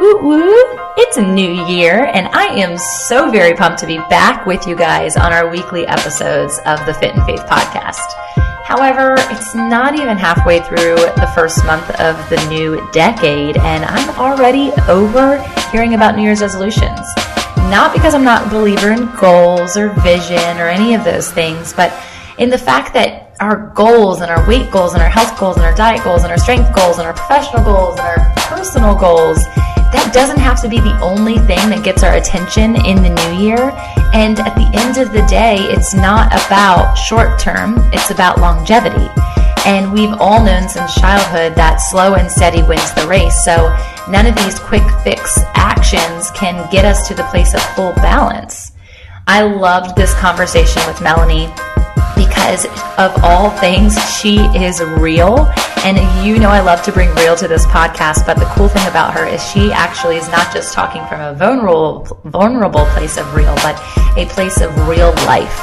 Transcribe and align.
Woot 0.00 0.22
woot! 0.22 0.80
It's 0.96 1.18
a 1.18 1.22
new 1.22 1.66
year, 1.66 2.06
and 2.14 2.26
I 2.28 2.46
am 2.46 2.78
so 3.06 3.30
very 3.30 3.54
pumped 3.54 3.80
to 3.80 3.86
be 3.86 3.98
back 4.08 4.46
with 4.46 4.66
you 4.66 4.74
guys 4.74 5.14
on 5.14 5.30
our 5.30 5.50
weekly 5.50 5.86
episodes 5.86 6.58
of 6.64 6.86
the 6.86 6.94
Fit 6.94 7.14
in 7.14 7.22
Faith 7.26 7.40
podcast. 7.40 8.00
However, 8.64 9.16
it's 9.18 9.54
not 9.54 9.98
even 9.98 10.16
halfway 10.16 10.60
through 10.60 10.94
the 10.96 11.30
first 11.34 11.66
month 11.66 11.90
of 12.00 12.16
the 12.30 12.42
new 12.48 12.80
decade, 12.92 13.58
and 13.58 13.84
I'm 13.84 14.08
already 14.18 14.72
over 14.88 15.36
hearing 15.70 15.92
about 15.92 16.16
New 16.16 16.22
Year's 16.22 16.40
resolutions. 16.40 17.06
Not 17.68 17.92
because 17.92 18.14
I'm 18.14 18.24
not 18.24 18.46
a 18.46 18.50
believer 18.50 18.92
in 18.92 19.14
goals 19.16 19.76
or 19.76 19.90
vision 20.00 20.56
or 20.58 20.68
any 20.68 20.94
of 20.94 21.04
those 21.04 21.30
things, 21.30 21.74
but 21.74 21.92
in 22.38 22.48
the 22.48 22.56
fact 22.56 22.94
that 22.94 23.36
our 23.40 23.70
goals 23.74 24.22
and 24.22 24.30
our 24.30 24.46
weight 24.48 24.70
goals 24.70 24.94
and 24.94 25.02
our 25.02 25.10
health 25.10 25.38
goals 25.38 25.56
and 25.56 25.66
our 25.66 25.74
diet 25.74 26.02
goals 26.02 26.22
and 26.22 26.32
our 26.32 26.38
strength 26.38 26.74
goals 26.74 26.98
and 26.98 27.06
our 27.06 27.12
professional 27.12 27.62
goals 27.62 27.98
and 27.98 28.06
our 28.06 28.32
personal 28.36 28.94
goals 28.94 29.38
that 29.92 30.12
doesn't 30.12 30.38
have 30.38 30.60
to 30.62 30.68
be 30.68 30.78
the 30.80 30.98
only 31.00 31.38
thing 31.38 31.70
that 31.70 31.82
gets 31.84 32.02
our 32.02 32.14
attention 32.14 32.76
in 32.86 33.02
the 33.02 33.10
new 33.10 33.42
year. 33.42 33.72
And 34.12 34.38
at 34.40 34.54
the 34.54 34.70
end 34.74 34.98
of 34.98 35.12
the 35.12 35.26
day, 35.26 35.56
it's 35.70 35.94
not 35.94 36.28
about 36.32 36.94
short 36.94 37.38
term, 37.38 37.76
it's 37.92 38.10
about 38.10 38.38
longevity. 38.38 39.08
And 39.66 39.92
we've 39.92 40.14
all 40.18 40.42
known 40.42 40.68
since 40.68 40.94
childhood 40.94 41.54
that 41.56 41.76
slow 41.76 42.14
and 42.14 42.30
steady 42.30 42.62
wins 42.62 42.94
the 42.94 43.06
race. 43.06 43.44
So 43.44 43.68
none 44.08 44.26
of 44.26 44.34
these 44.36 44.58
quick 44.58 44.86
fix 45.04 45.38
actions 45.54 46.30
can 46.32 46.70
get 46.70 46.84
us 46.84 47.06
to 47.08 47.14
the 47.14 47.24
place 47.24 47.54
of 47.54 47.62
full 47.74 47.92
balance. 47.94 48.72
I 49.26 49.42
loved 49.42 49.96
this 49.96 50.14
conversation 50.14 50.82
with 50.86 51.02
Melanie 51.02 51.52
because 52.26 52.66
of 52.98 53.24
all 53.24 53.48
things, 53.48 53.96
she 54.20 54.40
is 54.54 54.82
real. 54.82 55.50
And 55.84 55.96
you 56.26 56.38
know, 56.38 56.50
I 56.50 56.60
love 56.60 56.82
to 56.82 56.92
bring 56.92 57.08
real 57.14 57.34
to 57.36 57.48
this 57.48 57.64
podcast, 57.66 58.26
but 58.26 58.34
the 58.34 58.44
cool 58.56 58.68
thing 58.68 58.86
about 58.88 59.14
her 59.14 59.26
is 59.26 59.42
she 59.50 59.72
actually 59.72 60.16
is 60.16 60.28
not 60.28 60.52
just 60.52 60.74
talking 60.74 61.02
from 61.06 61.20
a 61.22 61.32
vulnerable, 61.32 62.06
vulnerable 62.24 62.84
place 62.86 63.16
of 63.16 63.34
real, 63.34 63.54
but 63.56 63.80
a 64.18 64.26
place 64.26 64.60
of 64.60 64.70
real 64.86 65.12
life, 65.24 65.56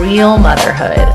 real 0.00 0.38
motherhood, 0.38 1.06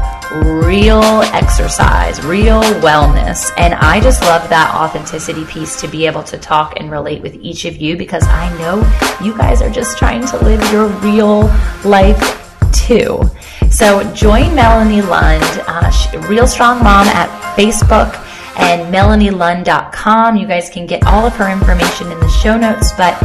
real 0.63 1.01
exercise, 1.33 2.23
real 2.23 2.61
wellness. 2.85 3.51
And 3.57 3.73
I 3.73 3.99
just 4.01 4.21
love 4.21 4.47
that 4.49 4.71
authenticity 4.75 5.45
piece 5.45 5.81
to 5.81 5.87
be 5.87 6.05
able 6.05 6.23
to 6.25 6.37
talk 6.37 6.79
and 6.79 6.91
relate 6.91 7.23
with 7.23 7.33
each 7.41 7.65
of 7.65 7.77
you 7.77 7.97
because 7.97 8.27
I 8.27 8.55
know 8.59 8.77
you 9.25 9.35
guys 9.35 9.63
are 9.63 9.69
just 9.71 9.97
trying 9.97 10.27
to 10.27 10.37
live 10.43 10.61
your 10.71 10.87
real 10.99 11.47
life 11.83 12.44
too. 12.75 13.21
So 13.69 14.03
join 14.13 14.53
Melanie 14.55 15.01
Lund, 15.01 15.43
uh, 15.67 15.91
Real 16.29 16.47
Strong 16.47 16.83
Mom 16.83 17.07
at 17.07 17.29
Facebook 17.55 18.21
and 18.57 18.93
melanielund.com. 18.93 20.37
You 20.37 20.47
guys 20.47 20.69
can 20.69 20.85
get 20.85 21.05
all 21.05 21.25
of 21.25 21.33
her 21.33 21.51
information 21.51 22.11
in 22.11 22.19
the 22.19 22.29
show 22.29 22.57
notes, 22.57 22.91
but 22.97 23.17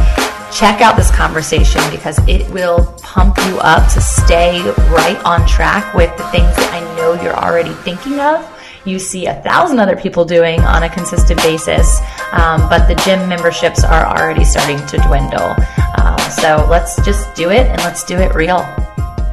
check 0.51 0.81
out 0.81 0.95
this 0.95 1.11
conversation 1.11 1.81
because 1.91 2.19
it 2.27 2.49
will 2.51 2.85
pump 3.01 3.37
you 3.47 3.57
up 3.59 3.91
to 3.93 4.01
stay 4.01 4.61
right 4.89 5.19
on 5.25 5.47
track 5.47 5.93
with 5.93 6.15
the 6.17 6.23
things 6.25 6.53
that 6.55 6.69
I 6.73 6.95
know 6.95 7.21
you're 7.21 7.37
already 7.37 7.73
thinking 7.83 8.19
of. 8.19 8.47
You 8.83 8.97
see 8.97 9.27
a 9.27 9.35
thousand 9.41 9.79
other 9.79 9.95
people 9.95 10.25
doing 10.25 10.59
on 10.61 10.83
a 10.83 10.89
consistent 10.89 11.41
basis, 11.41 11.99
um, 12.31 12.67
but 12.67 12.87
the 12.87 12.95
gym 13.05 13.29
memberships 13.29 13.83
are 13.83 14.05
already 14.05 14.43
starting 14.43 14.77
to 14.87 14.97
dwindle. 15.07 15.55
Um, 16.01 16.19
so 16.31 16.65
let's 16.69 16.95
just 17.05 17.33
do 17.35 17.51
it 17.51 17.67
and 17.67 17.77
let's 17.83 18.03
do 18.03 18.17
it 18.17 18.33
real. 18.33 18.65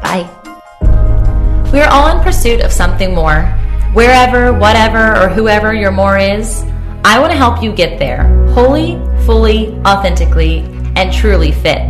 Bye. 0.03 0.29
We 1.73 1.81
are 1.81 1.91
all 1.91 2.17
in 2.17 2.23
pursuit 2.23 2.61
of 2.61 2.73
something 2.73 3.15
more. 3.15 3.43
Wherever, 3.93 4.53
whatever, 4.53 5.17
or 5.21 5.29
whoever 5.29 5.75
your 5.75 5.91
more 5.91 6.19
is, 6.19 6.65
I 7.05 7.19
want 7.19 7.33
to 7.33 7.39
help 7.39 7.63
you 7.63 7.73
get 7.73 7.99
there, 7.99 8.25
wholly, 8.49 8.95
fully, 9.25 9.75
authentically, 9.87 10.61
and 10.97 11.13
truly 11.13 11.53
fit. 11.53 11.87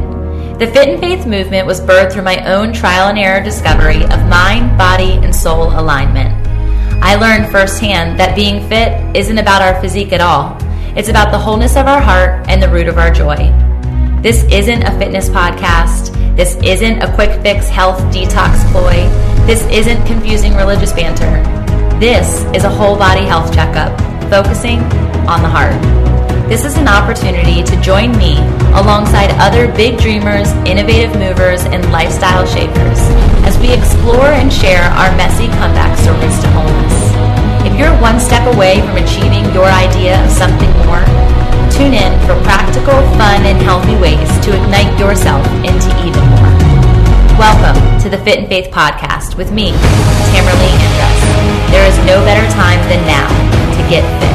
The 0.58 0.66
Fit 0.66 0.88
in 0.88 1.00
Faith 1.00 1.26
movement 1.26 1.66
was 1.66 1.80
birthed 1.80 2.12
through 2.12 2.24
my 2.24 2.44
own 2.52 2.72
trial 2.72 3.08
and 3.08 3.18
error 3.18 3.42
discovery 3.42 4.02
of 4.02 4.28
mind, 4.28 4.76
body, 4.76 5.12
and 5.12 5.34
soul 5.34 5.68
alignment. 5.78 6.34
I 7.00 7.14
learned 7.14 7.52
firsthand 7.52 8.18
that 8.18 8.34
being 8.34 8.68
fit 8.68 9.16
isn't 9.16 9.38
about 9.38 9.62
our 9.62 9.80
physique 9.80 10.12
at 10.12 10.20
all. 10.20 10.56
It's 10.96 11.08
about 11.08 11.30
the 11.30 11.38
wholeness 11.38 11.76
of 11.76 11.86
our 11.86 12.00
heart 12.00 12.48
and 12.48 12.60
the 12.60 12.68
root 12.68 12.88
of 12.88 12.98
our 12.98 13.12
joy. 13.12 13.54
This 14.20 14.42
isn't 14.50 14.82
a 14.82 14.98
fitness 14.98 15.28
podcast. 15.28 16.17
This 16.38 16.54
isn't 16.62 17.02
a 17.02 17.12
quick 17.16 17.42
fix 17.42 17.68
health 17.68 17.98
detox 18.14 18.62
ploy. 18.70 19.10
This 19.44 19.66
isn't 19.74 20.06
confusing 20.06 20.54
religious 20.54 20.92
banter. 20.92 21.42
This 21.98 22.44
is 22.54 22.62
a 22.62 22.70
whole 22.70 22.96
body 22.96 23.22
health 23.22 23.52
checkup, 23.52 23.90
focusing 24.30 24.78
on 25.26 25.42
the 25.42 25.48
heart. 25.50 25.74
This 26.48 26.64
is 26.64 26.76
an 26.76 26.86
opportunity 26.86 27.64
to 27.64 27.80
join 27.80 28.16
me 28.16 28.38
alongside 28.70 29.34
other 29.42 29.66
big 29.74 29.98
dreamers, 29.98 30.46
innovative 30.62 31.12
movers, 31.18 31.64
and 31.64 31.82
lifestyle 31.90 32.46
shapers 32.46 33.00
as 33.42 33.58
we 33.58 33.72
explore 33.72 34.30
and 34.30 34.52
share 34.52 34.84
our 34.94 35.10
messy 35.16 35.48
comeback 35.58 35.98
stories 35.98 36.38
to 36.38 36.48
wholeness. 36.54 37.66
If 37.66 37.76
you're 37.76 38.00
one 38.00 38.20
step 38.20 38.46
away 38.54 38.78
from 38.82 39.02
achieving 39.02 39.42
your 39.52 39.66
idea 39.66 40.24
of 40.24 40.30
something 40.30 40.70
more, 40.86 41.02
Tune 41.78 41.94
in 41.94 42.18
for 42.26 42.34
practical, 42.42 42.98
fun, 43.14 43.46
and 43.46 43.62
healthy 43.62 43.94
ways 43.96 44.28
to 44.44 44.50
ignite 44.50 44.98
yourself 44.98 45.46
into 45.62 45.88
even. 46.04 46.27
Welcome 47.38 47.78
to 48.02 48.10
the 48.10 48.18
Fit 48.24 48.40
in 48.40 48.48
Faith 48.48 48.72
Podcast 48.72 49.36
with 49.36 49.52
me, 49.52 49.70
Tamra 49.70 50.52
Leigh 50.58 50.74
Andress. 50.74 51.70
There 51.70 51.86
is 51.86 51.96
no 51.98 52.18
better 52.24 52.44
time 52.52 52.80
than 52.88 53.06
now 53.06 53.28
to 53.76 53.88
get 53.88 54.02
fit. 54.18 54.34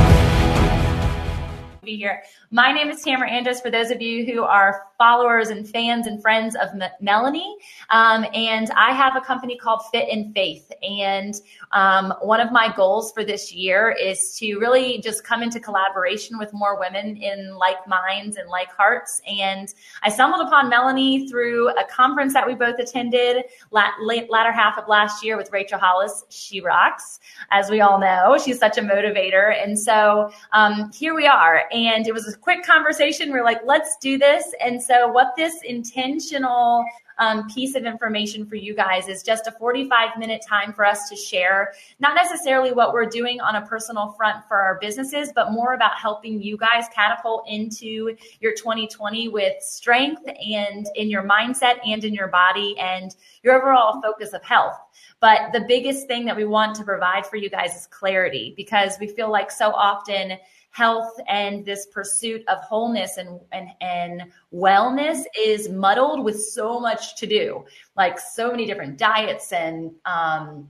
Be 1.84 1.98
here. 1.98 2.24
My 2.54 2.72
name 2.72 2.92
is 2.92 3.04
Tamra 3.04 3.28
Andress. 3.28 3.64
For 3.64 3.72
those 3.72 3.90
of 3.90 4.00
you 4.00 4.32
who 4.32 4.44
are 4.44 4.84
followers 5.04 5.50
and 5.50 5.68
fans 5.68 6.08
and 6.08 6.22
friends 6.22 6.56
of 6.56 6.70
M- 6.80 6.90
Melanie. 7.02 7.58
Um, 7.90 8.26
and 8.34 8.70
I 8.72 8.94
have 8.94 9.18
a 9.18 9.22
company 9.22 9.58
called 9.58 9.82
Fit 9.92 10.08
in 10.08 10.32
Faith. 10.34 10.72
And 10.82 11.34
um, 11.74 12.14
one 12.22 12.40
of 12.40 12.54
my 12.54 12.74
goals 12.74 13.12
for 13.12 13.26
this 13.26 13.52
year 13.52 13.94
is 14.00 14.38
to 14.38 14.60
really 14.60 15.02
just 15.02 15.26
come 15.26 15.44
into 15.44 15.60
collaboration 15.60 16.38
with 16.38 16.54
more 16.54 16.80
women 16.80 17.18
in 17.18 17.56
like 17.56 17.86
minds 17.86 18.38
and 18.38 18.48
like 18.48 18.70
hearts. 18.70 19.20
And 19.28 19.68
I 20.04 20.10
stumbled 20.10 20.48
upon 20.48 20.70
Melanie 20.70 21.28
through 21.28 21.70
a 21.72 21.86
conference 21.90 22.34
that 22.34 22.48
we 22.48 22.54
both 22.54 22.80
attended 22.80 23.44
lat- 23.72 23.96
late, 24.02 24.32
latter 24.32 24.52
half 24.52 24.78
of 24.78 24.88
last 24.88 25.26
year 25.26 25.36
with 25.36 25.52
Rachel 25.52 25.80
Hollis. 25.80 26.24
She 26.30 26.62
rocks, 26.62 27.20
as 27.52 27.70
we 27.70 27.82
all 27.82 28.00
know. 28.00 28.38
She's 28.44 28.60
such 28.60 28.78
a 28.78 28.82
motivator. 28.82 29.62
And 29.62 29.78
so 29.78 30.32
um, 30.54 30.92
here 30.94 31.14
we 31.14 31.28
are. 31.28 31.66
And 31.74 32.08
it 32.08 32.14
was 32.14 32.28
a 32.28 32.38
quick 32.38 32.64
conversation. 32.64 33.28
We 33.28 33.34
we're 33.34 33.44
like, 33.44 33.62
let's 33.66 33.98
do 33.98 34.18
this. 34.18 34.46
And 34.64 34.82
so 34.82 34.94
so, 34.94 35.08
what 35.08 35.34
this 35.36 35.56
intentional 35.64 36.86
um, 37.18 37.50
piece 37.50 37.76
of 37.76 37.86
information 37.86 38.46
for 38.46 38.56
you 38.56 38.76
guys 38.76 39.08
is 39.08 39.24
just 39.24 39.48
a 39.48 39.52
45 39.52 40.18
minute 40.18 40.44
time 40.48 40.74
for 40.74 40.86
us 40.86 41.10
to 41.10 41.16
share, 41.16 41.74
not 42.00 42.16
necessarily 42.16 42.72
what 42.72 42.94
we're 42.94 43.06
doing 43.06 43.40
on 43.42 43.56
a 43.56 43.66
personal 43.66 44.12
front 44.14 44.48
for 44.48 44.58
our 44.58 44.78
businesses, 44.80 45.32
but 45.34 45.52
more 45.52 45.74
about 45.74 45.98
helping 45.98 46.42
you 46.42 46.58
guys 46.58 46.86
catapult 46.94 47.48
into 47.48 48.16
your 48.40 48.54
2020 48.54 49.30
with 49.30 49.62
strength 49.62 50.22
and 50.26 50.88
in 50.96 51.10
your 51.10 51.24
mindset 51.24 51.76
and 51.86 52.04
in 52.04 52.14
your 52.14 52.28
body 52.28 52.76
and 52.80 53.16
your 53.44 53.56
overall 53.56 54.02
focus 54.02 54.34
of 54.34 54.44
health. 54.44 54.80
But 55.20 55.54
the 55.54 55.66
biggest 55.68 56.08
thing 56.08 56.26
that 56.26 56.36
we 56.36 56.46
want 56.46 56.76
to 56.76 56.84
provide 56.84 57.26
for 57.26 57.38
you 57.38 57.50
guys 57.50 57.76
is 57.76 57.88
clarity 57.88 58.54
because 58.58 58.98
we 59.00 59.08
feel 59.08 59.32
like 59.32 59.52
so 59.52 59.72
often 59.72 60.38
health 60.74 61.14
and 61.28 61.64
this 61.64 61.86
pursuit 61.86 62.44
of 62.48 62.60
wholeness 62.62 63.18
and, 63.18 63.40
and, 63.52 63.70
and 63.80 64.24
wellness 64.52 65.22
is 65.40 65.70
muddled 65.70 66.24
with 66.24 66.44
so 66.44 66.80
much 66.80 67.16
to 67.16 67.28
do, 67.28 67.64
like 67.96 68.20
so 68.20 68.50
many 68.50 68.66
different 68.66 68.98
diets 68.98 69.54
and, 69.54 69.92
um, 70.06 70.68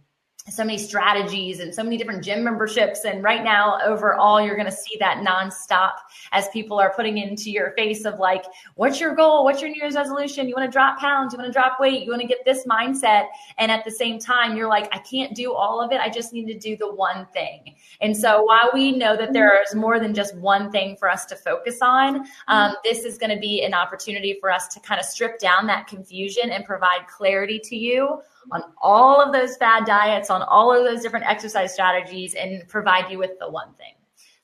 so 0.49 0.63
many 0.63 0.77
strategies 0.77 1.61
and 1.61 1.73
so 1.73 1.81
many 1.81 1.95
different 1.95 2.21
gym 2.21 2.43
memberships. 2.43 3.05
And 3.05 3.23
right 3.23 3.45
now, 3.45 3.79
overall, 3.85 4.41
you're 4.41 4.57
going 4.57 4.69
to 4.69 4.75
see 4.75 4.97
that 4.99 5.23
nonstop 5.25 5.93
as 6.33 6.49
people 6.49 6.79
are 6.79 6.93
putting 6.93 7.17
into 7.17 7.49
your 7.49 7.71
face 7.77 8.03
of 8.03 8.19
like, 8.19 8.44
what's 8.75 9.00
your 9.00 9.15
goal? 9.15 9.45
What's 9.45 9.62
your 9.62 9.69
New 9.69 9.81
Year's 9.81 9.95
resolution? 9.95 10.50
You 10.50 10.56
want 10.56 10.69
to 10.69 10.71
drop 10.71 11.00
pounds? 11.00 11.31
You 11.31 11.39
want 11.39 11.47
to 11.47 11.53
drop 11.53 11.79
weight? 11.79 12.03
You 12.03 12.09
want 12.09 12.21
to 12.21 12.27
get 12.27 12.39
this 12.44 12.65
mindset? 12.65 13.27
And 13.57 13.71
at 13.71 13.85
the 13.85 13.91
same 13.91 14.19
time, 14.19 14.57
you're 14.57 14.68
like, 14.68 14.94
I 14.94 15.00
can't 15.00 15.33
do 15.33 15.53
all 15.53 15.81
of 15.81 15.94
it. 15.94 16.01
I 16.01 16.09
just 16.09 16.33
need 16.33 16.47
to 16.47 16.59
do 16.59 16.75
the 16.75 16.94
one 16.94 17.25
thing. 17.33 17.75
And 18.01 18.15
so 18.15 18.44
while 18.44 18.69
we 18.73 18.91
know 18.91 19.15
that 19.15 19.31
there 19.31 19.62
is 19.63 19.73
more 19.73 19.97
than 19.97 20.13
just 20.13 20.35
one 20.35 20.71
thing 20.71 20.97
for 20.97 21.09
us 21.09 21.25
to 21.27 21.38
focus 21.38 21.77
on, 21.81 22.25
um, 22.50 22.73
this 22.83 23.06
is 23.06 23.18
going 23.18 23.33
to 23.33 23.39
be 23.39 23.63
an 23.63 23.73
opportunity 23.73 24.38
for 24.41 24.51
us 24.51 24.68
to 24.69 24.81
kind 24.81 25.00
of 25.00 25.06
strip 25.06 25.39
down 25.39 25.68
that 25.68 25.88
confusion 25.88 26.51
and 26.51 26.65
provide 26.65 27.07
clarity 27.07 27.59
to 27.59 27.77
you 27.77 28.19
on 28.51 28.63
all 28.81 29.22
of 29.22 29.34
those 29.34 29.57
fad 29.57 29.86
diets, 29.86 30.30
on 30.30 30.42
all 30.42 30.74
of 30.75 30.86
those 30.86 31.01
different 31.01 31.25
exercise 31.25 31.74
strategies, 31.74 32.34
and 32.36 32.68
provide 32.68 33.12
you 33.12 33.18
with 33.18 33.31
the 33.40 33.50
one 33.50 33.74
thing. 33.75 33.94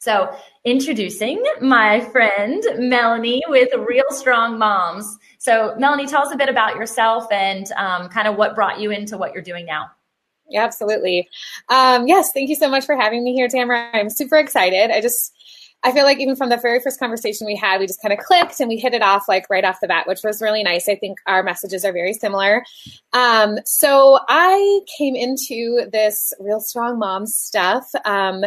So, 0.02 0.34
introducing 0.64 1.44
my 1.60 2.00
friend 2.00 2.64
Melanie 2.78 3.44
with 3.50 3.68
Real 3.86 4.10
Strong 4.12 4.58
Moms. 4.58 5.18
So, 5.40 5.76
Melanie, 5.78 6.08
tell 6.08 6.26
us 6.26 6.34
a 6.34 6.38
bit 6.38 6.48
about 6.48 6.78
yourself 6.78 7.30
and 7.32 7.70
um, 7.74 8.08
kind 8.08 8.28
of 8.28 8.38
what 8.38 8.56
brought 8.56 8.80
you 8.80 8.92
into 8.92 9.18
what 9.18 9.34
you're 9.34 9.44
doing 9.44 9.66
now. 9.66 9.92
Yeah, 10.50 10.64
absolutely. 10.64 11.30
Um, 11.68 12.08
yes, 12.08 12.32
thank 12.34 12.50
you 12.50 12.56
so 12.56 12.70
much 12.70 12.86
for 12.86 12.96
having 12.96 13.24
me 13.24 13.34
here, 13.34 13.48
Tamra. 13.48 13.90
I'm 13.94 14.10
super 14.10 14.38
excited. 14.38 14.90
I 14.90 15.02
just 15.02 15.34
I 15.84 15.92
feel 15.94 16.04
like 16.04 16.20
even 16.20 16.36
from 16.36 16.50
the 16.50 16.58
very 16.58 16.80
first 16.82 17.00
conversation 17.00 17.48
we 17.48 17.56
had, 17.56 17.80
we 17.80 17.88
just 17.88 18.02
kind 18.02 18.14
of 18.14 18.20
clicked 18.20 18.60
and 18.60 18.68
we 18.68 18.78
hit 18.78 18.94
it 18.94 19.02
off 19.02 19.30
like 19.30 19.50
right 19.50 19.64
off 19.64 19.80
the 19.80 19.88
bat, 19.88 20.08
which 20.08 20.24
was 20.24 20.42
really 20.42 20.62
nice. 20.62 20.90
I 20.90 20.96
think 20.96 21.20
our 21.26 21.42
messages 21.42 21.86
are 21.86 21.94
very 21.94 22.14
similar. 22.14 22.66
Um, 23.14 23.60
so 23.66 24.20
I 24.28 24.82
came 24.98 25.16
into 25.16 25.90
this 25.92 26.34
real 26.40 26.60
strong 26.60 27.00
mom 27.00 27.26
stuff. 27.26 27.90
Um, 28.06 28.44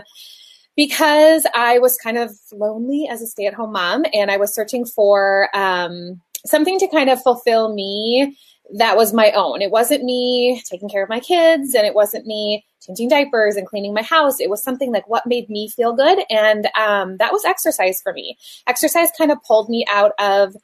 because 0.76 1.46
I 1.54 1.78
was 1.80 1.98
kind 2.02 2.16
of 2.16 2.34
lonely 2.50 3.06
as 3.10 3.20
a 3.20 3.26
stay 3.26 3.46
at 3.46 3.52
home 3.54 3.72
mom 3.72 4.04
and 4.14 4.30
I 4.30 4.38
was 4.38 4.54
searching 4.54 4.86
for 4.86 5.54
um, 5.54 6.20
something 6.46 6.78
to 6.78 6.88
kind 6.88 7.10
of 7.10 7.22
fulfill 7.22 7.74
me 7.74 8.36
that 8.74 8.96
was 8.96 9.12
my 9.12 9.32
own. 9.32 9.60
It 9.60 9.70
wasn't 9.70 10.04
me 10.04 10.62
taking 10.68 10.88
care 10.88 11.02
of 11.02 11.08
my 11.08 11.20
kids 11.20 11.74
and 11.74 11.86
it 11.86 11.94
wasn't 11.94 12.26
me 12.26 12.64
changing 12.84 13.08
diapers 13.08 13.56
and 13.56 13.66
cleaning 13.66 13.94
my 13.94 14.02
house. 14.02 14.40
It 14.40 14.50
was 14.50 14.62
something 14.62 14.92
like 14.92 15.08
what 15.08 15.26
made 15.26 15.50
me 15.50 15.68
feel 15.68 15.92
good. 15.94 16.20
And 16.30 16.66
um, 16.78 17.16
that 17.18 17.32
was 17.32 17.44
exercise 17.44 18.00
for 18.00 18.12
me. 18.12 18.38
Exercise 18.66 19.10
kind 19.16 19.30
of 19.30 19.42
pulled 19.42 19.68
me 19.68 19.84
out 19.88 20.12
of 20.18 20.56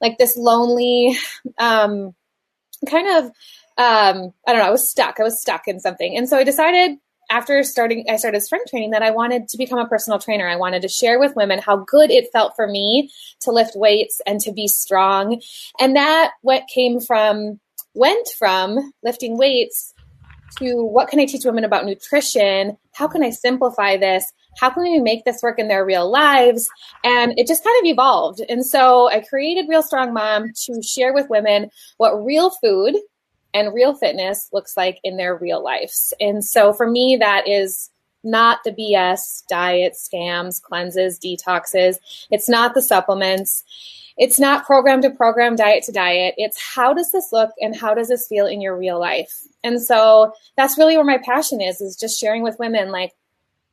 like 0.00 0.18
this 0.18 0.36
lonely, 0.36 1.16
um, 1.58 2.14
kind 2.88 3.08
of, 3.08 3.24
um, 3.76 4.32
I 4.46 4.52
don't 4.52 4.58
know, 4.58 4.68
I 4.68 4.70
was 4.70 4.88
stuck. 4.88 5.18
I 5.18 5.24
was 5.24 5.40
stuck 5.40 5.66
in 5.66 5.80
something. 5.80 6.16
And 6.16 6.28
so 6.28 6.36
I 6.36 6.44
decided 6.44 6.98
after 7.34 7.64
starting 7.64 8.04
I 8.08 8.16
started 8.16 8.40
strength 8.42 8.70
training 8.70 8.90
that 8.90 9.02
I 9.02 9.10
wanted 9.10 9.48
to 9.48 9.58
become 9.58 9.80
a 9.80 9.88
personal 9.88 10.20
trainer. 10.20 10.48
I 10.48 10.54
wanted 10.54 10.82
to 10.82 10.88
share 10.88 11.18
with 11.18 11.34
women 11.34 11.58
how 11.58 11.78
good 11.78 12.12
it 12.12 12.30
felt 12.32 12.54
for 12.54 12.68
me 12.68 13.10
to 13.40 13.50
lift 13.50 13.74
weights 13.74 14.20
and 14.24 14.40
to 14.42 14.52
be 14.52 14.68
strong. 14.68 15.42
And 15.80 15.96
that 15.96 16.30
what 16.42 16.68
came 16.72 17.00
from 17.00 17.58
went 17.92 18.28
from 18.38 18.92
lifting 19.02 19.36
weights 19.36 19.92
to 20.58 20.84
what 20.84 21.08
can 21.08 21.18
I 21.18 21.24
teach 21.24 21.44
women 21.44 21.64
about 21.64 21.84
nutrition? 21.84 22.78
How 22.92 23.08
can 23.08 23.24
I 23.24 23.30
simplify 23.30 23.96
this? 23.96 24.32
How 24.60 24.70
can 24.70 24.84
we 24.84 25.00
make 25.00 25.24
this 25.24 25.42
work 25.42 25.58
in 25.58 25.66
their 25.66 25.84
real 25.84 26.08
lives? 26.08 26.68
And 27.02 27.36
it 27.36 27.48
just 27.48 27.64
kind 27.64 27.76
of 27.80 27.90
evolved. 27.90 28.42
And 28.48 28.64
so 28.64 29.10
I 29.10 29.20
created 29.20 29.66
Real 29.68 29.82
Strong 29.82 30.14
Mom 30.14 30.52
to 30.66 30.82
share 30.82 31.12
with 31.12 31.28
women 31.28 31.70
what 31.96 32.24
real 32.24 32.50
food 32.50 32.94
and 33.54 33.72
real 33.72 33.94
fitness 33.94 34.50
looks 34.52 34.76
like 34.76 34.98
in 35.04 35.16
their 35.16 35.36
real 35.36 35.62
lives. 35.62 36.12
And 36.20 36.44
so 36.44 36.72
for 36.72 36.90
me, 36.90 37.16
that 37.20 37.48
is 37.48 37.88
not 38.24 38.64
the 38.64 38.72
BS 38.72 39.44
diet 39.48 39.94
scams, 39.94 40.60
cleanses, 40.60 41.18
detoxes. 41.18 41.98
It's 42.30 42.48
not 42.48 42.74
the 42.74 42.82
supplements. 42.82 43.62
It's 44.16 44.38
not 44.38 44.66
program 44.66 45.02
to 45.02 45.10
program, 45.10 45.56
diet 45.56 45.84
to 45.84 45.92
diet. 45.92 46.34
It's 46.36 46.60
how 46.60 46.92
does 46.94 47.12
this 47.12 47.32
look 47.32 47.50
and 47.60 47.76
how 47.76 47.94
does 47.94 48.08
this 48.08 48.26
feel 48.26 48.46
in 48.46 48.60
your 48.60 48.76
real 48.76 48.98
life? 48.98 49.42
And 49.62 49.80
so 49.80 50.32
that's 50.56 50.78
really 50.78 50.96
where 50.96 51.04
my 51.04 51.18
passion 51.18 51.60
is, 51.60 51.80
is 51.80 51.96
just 51.96 52.18
sharing 52.18 52.42
with 52.42 52.58
women 52.58 52.90
like, 52.90 53.12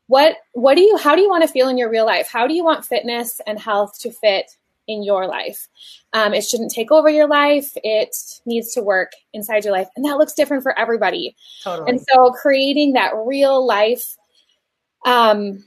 what, 0.08 0.38
what 0.54 0.76
do 0.76 0.82
you, 0.82 0.98
how 0.98 1.16
do 1.16 1.22
you 1.22 1.30
want 1.30 1.44
to 1.44 1.48
feel 1.48 1.70
in 1.70 1.78
your 1.78 1.90
real 1.90 2.06
life? 2.06 2.28
How 2.30 2.48
do 2.48 2.54
you 2.54 2.64
want 2.64 2.86
fitness 2.86 3.40
and 3.48 3.60
health 3.60 4.00
to 4.02 4.12
fit 4.12 4.52
in 4.92 5.04
your 5.04 5.28
life. 5.28 5.68
Um, 6.14 6.34
it 6.34 6.42
shouldn't 6.42 6.72
take 6.72 6.92
over 6.92 7.10
your 7.10 7.28
life. 7.28 7.72
It 7.84 8.16
needs 8.46 8.74
to 8.74 8.82
work 8.82 9.12
inside 9.34 9.64
your 9.64 9.74
life. 9.74 9.88
And 9.96 10.06
that 10.06 10.18
looks 10.18 10.34
different 10.34 10.64
for 10.64 10.78
everybody. 10.78 11.36
Totally. 11.64 11.90
And 11.90 12.02
so 12.02 12.32
creating 12.32 12.94
that 12.94 13.14
real 13.16 13.66
life 13.66 14.16
um, 15.06 15.64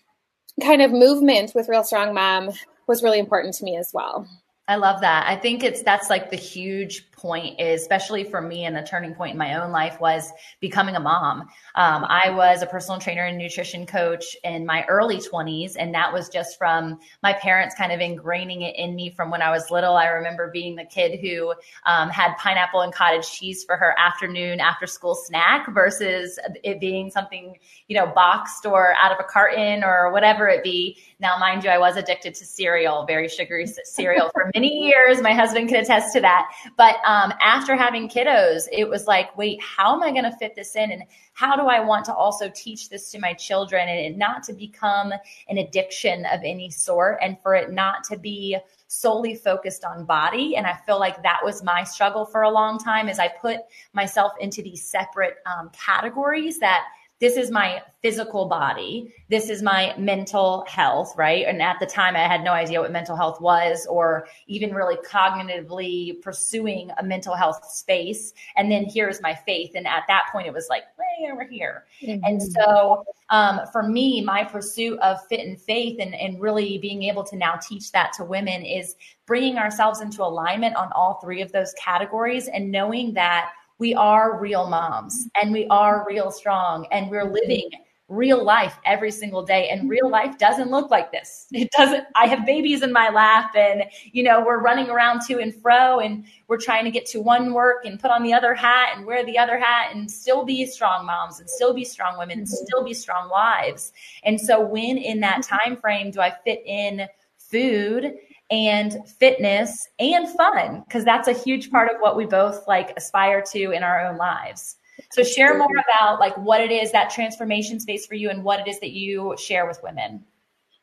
kind 0.62 0.82
of 0.82 0.92
movement 0.92 1.52
with 1.54 1.68
Real 1.68 1.84
Strong 1.84 2.14
Mom 2.14 2.50
was 2.86 3.02
really 3.02 3.18
important 3.18 3.54
to 3.54 3.64
me 3.64 3.76
as 3.76 3.90
well. 3.92 4.28
I 4.68 4.76
love 4.76 5.00
that. 5.00 5.26
I 5.26 5.36
think 5.36 5.62
it's 5.62 5.82
that's 5.82 6.08
like 6.08 6.30
the 6.30 6.36
huge 6.36 7.10
point 7.24 7.58
is, 7.58 7.80
especially 7.80 8.22
for 8.22 8.42
me 8.42 8.66
and 8.66 8.76
the 8.76 8.82
turning 8.82 9.14
point 9.14 9.32
in 9.32 9.38
my 9.38 9.58
own 9.58 9.72
life 9.72 9.98
was 9.98 10.30
becoming 10.60 10.94
a 10.94 11.00
mom. 11.00 11.40
Um, 11.74 12.04
I 12.06 12.28
was 12.28 12.60
a 12.60 12.66
personal 12.66 13.00
trainer 13.00 13.24
and 13.24 13.38
nutrition 13.38 13.86
coach 13.86 14.36
in 14.44 14.66
my 14.66 14.84
early 14.90 15.16
20s, 15.16 15.76
and 15.78 15.94
that 15.94 16.12
was 16.12 16.28
just 16.28 16.58
from 16.58 16.98
my 17.22 17.32
parents 17.32 17.74
kind 17.76 17.92
of 17.92 18.00
ingraining 18.00 18.60
it 18.60 18.76
in 18.76 18.94
me 18.94 19.08
from 19.08 19.30
when 19.30 19.40
I 19.40 19.50
was 19.50 19.70
little. 19.70 19.96
I 19.96 20.08
remember 20.08 20.50
being 20.52 20.76
the 20.76 20.84
kid 20.84 21.18
who 21.18 21.54
um, 21.86 22.10
had 22.10 22.36
pineapple 22.36 22.82
and 22.82 22.92
cottage 22.92 23.32
cheese 23.32 23.64
for 23.64 23.78
her 23.78 23.94
afternoon 23.98 24.60
after 24.60 24.86
school 24.86 25.14
snack 25.14 25.72
versus 25.72 26.38
it 26.62 26.78
being 26.78 27.10
something, 27.10 27.56
you 27.88 27.96
know, 27.96 28.06
boxed 28.06 28.66
or 28.66 28.94
out 29.00 29.12
of 29.12 29.18
a 29.18 29.24
carton 29.24 29.82
or 29.82 30.12
whatever 30.12 30.46
it 30.46 30.62
be. 30.62 30.98
Now, 31.20 31.38
mind 31.38 31.64
you, 31.64 31.70
I 31.70 31.78
was 31.78 31.96
addicted 31.96 32.34
to 32.34 32.44
cereal, 32.44 33.06
very 33.06 33.28
sugary 33.28 33.66
cereal 33.84 34.30
for 34.34 34.50
many 34.54 34.84
years. 34.88 35.22
My 35.22 35.32
husband 35.32 35.70
can 35.70 35.82
attest 35.82 36.12
to 36.12 36.20
that. 36.20 36.50
But 36.76 36.96
um, 37.06 37.13
um, 37.14 37.32
after 37.40 37.76
having 37.76 38.08
kiddos, 38.08 38.66
it 38.72 38.88
was 38.88 39.06
like, 39.06 39.36
wait, 39.38 39.62
how 39.62 39.94
am 39.94 40.02
I 40.02 40.10
going 40.10 40.24
to 40.24 40.36
fit 40.36 40.56
this 40.56 40.74
in? 40.74 40.90
And 40.90 41.04
how 41.34 41.54
do 41.54 41.62
I 41.62 41.78
want 41.78 42.04
to 42.06 42.14
also 42.14 42.50
teach 42.52 42.88
this 42.88 43.12
to 43.12 43.20
my 43.20 43.32
children 43.34 43.88
and 43.88 44.18
not 44.18 44.42
to 44.44 44.52
become 44.52 45.12
an 45.48 45.58
addiction 45.58 46.26
of 46.26 46.40
any 46.44 46.70
sort 46.70 47.18
and 47.22 47.36
for 47.40 47.54
it 47.54 47.70
not 47.70 48.02
to 48.04 48.18
be 48.18 48.56
solely 48.88 49.34
focused 49.34 49.84
on 49.84 50.04
body 50.04 50.54
and 50.56 50.68
i 50.68 50.74
feel 50.86 51.00
like 51.00 51.20
that 51.22 51.40
was 51.42 51.64
my 51.64 51.82
struggle 51.82 52.24
for 52.24 52.42
a 52.42 52.50
long 52.50 52.78
time 52.78 53.08
as 53.08 53.18
i 53.18 53.26
put 53.26 53.56
myself 53.92 54.32
into 54.40 54.62
these 54.62 54.84
separate 54.84 55.38
um, 55.46 55.68
categories 55.72 56.60
that 56.60 56.84
this 57.24 57.38
is 57.38 57.50
my 57.50 57.80
physical 58.02 58.48
body. 58.48 59.10
This 59.30 59.48
is 59.48 59.62
my 59.62 59.94
mental 59.96 60.62
health, 60.68 61.14
right? 61.16 61.46
And 61.46 61.62
at 61.62 61.80
the 61.80 61.86
time, 61.86 62.16
I 62.16 62.28
had 62.28 62.44
no 62.44 62.52
idea 62.52 62.82
what 62.82 62.92
mental 62.92 63.16
health 63.16 63.40
was 63.40 63.86
or 63.86 64.26
even 64.46 64.74
really 64.74 64.96
cognitively 64.96 66.20
pursuing 66.20 66.90
a 66.98 67.02
mental 67.02 67.34
health 67.34 67.64
space. 67.64 68.34
And 68.56 68.70
then 68.70 68.84
here's 68.84 69.22
my 69.22 69.34
faith. 69.34 69.70
And 69.74 69.86
at 69.86 70.02
that 70.06 70.24
point, 70.32 70.46
it 70.46 70.52
was 70.52 70.66
like, 70.68 70.82
way 70.98 71.32
over 71.32 71.44
here. 71.44 71.86
Mm-hmm. 72.02 72.22
And 72.24 72.42
so 72.42 73.06
um, 73.30 73.62
for 73.72 73.82
me, 73.82 74.20
my 74.20 74.44
pursuit 74.44 74.98
of 74.98 75.16
fit 75.28 75.40
and 75.40 75.58
faith 75.58 75.96
and, 76.00 76.14
and 76.14 76.38
really 76.42 76.76
being 76.76 77.04
able 77.04 77.24
to 77.24 77.36
now 77.36 77.54
teach 77.56 77.90
that 77.92 78.12
to 78.18 78.24
women 78.24 78.66
is 78.66 78.96
bringing 79.24 79.56
ourselves 79.56 80.02
into 80.02 80.22
alignment 80.22 80.76
on 80.76 80.92
all 80.92 81.14
three 81.22 81.40
of 81.40 81.52
those 81.52 81.72
categories 81.82 82.48
and 82.48 82.70
knowing 82.70 83.14
that 83.14 83.50
we 83.78 83.94
are 83.94 84.38
real 84.38 84.68
moms 84.68 85.28
and 85.40 85.52
we 85.52 85.66
are 85.68 86.04
real 86.06 86.30
strong 86.30 86.86
and 86.92 87.10
we're 87.10 87.30
living 87.30 87.70
real 88.08 88.44
life 88.44 88.78
every 88.84 89.10
single 89.10 89.42
day. 89.42 89.68
And 89.70 89.88
real 89.88 90.10
life 90.10 90.36
doesn't 90.38 90.70
look 90.70 90.90
like 90.90 91.10
this. 91.10 91.46
It 91.52 91.70
doesn't 91.70 92.04
i 92.14 92.26
have 92.26 92.44
babies 92.44 92.82
in 92.82 92.92
my 92.92 93.08
lap 93.08 93.54
and 93.56 93.84
you 94.04 94.22
know 94.22 94.44
we're 94.44 94.60
running 94.60 94.90
around 94.90 95.22
to 95.28 95.38
and 95.40 95.54
fro 95.54 96.00
and 96.00 96.24
we're 96.48 96.60
trying 96.60 96.84
to 96.84 96.90
get 96.90 97.06
to 97.06 97.20
one 97.20 97.54
work 97.54 97.84
and 97.84 97.98
put 97.98 98.10
on 98.10 98.22
the 98.22 98.32
other 98.32 98.54
hat 98.54 98.90
and 98.94 99.06
wear 99.06 99.24
the 99.24 99.38
other 99.38 99.58
hat 99.58 99.94
and 99.94 100.10
still 100.10 100.44
be 100.44 100.66
strong 100.66 101.06
moms 101.06 101.40
and 101.40 101.48
still 101.48 101.72
be 101.72 101.84
strong 101.84 102.18
women 102.18 102.38
and 102.38 102.48
still 102.48 102.84
be 102.84 102.92
strong 102.92 103.30
wives. 103.30 103.92
And 104.24 104.40
so 104.40 104.60
when 104.60 104.98
in 104.98 105.20
that 105.20 105.40
mm-hmm. 105.42 105.56
time 105.56 105.76
frame 105.76 106.10
do 106.10 106.20
i 106.20 106.30
fit 106.44 106.62
in 106.66 107.08
food 107.38 108.14
and 108.54 108.96
fitness 109.18 109.88
and 109.98 110.28
fun 110.28 110.84
because 110.86 111.04
that's 111.04 111.28
a 111.28 111.32
huge 111.32 111.70
part 111.70 111.90
of 111.90 112.00
what 112.00 112.16
we 112.16 112.24
both 112.24 112.66
like 112.68 112.96
aspire 112.96 113.42
to 113.52 113.72
in 113.72 113.82
our 113.82 114.06
own 114.06 114.16
lives. 114.16 114.76
So 115.10 115.24
share 115.24 115.58
more 115.58 115.66
about 115.88 116.20
like 116.20 116.36
what 116.38 116.60
it 116.60 116.70
is 116.70 116.92
that 116.92 117.10
transformation 117.10 117.80
space 117.80 118.06
for 118.06 118.14
you 118.14 118.30
and 118.30 118.44
what 118.44 118.60
it 118.60 118.68
is 118.68 118.78
that 118.80 118.92
you 118.92 119.34
share 119.38 119.66
with 119.66 119.80
women. 119.82 120.24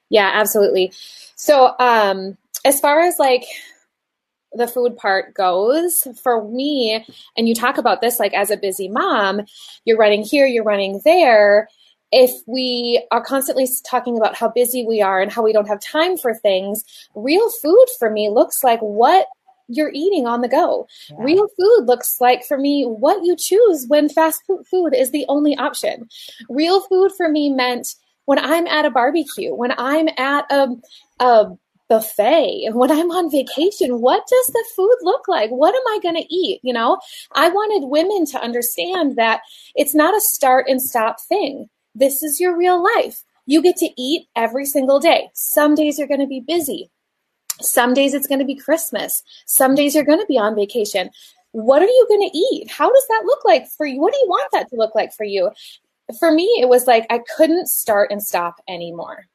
Yeah 0.09 0.31
absolutely. 0.33 0.91
So 1.35 1.73
um 1.79 2.37
as 2.65 2.79
far 2.79 2.99
as 2.99 3.17
like 3.17 3.45
the 4.53 4.67
food 4.67 4.97
part 4.97 5.33
goes 5.33 6.05
for 6.21 6.45
me 6.49 7.05
and 7.37 7.47
you 7.47 7.55
talk 7.55 7.77
about 7.77 8.01
this 8.01 8.19
like 8.19 8.33
as 8.33 8.51
a 8.51 8.57
busy 8.57 8.89
mom 8.89 9.41
you're 9.85 9.97
running 9.97 10.23
here 10.23 10.45
you're 10.45 10.65
running 10.65 10.99
there 11.05 11.69
if 12.11 12.31
we 12.45 13.05
are 13.11 13.23
constantly 13.23 13.67
talking 13.85 14.17
about 14.17 14.35
how 14.35 14.49
busy 14.49 14.85
we 14.85 15.01
are 15.01 15.21
and 15.21 15.31
how 15.31 15.43
we 15.43 15.53
don't 15.53 15.67
have 15.67 15.79
time 15.79 16.17
for 16.17 16.33
things, 16.33 16.83
real 17.15 17.49
food 17.61 17.85
for 17.97 18.09
me 18.09 18.29
looks 18.29 18.63
like 18.63 18.79
what 18.79 19.27
you're 19.67 19.91
eating 19.93 20.27
on 20.27 20.41
the 20.41 20.49
go. 20.49 20.87
Yeah. 21.09 21.23
Real 21.23 21.47
food 21.47 21.85
looks 21.85 22.19
like 22.19 22.43
for 22.45 22.57
me 22.57 22.83
what 22.83 23.23
you 23.23 23.35
choose 23.37 23.85
when 23.87 24.09
fast 24.09 24.43
food 24.69 24.93
is 24.93 25.11
the 25.11 25.25
only 25.29 25.55
option. 25.55 26.09
Real 26.49 26.81
food 26.81 27.11
for 27.15 27.29
me 27.29 27.49
meant 27.49 27.95
when 28.25 28.39
I'm 28.39 28.67
at 28.67 28.85
a 28.85 28.91
barbecue, 28.91 29.53
when 29.55 29.73
I'm 29.77 30.09
at 30.17 30.45
a, 30.51 30.67
a 31.19 31.51
buffet, 31.87 32.69
when 32.73 32.91
I'm 32.91 33.11
on 33.11 33.31
vacation, 33.31 34.01
what 34.01 34.23
does 34.27 34.47
the 34.47 34.65
food 34.75 34.95
look 35.01 35.27
like? 35.27 35.49
What 35.49 35.75
am 35.75 35.81
I 35.87 35.99
going 36.01 36.15
to 36.15 36.33
eat? 36.33 36.59
You 36.63 36.73
know, 36.73 36.99
I 37.33 37.49
wanted 37.49 37.89
women 37.89 38.25
to 38.27 38.41
understand 38.41 39.17
that 39.17 39.41
it's 39.75 39.95
not 39.95 40.15
a 40.15 40.21
start 40.21 40.67
and 40.67 40.81
stop 40.81 41.19
thing. 41.21 41.69
This 41.95 42.23
is 42.23 42.39
your 42.39 42.57
real 42.57 42.81
life. 42.81 43.23
You 43.45 43.61
get 43.61 43.77
to 43.77 43.89
eat 43.97 44.27
every 44.35 44.65
single 44.65 44.99
day. 44.99 45.29
Some 45.33 45.75
days 45.75 45.97
you're 45.97 46.07
going 46.07 46.21
to 46.21 46.27
be 46.27 46.39
busy. 46.39 46.89
Some 47.59 47.93
days 47.93 48.13
it's 48.13 48.27
going 48.27 48.39
to 48.39 48.45
be 48.45 48.55
Christmas. 48.55 49.23
Some 49.45 49.75
days 49.75 49.93
you're 49.93 50.03
going 50.03 50.19
to 50.19 50.25
be 50.25 50.37
on 50.37 50.55
vacation. 50.55 51.09
What 51.51 51.81
are 51.81 51.87
you 51.87 52.05
going 52.07 52.29
to 52.29 52.37
eat? 52.37 52.71
How 52.71 52.91
does 52.91 53.07
that 53.09 53.23
look 53.25 53.43
like 53.45 53.67
for 53.67 53.85
you? 53.85 53.99
What 53.99 54.13
do 54.13 54.19
you 54.19 54.29
want 54.29 54.51
that 54.53 54.69
to 54.69 54.75
look 54.75 54.95
like 54.95 55.13
for 55.13 55.25
you? 55.25 55.51
For 56.19 56.31
me, 56.31 56.43
it 56.61 56.69
was 56.69 56.87
like 56.87 57.05
I 57.09 57.21
couldn't 57.37 57.67
start 57.67 58.11
and 58.11 58.23
stop 58.23 58.55
anymore. 58.67 59.25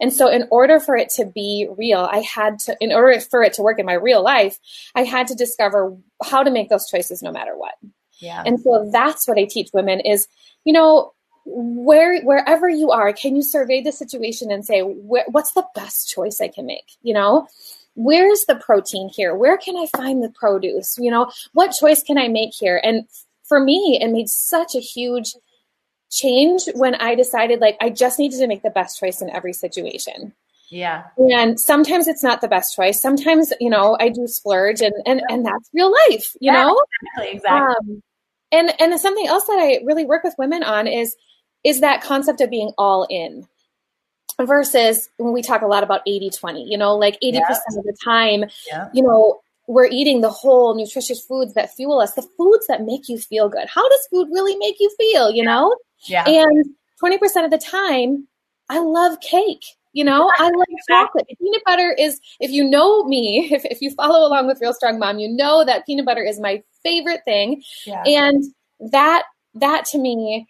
And 0.00 0.12
so, 0.12 0.28
in 0.28 0.46
order 0.50 0.80
for 0.80 0.96
it 0.96 1.08
to 1.10 1.26
be 1.26 1.68
real, 1.76 2.08
I 2.10 2.18
had 2.18 2.58
to, 2.60 2.76
in 2.80 2.92
order 2.92 3.20
for 3.20 3.42
it 3.42 3.52
to 3.54 3.62
work 3.62 3.78
in 3.78 3.86
my 3.86 3.94
real 3.94 4.22
life, 4.22 4.58
I 4.94 5.02
had 5.02 5.26
to 5.28 5.34
discover 5.34 5.96
how 6.22 6.42
to 6.42 6.50
make 6.50 6.68
those 6.68 6.88
choices 6.88 7.22
no 7.22 7.30
matter 7.30 7.56
what. 7.56 7.74
Yeah. 8.18 8.42
And 8.44 8.60
so 8.60 8.88
that's 8.92 9.28
what 9.28 9.38
I 9.38 9.44
teach 9.44 9.70
women 9.72 10.00
is, 10.00 10.26
you 10.64 10.72
know, 10.72 11.12
where 11.44 12.22
wherever 12.22 12.68
you 12.68 12.90
are, 12.90 13.12
can 13.12 13.36
you 13.36 13.42
survey 13.42 13.82
the 13.82 13.92
situation 13.92 14.50
and 14.50 14.64
say 14.64 14.80
what's 14.80 15.52
the 15.52 15.66
best 15.74 16.08
choice 16.08 16.40
I 16.40 16.48
can 16.48 16.66
make? 16.66 16.92
You 17.02 17.14
know, 17.14 17.48
where's 17.94 18.44
the 18.46 18.56
protein 18.56 19.08
here? 19.08 19.34
Where 19.34 19.56
can 19.56 19.76
I 19.76 19.86
find 19.96 20.22
the 20.22 20.30
produce? 20.30 20.96
You 20.98 21.10
know, 21.10 21.30
what 21.52 21.72
choice 21.72 22.02
can 22.02 22.18
I 22.18 22.28
make 22.28 22.54
here? 22.54 22.80
And 22.82 23.06
for 23.44 23.60
me, 23.60 23.98
it 24.00 24.10
made 24.10 24.28
such 24.28 24.74
a 24.74 24.80
huge 24.80 25.34
change 26.10 26.62
when 26.74 26.94
I 26.94 27.14
decided 27.14 27.60
like 27.60 27.76
I 27.80 27.90
just 27.90 28.18
needed 28.18 28.38
to 28.38 28.46
make 28.46 28.62
the 28.62 28.70
best 28.70 28.98
choice 28.98 29.20
in 29.20 29.30
every 29.30 29.52
situation. 29.52 30.32
Yeah. 30.70 31.04
And 31.18 31.60
sometimes 31.60 32.08
it's 32.08 32.22
not 32.22 32.40
the 32.40 32.48
best 32.48 32.74
choice. 32.74 33.00
Sometimes, 33.00 33.52
you 33.60 33.70
know, 33.70 33.96
I 34.00 34.08
do 34.08 34.26
splurge 34.26 34.80
and 34.80 34.94
and, 35.06 35.20
and 35.28 35.44
that's 35.44 35.68
real 35.74 35.92
life, 36.08 36.34
you 36.40 36.52
yeah, 36.52 36.64
know? 36.64 36.82
Exactly, 37.02 37.36
exactly. 37.36 37.94
Um, 37.94 38.02
and 38.50 38.80
and 38.80 39.00
something 39.00 39.26
else 39.26 39.46
that 39.46 39.58
I 39.58 39.84
really 39.84 40.04
work 40.04 40.24
with 40.24 40.34
women 40.38 40.62
on 40.62 40.86
is 40.86 41.14
is 41.64 41.80
that 41.80 42.02
concept 42.02 42.40
of 42.40 42.50
being 42.50 42.72
all 42.78 43.06
in 43.10 43.46
versus 44.42 45.08
when 45.16 45.32
we 45.32 45.42
talk 45.42 45.62
a 45.62 45.66
lot 45.66 45.82
about 45.82 46.04
80-20, 46.06 46.64
you 46.66 46.76
know, 46.76 46.96
like 46.96 47.14
80% 47.20 47.20
yeah. 47.32 47.38
of 47.38 47.84
the 47.84 47.96
time, 48.04 48.44
yeah. 48.66 48.88
you 48.92 49.02
know, 49.02 49.40
we're 49.66 49.86
eating 49.86 50.20
the 50.20 50.30
whole 50.30 50.74
nutritious 50.76 51.24
foods 51.24 51.54
that 51.54 51.74
fuel 51.74 52.00
us, 52.00 52.14
the 52.14 52.28
foods 52.36 52.66
that 52.66 52.82
make 52.82 53.08
you 53.08 53.18
feel 53.18 53.48
good. 53.48 53.66
How 53.68 53.88
does 53.88 54.06
food 54.10 54.28
really 54.30 54.56
make 54.56 54.76
you 54.78 54.94
feel, 54.98 55.30
you 55.30 55.42
know? 55.42 55.74
Yeah. 56.06 56.24
And 56.26 56.66
20% 57.02 57.44
of 57.44 57.50
the 57.50 57.58
time, 57.58 58.28
I 58.68 58.78
love 58.80 59.20
cake. 59.20 59.64
You 59.92 60.04
know, 60.04 60.30
I 60.36 60.50
love 60.50 60.66
chocolate. 60.90 61.26
Peanut 61.40 61.62
butter 61.64 61.94
is, 61.98 62.20
if 62.40 62.50
you 62.50 62.68
know 62.68 63.04
me, 63.04 63.48
if, 63.52 63.64
if 63.64 63.80
you 63.80 63.90
follow 63.90 64.26
along 64.26 64.46
with 64.48 64.60
Real 64.60 64.74
Strong 64.74 64.98
Mom, 64.98 65.18
you 65.18 65.28
know 65.28 65.64
that 65.64 65.86
peanut 65.86 66.04
butter 66.04 66.22
is 66.22 66.40
my 66.40 66.62
favorite 66.82 67.20
thing. 67.24 67.62
Yeah. 67.86 68.02
And 68.04 68.44
that, 68.90 69.24
that 69.54 69.84
to 69.86 69.98
me, 69.98 70.46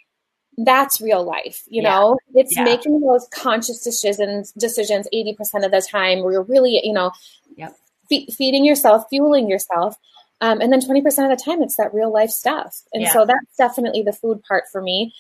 that's 0.56 1.00
real 1.00 1.24
life. 1.24 1.62
You 1.68 1.82
yeah. 1.82 1.90
know, 1.90 2.18
it's 2.34 2.56
yeah. 2.56 2.64
making 2.64 3.00
those 3.00 3.26
conscious 3.32 3.82
decisions, 3.82 4.52
decisions 4.52 5.08
80% 5.12 5.64
of 5.64 5.70
the 5.70 5.86
time 5.88 6.22
where 6.22 6.32
you're 6.32 6.42
really, 6.42 6.80
you 6.82 6.92
know, 6.92 7.12
yep. 7.56 7.76
fe- 8.08 8.26
feeding 8.26 8.64
yourself, 8.64 9.04
fueling 9.10 9.48
yourself. 9.48 9.96
Um, 10.40 10.60
and 10.60 10.72
then 10.72 10.80
20% 10.80 10.96
of 11.04 11.36
the 11.36 11.42
time, 11.42 11.62
it's 11.62 11.76
that 11.76 11.94
real 11.94 12.12
life 12.12 12.30
stuff. 12.30 12.82
And 12.92 13.02
yeah. 13.02 13.12
so 13.12 13.24
that's 13.24 13.56
definitely 13.56 14.02
the 14.02 14.12
food 14.12 14.42
part 14.42 14.64
for 14.70 14.82
me. 14.82 15.14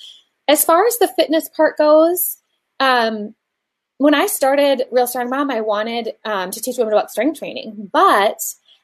As 0.48 0.64
far 0.64 0.86
as 0.86 0.98
the 0.98 1.08
fitness 1.08 1.48
part 1.48 1.78
goes, 1.78 2.36
um, 2.80 3.34
when 3.98 4.14
I 4.14 4.26
started 4.26 4.82
Real 4.90 5.06
Strong 5.06 5.30
Mom, 5.30 5.50
I 5.50 5.60
wanted 5.60 6.14
um, 6.24 6.50
to 6.50 6.60
teach 6.60 6.76
women 6.76 6.92
about 6.92 7.10
strength 7.10 7.38
training, 7.38 7.90
but 7.92 8.38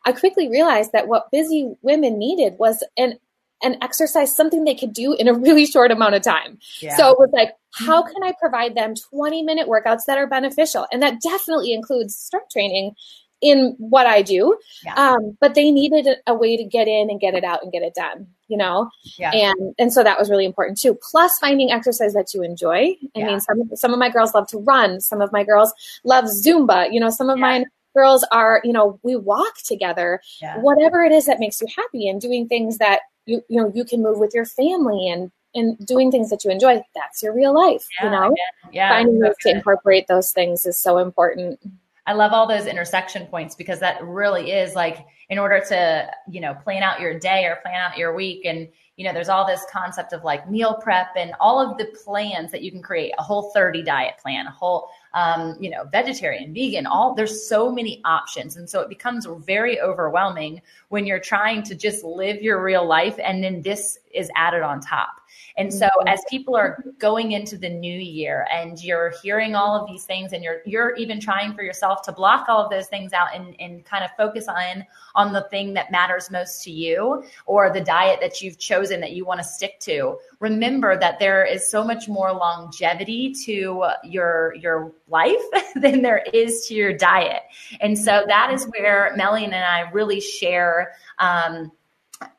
I 0.06 0.12
quickly 0.12 0.48
realized 0.48 0.92
that 0.92 1.08
what 1.08 1.30
busy 1.30 1.74
women 1.82 2.18
needed 2.18 2.54
was 2.58 2.82
an 2.96 3.18
an 3.62 3.76
exercise, 3.82 4.34
something 4.34 4.64
they 4.64 4.74
could 4.74 4.92
do 4.92 5.14
in 5.14 5.28
a 5.28 5.34
really 5.34 5.66
short 5.66 5.90
amount 5.90 6.14
of 6.14 6.22
time. 6.22 6.58
Yeah. 6.80 6.96
So 6.96 7.10
it 7.10 7.18
was 7.18 7.30
like, 7.32 7.52
how 7.74 8.02
can 8.02 8.22
I 8.22 8.32
provide 8.40 8.74
them 8.74 8.94
20 8.94 9.42
minute 9.42 9.68
workouts 9.68 10.04
that 10.06 10.18
are 10.18 10.26
beneficial? 10.26 10.86
And 10.92 11.02
that 11.02 11.20
definitely 11.20 11.72
includes 11.72 12.16
strength 12.16 12.50
training 12.50 12.94
in 13.40 13.74
what 13.78 14.06
I 14.06 14.22
do. 14.22 14.58
Yeah. 14.84 14.94
Um, 14.94 15.36
but 15.40 15.54
they 15.54 15.70
needed 15.70 16.06
a, 16.06 16.32
a, 16.32 16.34
way 16.34 16.56
to 16.56 16.64
get 16.64 16.88
in 16.88 17.08
and 17.08 17.18
get 17.18 17.34
it 17.34 17.44
out 17.44 17.62
and 17.62 17.72
get 17.72 17.82
it 17.82 17.94
done, 17.94 18.26
you 18.48 18.56
know? 18.56 18.90
Yeah. 19.18 19.32
And 19.32 19.74
and 19.78 19.92
so 19.92 20.04
that 20.04 20.18
was 20.18 20.30
really 20.30 20.44
important 20.44 20.78
too. 20.78 20.98
Plus 21.10 21.38
finding 21.38 21.70
exercise 21.70 22.12
that 22.12 22.34
you 22.34 22.42
enjoy. 22.42 22.96
I 23.16 23.20
yeah. 23.20 23.26
mean 23.26 23.40
some 23.40 23.70
some 23.74 23.92
of 23.92 23.98
my 23.98 24.10
girls 24.10 24.34
love 24.34 24.46
to 24.48 24.58
run, 24.58 25.00
some 25.00 25.22
of 25.22 25.32
my 25.32 25.44
girls 25.44 25.72
love 26.04 26.26
Zumba, 26.26 26.92
you 26.92 27.00
know, 27.00 27.10
some 27.10 27.30
of 27.30 27.38
mine 27.38 27.64
girls 27.94 28.24
are, 28.30 28.60
you 28.62 28.72
know, 28.72 29.00
we 29.02 29.16
walk 29.16 29.56
together. 29.64 30.20
Yeah. 30.40 30.58
Whatever 30.58 31.02
it 31.02 31.12
is 31.12 31.26
that 31.26 31.40
makes 31.40 31.60
you 31.60 31.66
happy 31.74 32.08
and 32.08 32.20
doing 32.20 32.46
things 32.46 32.78
that 32.78 33.00
you 33.30 33.44
you 33.48 33.60
know 33.60 33.72
you 33.74 33.84
can 33.84 34.02
move 34.02 34.18
with 34.18 34.34
your 34.34 34.44
family 34.44 35.08
and 35.08 35.30
and 35.54 35.78
doing 35.84 36.10
things 36.10 36.30
that 36.30 36.44
you 36.44 36.50
enjoy, 36.50 36.80
that's 36.94 37.22
your 37.22 37.34
real 37.34 37.52
life, 37.52 37.84
you 38.02 38.08
know? 38.08 38.34
Yeah. 38.72 38.90
Finding 38.90 39.20
so 39.20 39.26
ways 39.26 39.34
to 39.40 39.50
incorporate 39.50 40.06
those 40.06 40.32
things 40.32 40.64
is 40.64 40.78
so 40.78 40.98
important. 40.98 41.58
I 42.06 42.12
love 42.12 42.32
all 42.32 42.46
those 42.46 42.66
intersection 42.66 43.26
points 43.26 43.54
because 43.54 43.80
that 43.80 44.02
really 44.02 44.52
is 44.52 44.74
like 44.74 45.04
in 45.28 45.38
order 45.38 45.60
to, 45.68 46.10
you 46.28 46.40
know, 46.40 46.54
plan 46.54 46.82
out 46.82 47.00
your 47.00 47.18
day 47.18 47.44
or 47.46 47.58
plan 47.62 47.74
out 47.74 47.98
your 47.98 48.14
week. 48.14 48.44
And, 48.44 48.68
you 49.00 49.06
know, 49.06 49.14
there's 49.14 49.30
all 49.30 49.46
this 49.46 49.64
concept 49.72 50.12
of 50.12 50.24
like 50.24 50.50
meal 50.50 50.74
prep 50.74 51.12
and 51.16 51.32
all 51.40 51.58
of 51.58 51.78
the 51.78 51.86
plans 52.04 52.50
that 52.52 52.60
you 52.60 52.70
can 52.70 52.82
create 52.82 53.14
a 53.18 53.22
whole 53.22 53.50
30 53.54 53.82
diet 53.82 54.18
plan, 54.18 54.46
a 54.46 54.50
whole, 54.50 54.90
um, 55.14 55.56
you 55.58 55.70
know, 55.70 55.84
vegetarian, 55.90 56.52
vegan, 56.52 56.84
all 56.84 57.14
there's 57.14 57.48
so 57.48 57.72
many 57.72 58.02
options. 58.04 58.58
And 58.58 58.68
so 58.68 58.80
it 58.80 58.90
becomes 58.90 59.26
very 59.46 59.80
overwhelming 59.80 60.60
when 60.90 61.06
you're 61.06 61.18
trying 61.18 61.62
to 61.62 61.74
just 61.74 62.04
live 62.04 62.42
your 62.42 62.62
real 62.62 62.86
life. 62.86 63.18
And 63.24 63.42
then 63.42 63.62
this 63.62 63.98
is 64.12 64.30
added 64.36 64.60
on 64.60 64.82
top. 64.82 65.19
And 65.56 65.72
so 65.72 65.86
Mhm. 65.86 66.12
as 66.12 66.22
people 66.28 66.56
are 66.56 66.82
going 66.98 67.32
into 67.32 67.56
the 67.56 67.68
new 67.68 67.98
year 67.98 68.46
and 68.52 68.82
you're 68.82 69.12
hearing 69.22 69.54
all 69.54 69.80
of 69.80 69.86
these 69.86 70.04
things 70.04 70.32
and 70.32 70.42
you're 70.42 70.60
you're 70.64 70.94
even 70.96 71.20
trying 71.20 71.54
for 71.54 71.62
yourself 71.62 72.02
to 72.02 72.12
block 72.12 72.48
all 72.48 72.64
of 72.64 72.70
those 72.70 72.86
things 72.86 73.12
out 73.12 73.34
and, 73.34 73.54
and 73.60 73.84
kind 73.84 74.04
of 74.04 74.10
focus 74.16 74.48
on 74.48 74.84
on 75.14 75.32
the 75.32 75.42
thing 75.50 75.74
that 75.74 75.90
matters 75.90 76.30
most 76.30 76.62
to 76.64 76.70
you 76.70 77.24
or 77.46 77.72
the 77.72 77.80
diet 77.80 78.20
that 78.20 78.40
you've 78.40 78.58
chosen 78.58 79.00
that 79.00 79.12
you 79.12 79.24
want 79.24 79.38
to 79.38 79.44
stick 79.44 79.78
to, 79.80 80.16
remember 80.38 80.98
that 80.98 81.18
there 81.18 81.44
is 81.44 81.68
so 81.70 81.84
much 81.84 82.08
more 82.08 82.32
longevity 82.32 83.32
to 83.44 83.84
your 84.04 84.54
your 84.54 84.92
life 85.08 85.42
than 85.74 86.02
there 86.02 86.24
is 86.32 86.66
to 86.66 86.74
your 86.74 86.92
diet. 86.92 87.42
And 87.80 87.98
so 87.98 88.24
that 88.26 88.52
is 88.52 88.64
where 88.76 89.12
Melanie 89.16 89.46
and 89.46 89.54
I 89.54 89.90
really 89.90 90.20
share 90.20 90.92
um, 91.18 91.72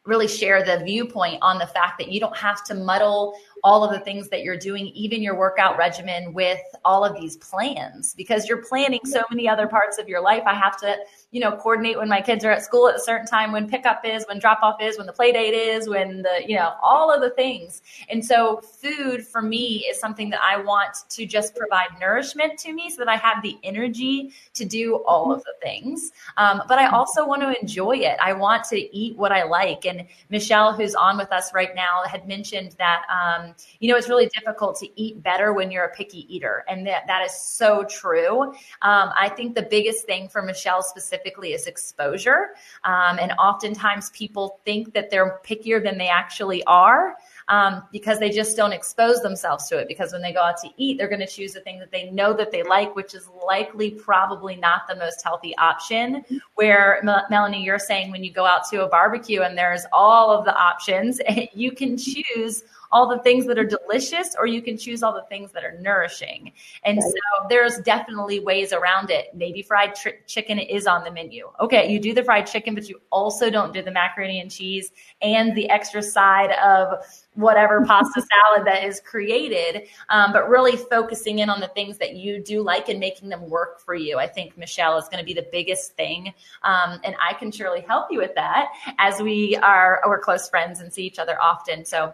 really 0.06 0.28
share 0.28 0.64
the 0.64 0.84
viewpoint 0.84 1.38
on 1.42 1.58
the 1.58 1.68
fact 1.68 1.98
that 2.00 2.12
you 2.12 2.20
don't 2.20 2.36
have 2.36 2.64
to 2.66 2.74
muddle 2.74 3.36
all 3.64 3.84
of 3.84 3.92
the 3.92 4.00
things 4.00 4.30
that 4.30 4.44
you're 4.44 4.58
doing, 4.58 4.88
even 4.88 5.22
your 5.22 5.36
workout 5.36 5.78
regimen 5.78 6.34
with 6.34 6.62
all 6.84 7.06
of 7.06 7.16
these 7.20 7.38
plans 7.38 8.14
because 8.16 8.48
you're 8.48 8.64
planning 8.64 9.00
so 9.06 9.22
many 9.30 9.48
other 9.48 9.68
parts 9.68 9.98
of 9.98 10.08
your 10.08 10.22
life. 10.22 10.44
I 10.46 10.54
have 10.54 10.78
to, 10.82 10.98
you 11.32 11.40
know, 11.40 11.52
coordinate 11.52 11.98
when 11.98 12.10
my 12.10 12.22
kids 12.22 12.44
are 12.44 12.52
at 12.52 12.64
school 12.64 12.88
at 12.88 12.96
a 12.96 13.00
certain 13.00 13.28
time, 13.28 13.52
when 13.52 13.70
pickup 13.70 14.02
is, 14.04 14.26
when 14.28 14.40
drop 14.40 14.60
off 14.62 14.82
is, 14.82 14.98
when 14.98 15.08
the 15.08 15.14
play 15.14 15.32
date 15.32 15.54
is, 15.54 15.88
when 15.88 16.22
the, 16.22 16.44
you 16.48 16.56
know, 16.56 16.74
all 16.82 17.14
of 17.14 17.22
the 17.22 17.30
things. 17.32 17.82
And 18.10 18.24
so 18.24 18.62
food 18.62 19.26
for 19.26 19.42
me 19.42 19.86
is 19.90 20.00
something 20.00 20.30
that 20.32 20.42
I 20.44 20.58
want 20.62 20.98
to 21.10 21.26
just 21.26 21.56
provide 21.56 21.90
nourishment 22.00 22.58
to 22.60 22.74
me 22.74 22.90
so 22.90 22.98
that 22.98 23.10
I 23.10 23.16
have 23.18 23.42
the 23.44 23.58
energy 23.64 24.34
to 24.54 24.66
do 24.66 25.04
all 25.06 25.32
of 25.32 25.44
the 25.44 25.54
things. 25.62 26.12
Um, 26.38 26.64
but 26.68 26.80
I 26.80 26.88
also 26.88 27.26
want 27.26 27.42
to 27.42 27.60
enjoy 27.60 27.98
it. 27.98 28.18
I 28.22 28.34
want 28.34 28.64
to 28.66 28.98
eat 28.98 29.18
what 29.18 29.32
I 29.32 29.44
like. 29.44 29.86
And 29.86 30.08
Michelle, 30.30 30.74
who's 30.74 30.96
on 30.96 31.18
with 31.18 31.32
us 31.32 31.54
right 31.54 31.76
now, 31.76 32.04
had 32.06 32.28
mentioned 32.28 32.76
that, 32.78 33.04
um, 33.10 33.51
you 33.80 33.92
know, 33.92 33.98
it's 33.98 34.10
really 34.10 34.30
difficult 34.38 34.78
to 34.80 35.02
eat 35.02 35.22
better 35.24 35.54
when 35.54 35.72
you're 35.72 35.86
a 35.86 35.94
picky 35.94 36.34
eater. 36.34 36.64
And 36.68 36.86
that, 36.88 37.08
that 37.08 37.26
is 37.26 37.34
so 37.34 37.84
true. 37.84 38.44
Um, 38.82 39.12
I 39.18 39.32
think 39.36 39.56
the 39.56 39.64
biggest 39.64 40.06
thing 40.06 40.28
for 40.28 40.42
Michelle 40.42 40.82
specifically 40.82 41.54
is 41.54 41.68
exposure. 41.68 42.50
Um, 42.84 43.20
and 43.20 43.32
oftentimes 43.34 44.10
people 44.12 44.60
think 44.66 44.94
that 44.94 45.10
they're 45.10 45.40
pickier 45.46 45.84
than 45.84 45.98
they 45.98 46.08
actually 46.08 46.64
are. 46.66 47.16
Um, 47.48 47.84
because 47.92 48.18
they 48.18 48.30
just 48.30 48.56
don't 48.56 48.72
expose 48.72 49.22
themselves 49.22 49.68
to 49.68 49.78
it. 49.78 49.90
Because 49.90 50.14
when 50.14 50.22
they 50.22 50.32
go 50.32 50.42
out 50.42 50.58
to 50.62 50.70
eat, 50.78 50.98
they're 50.98 51.10
going 51.10 51.20
to 51.20 51.28
choose 51.28 51.52
the 51.52 51.60
thing 51.60 51.80
that 51.80 51.92
they 51.92 52.10
know 52.10 52.34
that 52.34 52.50
they 52.50 52.64
like, 52.64 52.96
which 52.96 53.14
is 53.14 53.28
likely 53.46 53.92
probably 53.92 54.56
not 54.56 54.88
the 54.88 54.96
most 54.96 55.22
healthy 55.22 55.58
option. 55.58 56.24
Where 56.56 57.02
Mel- 57.04 57.26
Melanie, 57.30 57.62
you're 57.62 57.80
saying 57.80 58.12
when 58.12 58.24
you 58.24 58.32
go 58.32 58.46
out 58.46 58.62
to 58.70 58.86
a 58.86 58.88
barbecue 58.88 59.42
and 59.42 59.58
there's 59.58 59.86
all 59.92 60.32
of 60.32 60.46
the 60.46 60.56
options, 60.56 61.20
you 61.54 61.74
can 61.74 61.98
choose 61.98 62.64
all 62.92 63.08
the 63.08 63.20
things 63.20 63.46
that 63.46 63.58
are 63.58 63.66
delicious 63.66 64.36
or 64.38 64.46
you 64.46 64.62
can 64.62 64.78
choose 64.78 65.04
all 65.04 65.14
the 65.14 65.24
things 65.24 65.52
that 65.52 65.64
are 65.64 65.80
nourishing. 65.80 66.52
And 66.84 66.98
Right. 66.98 67.12
so 67.12 67.48
there's 67.50 67.78
definitely 67.80 68.40
ways 68.40 68.74
around 68.74 69.10
it. 69.10 69.34
Maybe 69.34 69.62
fried 69.62 69.96
tri- 69.96 70.18
chicken 70.28 70.60
is 70.60 70.88
on 70.88 71.04
the 71.04 71.12
menu. 71.12 71.50
Okay, 71.60 71.92
you 71.92 72.00
do 72.00 72.14
the 72.14 72.24
fried 72.24 72.48
chicken, 72.48 72.76
but 72.76 72.90
you 72.90 73.00
also 73.12 73.50
don't 73.50 73.74
do 73.74 73.82
the 73.82 73.92
macaroni 73.92 74.40
and 74.40 74.52
cheese 74.52 74.92
and 75.22 75.56
the 75.56 75.70
extra 75.70 76.02
side 76.02 76.52
of 76.52 77.00
whatever 77.36 77.84
pasta 77.88 78.22
salad 78.22 78.68
that 78.68 78.84
is 78.84 79.00
created, 79.00 79.88
um, 80.10 80.34
but 80.34 80.50
really 80.50 80.76
focusing 80.76 81.40
in 81.40 81.50
on 81.50 81.60
the 81.60 81.68
things 81.70 81.98
that 81.98 82.16
you 82.16 82.44
do 82.44 82.62
like 82.62 82.90
and 82.90 83.00
making 83.00 83.30
them 83.30 83.50
work 83.50 83.80
for 83.80 83.96
you. 83.96 84.18
I 84.18 84.28
think 84.28 84.58
Michelle 84.58 84.98
is 84.98 85.06
going 85.06 85.20
to 85.20 85.26
be 85.26 85.34
the 85.34 85.48
biggest 85.52 85.96
thing, 85.96 86.34
um, 86.64 87.00
and 87.04 87.16
I 87.26 87.34
can 87.34 87.52
surely 87.52 87.82
help 87.82 88.08
you 88.12 88.20
with 88.20 88.36
that 88.36 88.70
as 89.00 89.22
we 89.22 89.56
are 89.58 90.02
we're 90.06 90.20
close 90.20 90.50
friends 90.50 90.82
and 90.82 90.92
see 90.92 91.04
each 91.04 91.20
other 91.20 91.42
often. 91.42 91.86
So, 91.86 92.14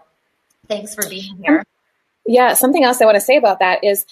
thanks 0.67 0.95
for 0.95 1.07
being 1.09 1.37
here. 1.43 1.63
Yeah, 2.25 2.53
something 2.53 2.83
else 2.83 3.01
I 3.01 3.05
want 3.05 3.15
to 3.15 3.21
say 3.21 3.37
about 3.37 3.59
that 3.59 3.83
is 3.83 4.05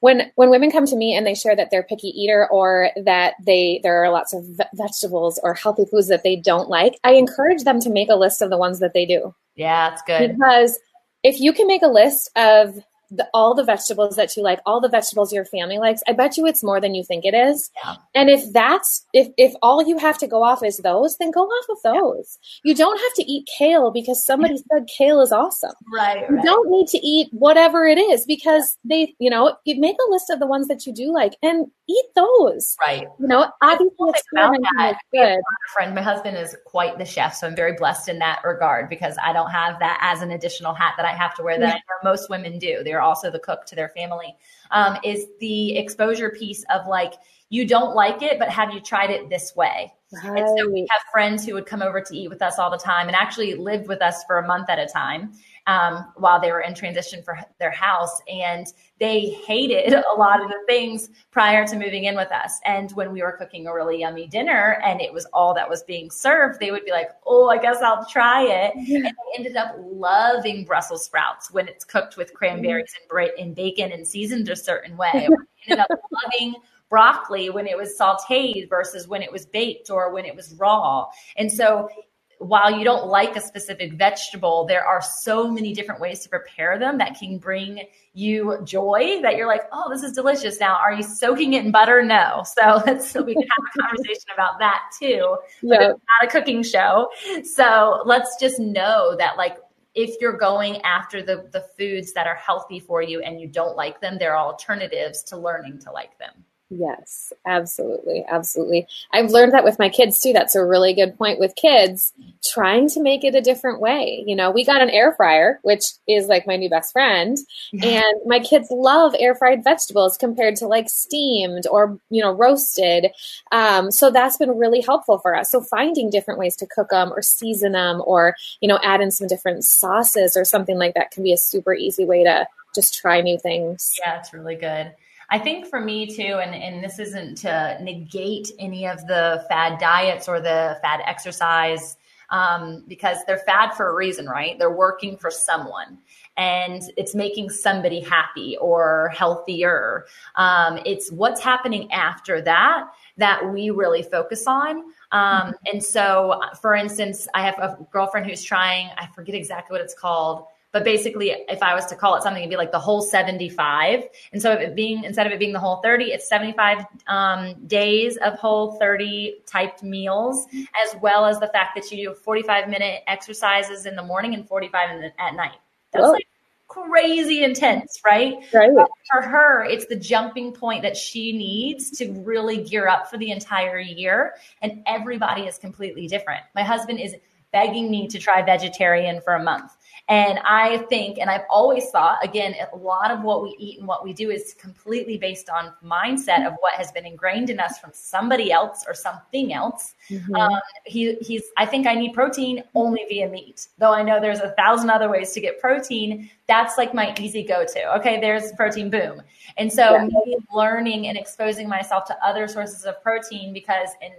when 0.00 0.30
when 0.36 0.50
women 0.50 0.70
come 0.70 0.86
to 0.86 0.96
me 0.96 1.14
and 1.14 1.26
they 1.26 1.34
share 1.34 1.56
that 1.56 1.70
they're 1.70 1.82
picky 1.82 2.08
eater 2.08 2.48
or 2.50 2.90
that 3.04 3.34
they 3.44 3.80
there 3.82 4.02
are 4.02 4.10
lots 4.10 4.32
of 4.32 4.44
ve- 4.44 4.64
vegetables 4.74 5.40
or 5.42 5.54
healthy 5.54 5.84
foods 5.84 6.08
that 6.08 6.22
they 6.22 6.36
don't 6.36 6.68
like, 6.68 6.98
I 7.04 7.12
encourage 7.12 7.64
them 7.64 7.80
to 7.80 7.90
make 7.90 8.08
a 8.08 8.16
list 8.16 8.40
of 8.40 8.50
the 8.50 8.58
ones 8.58 8.78
that 8.78 8.94
they 8.94 9.06
do. 9.06 9.34
Yeah, 9.56 9.90
that's 9.90 10.02
good. 10.02 10.32
Because 10.32 10.78
if 11.22 11.40
you 11.40 11.52
can 11.52 11.66
make 11.66 11.82
a 11.82 11.88
list 11.88 12.30
of 12.36 12.82
the, 13.10 13.26
all 13.32 13.54
the 13.54 13.64
vegetables 13.64 14.16
that 14.16 14.36
you 14.36 14.42
like, 14.42 14.60
all 14.66 14.80
the 14.80 14.88
vegetables 14.88 15.32
your 15.32 15.44
family 15.44 15.78
likes, 15.78 16.02
I 16.06 16.12
bet 16.12 16.36
you 16.36 16.46
it's 16.46 16.62
more 16.62 16.80
than 16.80 16.94
you 16.94 17.04
think 17.04 17.24
it 17.24 17.34
is. 17.34 17.70
Yeah. 17.84 17.94
And 18.14 18.30
if 18.30 18.52
that's 18.52 19.06
if 19.12 19.28
if 19.36 19.54
all 19.62 19.86
you 19.86 19.98
have 19.98 20.18
to 20.18 20.26
go 20.26 20.42
off 20.42 20.62
is 20.62 20.78
those, 20.78 21.16
then 21.18 21.30
go 21.30 21.44
off 21.44 21.66
of 21.70 21.78
those. 21.84 22.38
Yeah. 22.64 22.70
You 22.70 22.74
don't 22.74 22.98
have 22.98 23.14
to 23.14 23.30
eat 23.30 23.48
kale 23.58 23.90
because 23.90 24.24
somebody 24.24 24.56
said 24.56 24.88
kale 24.96 25.20
is 25.20 25.32
awesome. 25.32 25.74
Right. 25.92 26.28
You 26.28 26.36
right. 26.36 26.44
don't 26.44 26.70
need 26.70 26.88
to 26.88 26.98
eat 26.98 27.28
whatever 27.32 27.86
it 27.86 27.98
is 27.98 28.26
because 28.26 28.76
they, 28.84 29.14
you 29.18 29.30
know, 29.30 29.56
you 29.64 29.80
make 29.80 29.96
a 30.06 30.10
list 30.10 30.30
of 30.30 30.40
the 30.40 30.46
ones 30.46 30.68
that 30.68 30.86
you 30.86 30.92
do 30.92 31.12
like 31.12 31.34
and 31.42 31.66
eat 31.88 32.04
those. 32.14 32.76
Right. 32.80 33.06
You 33.18 33.26
know, 33.26 33.50
obviously 33.62 34.12
about 34.32 34.56
that. 34.76 34.98
Good. 35.12 35.38
friend, 35.72 35.94
my 35.94 36.02
husband 36.02 36.36
is 36.36 36.56
quite 36.66 36.98
the 36.98 37.04
chef, 37.04 37.34
so 37.34 37.46
I'm 37.46 37.56
very 37.56 37.72
blessed 37.72 38.08
in 38.08 38.18
that 38.18 38.40
regard 38.44 38.88
because 38.88 39.16
I 39.22 39.32
don't 39.32 39.50
have 39.50 39.78
that 39.80 39.98
as 40.02 40.22
an 40.22 40.32
additional 40.32 40.74
hat 40.74 40.94
that 40.96 41.06
I 41.06 41.12
have 41.12 41.34
to 41.36 41.42
wear 41.42 41.58
that 41.58 41.76
yeah. 41.76 41.80
most 42.04 42.30
women 42.30 42.58
do. 42.58 42.82
They're 42.84 43.00
also 43.00 43.30
the 43.30 43.38
cook 43.38 43.64
to 43.66 43.74
their 43.74 43.88
family. 43.88 44.36
Um, 44.70 44.98
is 45.02 45.26
the 45.40 45.76
exposure 45.76 46.30
piece 46.30 46.64
of 46.70 46.86
like 46.86 47.14
you 47.50 47.66
don't 47.66 47.94
like 47.94 48.22
it, 48.22 48.38
but 48.38 48.50
have 48.50 48.72
you 48.72 48.80
tried 48.80 49.10
it 49.10 49.30
this 49.30 49.56
way? 49.56 49.92
Right. 50.24 50.38
And 50.38 50.58
so 50.58 50.70
we 50.70 50.86
have 50.90 51.02
friends 51.12 51.44
who 51.44 51.54
would 51.54 51.66
come 51.66 51.82
over 51.82 52.00
to 52.00 52.16
eat 52.16 52.28
with 52.28 52.42
us 52.42 52.58
all 52.58 52.70
the 52.70 52.78
time 52.78 53.08
and 53.08 53.16
actually 53.16 53.54
lived 53.54 53.88
with 53.88 54.02
us 54.02 54.24
for 54.24 54.38
a 54.38 54.46
month 54.46 54.68
at 54.70 54.78
a 54.78 54.86
time 54.86 55.32
um, 55.68 56.06
while 56.16 56.40
they 56.40 56.50
were 56.50 56.62
in 56.62 56.74
transition 56.74 57.22
for 57.22 57.38
their 57.60 57.70
house. 57.70 58.20
And 58.26 58.66
they 58.98 59.28
hated 59.46 59.92
a 59.92 60.16
lot 60.16 60.42
of 60.42 60.48
the 60.48 60.58
things 60.66 61.10
prior 61.30 61.66
to 61.66 61.76
moving 61.76 62.04
in 62.04 62.16
with 62.16 62.32
us. 62.32 62.58
And 62.64 62.90
when 62.92 63.12
we 63.12 63.22
were 63.22 63.32
cooking 63.32 63.66
a 63.66 63.74
really 63.74 64.00
yummy 64.00 64.26
dinner 64.26 64.80
and 64.82 65.00
it 65.00 65.12
was 65.12 65.26
all 65.26 65.54
that 65.54 65.68
was 65.68 65.82
being 65.82 66.10
served, 66.10 66.58
they 66.58 66.70
would 66.70 66.86
be 66.86 66.90
like, 66.90 67.10
oh, 67.26 67.48
I 67.50 67.58
guess 67.58 67.82
I'll 67.82 68.06
try 68.06 68.42
it. 68.42 68.74
And 68.74 69.04
they 69.04 69.12
ended 69.36 69.56
up 69.56 69.76
loving 69.78 70.64
Brussels 70.64 71.04
sprouts 71.04 71.52
when 71.52 71.68
it's 71.68 71.84
cooked 71.84 72.16
with 72.16 72.32
cranberries 72.32 72.94
and, 72.98 73.08
bra- 73.08 73.36
and 73.38 73.54
bacon 73.54 73.92
and 73.92 74.08
seasoned 74.08 74.48
a 74.48 74.56
certain 74.56 74.96
way. 74.96 75.10
They 75.12 75.72
ended 75.72 75.86
up 75.90 76.00
loving 76.10 76.54
broccoli 76.88 77.50
when 77.50 77.66
it 77.66 77.76
was 77.76 77.94
sauteed 77.98 78.70
versus 78.70 79.06
when 79.06 79.20
it 79.20 79.30
was 79.30 79.44
baked 79.44 79.90
or 79.90 80.10
when 80.10 80.24
it 80.24 80.34
was 80.34 80.54
raw. 80.54 81.06
And 81.36 81.52
so 81.52 81.90
while 82.38 82.76
you 82.76 82.84
don't 82.84 83.08
like 83.08 83.36
a 83.36 83.40
specific 83.40 83.94
vegetable, 83.94 84.64
there 84.66 84.84
are 84.84 85.02
so 85.02 85.50
many 85.50 85.72
different 85.72 86.00
ways 86.00 86.20
to 86.20 86.28
prepare 86.28 86.78
them 86.78 86.98
that 86.98 87.18
can 87.18 87.38
bring 87.38 87.82
you 88.14 88.58
joy 88.64 89.20
that 89.22 89.36
you're 89.36 89.46
like, 89.46 89.62
oh, 89.72 89.90
this 89.90 90.02
is 90.02 90.12
delicious. 90.12 90.60
Now, 90.60 90.76
are 90.76 90.92
you 90.92 91.02
soaking 91.02 91.54
it 91.54 91.64
in 91.64 91.72
butter? 91.72 92.02
No. 92.02 92.44
So 92.44 92.82
let's 92.86 93.14
we 93.14 93.34
can 93.34 93.42
have 93.42 93.74
a 93.74 93.78
conversation 93.80 94.28
about 94.32 94.58
that 94.60 94.82
too. 94.98 95.36
But 95.62 95.82
it's 95.82 96.00
not 96.20 96.24
a 96.24 96.26
cooking 96.28 96.62
show. 96.62 97.08
So 97.44 98.02
let's 98.04 98.36
just 98.40 98.60
know 98.60 99.16
that 99.18 99.36
like 99.36 99.56
if 99.94 100.14
you're 100.20 100.36
going 100.36 100.80
after 100.82 101.22
the 101.22 101.48
the 101.52 101.64
foods 101.76 102.12
that 102.12 102.26
are 102.26 102.36
healthy 102.36 102.78
for 102.78 103.02
you 103.02 103.20
and 103.20 103.40
you 103.40 103.48
don't 103.48 103.76
like 103.76 104.00
them, 104.00 104.16
there 104.18 104.34
are 104.36 104.46
alternatives 104.46 105.22
to 105.24 105.36
learning 105.36 105.80
to 105.80 105.90
like 105.90 106.16
them. 106.18 106.44
Yes, 106.70 107.32
absolutely. 107.46 108.26
Absolutely. 108.28 108.86
I've 109.10 109.30
learned 109.30 109.54
that 109.54 109.64
with 109.64 109.78
my 109.78 109.88
kids 109.88 110.20
too. 110.20 110.34
That's 110.34 110.54
a 110.54 110.64
really 110.64 110.92
good 110.92 111.16
point 111.16 111.38
with 111.38 111.56
kids 111.56 112.12
trying 112.52 112.88
to 112.90 113.00
make 113.00 113.24
it 113.24 113.34
a 113.34 113.40
different 113.40 113.80
way. 113.80 114.22
You 114.26 114.36
know, 114.36 114.50
we 114.50 114.66
got 114.66 114.82
an 114.82 114.90
air 114.90 115.14
fryer, 115.14 115.60
which 115.62 115.84
is 116.06 116.26
like 116.26 116.46
my 116.46 116.56
new 116.56 116.68
best 116.68 116.92
friend, 116.92 117.38
and 117.72 118.14
my 118.26 118.38
kids 118.38 118.68
love 118.70 119.14
air 119.18 119.34
fried 119.34 119.64
vegetables 119.64 120.18
compared 120.18 120.56
to 120.56 120.66
like 120.66 120.90
steamed 120.90 121.66
or, 121.70 121.98
you 122.10 122.22
know, 122.22 122.32
roasted. 122.32 123.12
Um, 123.50 123.90
so 123.90 124.10
that's 124.10 124.36
been 124.36 124.58
really 124.58 124.82
helpful 124.82 125.18
for 125.18 125.34
us. 125.34 125.50
So 125.50 125.62
finding 125.62 126.10
different 126.10 126.38
ways 126.38 126.54
to 126.56 126.66
cook 126.66 126.90
them 126.90 127.12
or 127.14 127.22
season 127.22 127.72
them 127.72 128.02
or, 128.04 128.36
you 128.60 128.68
know, 128.68 128.78
add 128.82 129.00
in 129.00 129.10
some 129.10 129.26
different 129.26 129.64
sauces 129.64 130.36
or 130.36 130.44
something 130.44 130.76
like 130.78 130.94
that 130.94 131.12
can 131.12 131.22
be 131.22 131.32
a 131.32 131.38
super 131.38 131.72
easy 131.72 132.04
way 132.04 132.24
to 132.24 132.46
just 132.74 132.94
try 132.94 133.22
new 133.22 133.38
things. 133.38 133.94
Yeah, 134.04 134.18
it's 134.18 134.34
really 134.34 134.56
good. 134.56 134.92
I 135.30 135.38
think 135.38 135.66
for 135.66 135.80
me 135.80 136.06
too, 136.06 136.40
and, 136.42 136.54
and 136.54 136.82
this 136.82 136.98
isn't 136.98 137.36
to 137.38 137.78
negate 137.82 138.50
any 138.58 138.86
of 138.86 139.06
the 139.06 139.44
fad 139.48 139.78
diets 139.78 140.28
or 140.28 140.40
the 140.40 140.78
fad 140.82 141.00
exercise, 141.04 141.96
um, 142.30 142.84
because 142.86 143.18
they're 143.26 143.38
fad 143.38 143.74
for 143.74 143.88
a 143.88 143.94
reason, 143.94 144.26
right? 144.26 144.58
They're 144.58 144.74
working 144.74 145.16
for 145.16 145.30
someone 145.30 145.98
and 146.36 146.82
it's 146.96 147.14
making 147.14 147.50
somebody 147.50 148.00
happy 148.00 148.56
or 148.60 149.12
healthier. 149.14 150.04
Um, 150.36 150.78
it's 150.84 151.10
what's 151.10 151.40
happening 151.40 151.90
after 151.90 152.40
that 152.42 152.90
that 153.16 153.52
we 153.52 153.70
really 153.70 154.02
focus 154.02 154.46
on. 154.46 154.84
Um, 155.10 155.54
and 155.72 155.82
so, 155.82 156.40
for 156.60 156.74
instance, 156.74 157.26
I 157.34 157.42
have 157.42 157.58
a 157.58 157.78
girlfriend 157.90 158.26
who's 158.26 158.42
trying, 158.42 158.90
I 158.96 159.08
forget 159.14 159.34
exactly 159.34 159.74
what 159.74 159.80
it's 159.80 159.94
called 159.94 160.44
but 160.72 160.84
basically, 160.84 161.30
if 161.30 161.62
I 161.62 161.74
was 161.74 161.86
to 161.86 161.96
call 161.96 162.16
it 162.16 162.22
something, 162.22 162.42
it'd 162.42 162.50
be 162.50 162.56
like 162.56 162.72
the 162.72 162.78
whole 162.78 163.00
75. 163.00 164.04
And 164.32 164.42
so 164.42 164.52
it 164.52 164.74
being, 164.74 165.04
instead 165.04 165.26
of 165.26 165.32
it 165.32 165.38
being 165.38 165.54
the 165.54 165.60
whole 165.60 165.76
30, 165.76 166.06
it's 166.06 166.28
75 166.28 166.84
um, 167.06 167.54
days 167.66 168.18
of 168.18 168.34
whole 168.34 168.72
30 168.78 169.42
typed 169.46 169.82
meals, 169.82 170.46
as 170.84 171.00
well 171.00 171.24
as 171.24 171.40
the 171.40 171.48
fact 171.48 171.74
that 171.74 171.90
you 171.90 172.08
do 172.08 172.14
45 172.14 172.68
minute 172.68 173.02
exercises 173.06 173.86
in 173.86 173.96
the 173.96 174.02
morning 174.02 174.34
and 174.34 174.46
45 174.46 175.00
the, 175.00 175.22
at 175.22 175.34
night. 175.34 175.58
That's 175.92 176.04
Whoa. 176.04 176.12
like 176.12 176.28
crazy 176.68 177.42
intense, 177.42 178.00
right? 178.04 178.34
Right. 178.52 178.70
But 178.74 178.90
for 179.10 179.22
her, 179.22 179.64
it's 179.64 179.86
the 179.86 179.96
jumping 179.96 180.52
point 180.52 180.82
that 180.82 180.98
she 180.98 181.32
needs 181.32 181.90
to 181.92 182.12
really 182.12 182.62
gear 182.62 182.88
up 182.88 183.10
for 183.10 183.16
the 183.16 183.30
entire 183.30 183.78
year. 183.78 184.34
And 184.60 184.82
everybody 184.86 185.42
is 185.42 185.56
completely 185.56 186.06
different. 186.08 186.42
My 186.54 186.62
husband 186.62 187.00
is 187.00 187.16
begging 187.52 187.90
me 187.90 188.06
to 188.08 188.18
try 188.18 188.42
vegetarian 188.42 189.20
for 189.22 189.34
a 189.34 189.42
month. 189.42 189.72
And 190.08 190.38
I 190.38 190.78
think, 190.88 191.18
and 191.18 191.28
I've 191.28 191.44
always 191.50 191.90
thought, 191.90 192.24
again, 192.24 192.54
a 192.72 192.76
lot 192.76 193.10
of 193.10 193.22
what 193.22 193.42
we 193.42 193.54
eat 193.58 193.78
and 193.78 193.86
what 193.86 194.02
we 194.02 194.14
do 194.14 194.30
is 194.30 194.54
completely 194.54 195.18
based 195.18 195.50
on 195.50 195.74
mindset 195.84 196.46
of 196.46 196.54
what 196.60 196.72
has 196.74 196.90
been 196.92 197.04
ingrained 197.04 197.50
in 197.50 197.60
us 197.60 197.78
from 197.78 197.90
somebody 197.92 198.50
else 198.50 198.86
or 198.88 198.94
something 198.94 199.52
else. 199.52 199.94
Mm-hmm. 200.08 200.34
Um, 200.34 200.60
he, 200.86 201.16
he's, 201.16 201.42
I 201.58 201.66
think 201.66 201.86
I 201.86 201.94
need 201.94 202.14
protein 202.14 202.64
only 202.74 203.04
via 203.06 203.28
meat, 203.28 203.68
though 203.76 203.92
I 203.92 204.02
know 204.02 204.18
there's 204.18 204.40
a 204.40 204.52
thousand 204.52 204.88
other 204.88 205.10
ways 205.10 205.32
to 205.32 205.42
get 205.42 205.60
protein. 205.60 206.30
That's 206.46 206.78
like 206.78 206.94
my 206.94 207.14
easy 207.20 207.42
go 207.42 207.66
to. 207.66 207.96
Okay, 207.98 208.18
there's 208.18 208.52
protein, 208.52 208.88
boom. 208.88 209.20
And 209.58 209.70
so 209.70 209.92
yeah. 209.92 210.36
learning 210.50 211.08
and 211.08 211.18
exposing 211.18 211.68
myself 211.68 212.06
to 212.06 212.16
other 212.24 212.48
sources 212.48 212.86
of 212.86 213.02
protein 213.02 213.52
because 213.52 213.90
in 214.00 214.12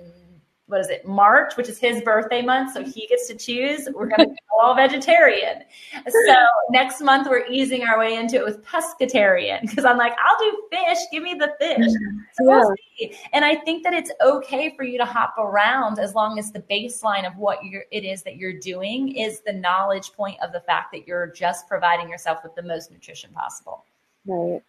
what 0.69 0.79
is 0.79 0.89
it, 0.89 1.05
March, 1.05 1.58
which 1.58 1.67
is 1.67 1.79
his 1.79 2.01
birthday 2.03 2.43
month. 2.43 2.73
So 2.73 2.84
he 2.84 3.08
gets 3.08 3.27
to 3.27 3.36
choose. 3.36 3.89
We're 3.91 4.05
going 4.05 4.19
to 4.19 4.25
go 4.27 4.60
all 4.62 4.75
vegetarian. 4.75 5.63
So 6.08 6.36
next 6.69 7.01
month, 7.01 7.27
we're 7.27 7.47
easing 7.47 7.84
our 7.84 7.97
way 7.97 8.15
into 8.15 8.36
it 8.36 8.45
with 8.45 8.63
pescatarian 8.63 9.62
because 9.62 9.84
I'm 9.84 9.97
like, 9.97 10.13
I'll 10.23 10.38
do 10.38 10.63
fish. 10.71 10.99
Give 11.12 11.23
me 11.23 11.34
the 11.34 11.53
fish. 11.60 11.91
So 12.34 12.75
yeah. 12.97 13.10
And 13.34 13.43
I 13.43 13.55
think 13.55 13.84
that 13.84 13.93
it's 13.93 14.12
okay 14.21 14.73
for 14.77 14.84
you 14.84 14.97
to 14.97 15.03
hop 15.03 15.36
around 15.38 15.99
as 15.99 16.15
long 16.15 16.39
as 16.39 16.51
the 16.51 16.62
baseline 16.62 17.27
of 17.27 17.36
what 17.36 17.63
you're, 17.65 17.84
it 17.91 18.05
is 18.05 18.23
that 18.23 18.38
you're 18.38 18.58
doing 18.58 19.15
is 19.15 19.41
the 19.41 19.51
knowledge 19.51 20.13
point 20.13 20.38
of 20.41 20.53
the 20.53 20.62
fact 20.62 20.93
that 20.93 21.05
you're 21.05 21.27
just 21.27 21.67
providing 21.67 22.08
yourself 22.08 22.39
with 22.43 22.55
the 22.55 22.62
most 22.62 22.91
nutrition 22.91 23.32
possible. 23.34 23.84
Right. 24.25 24.62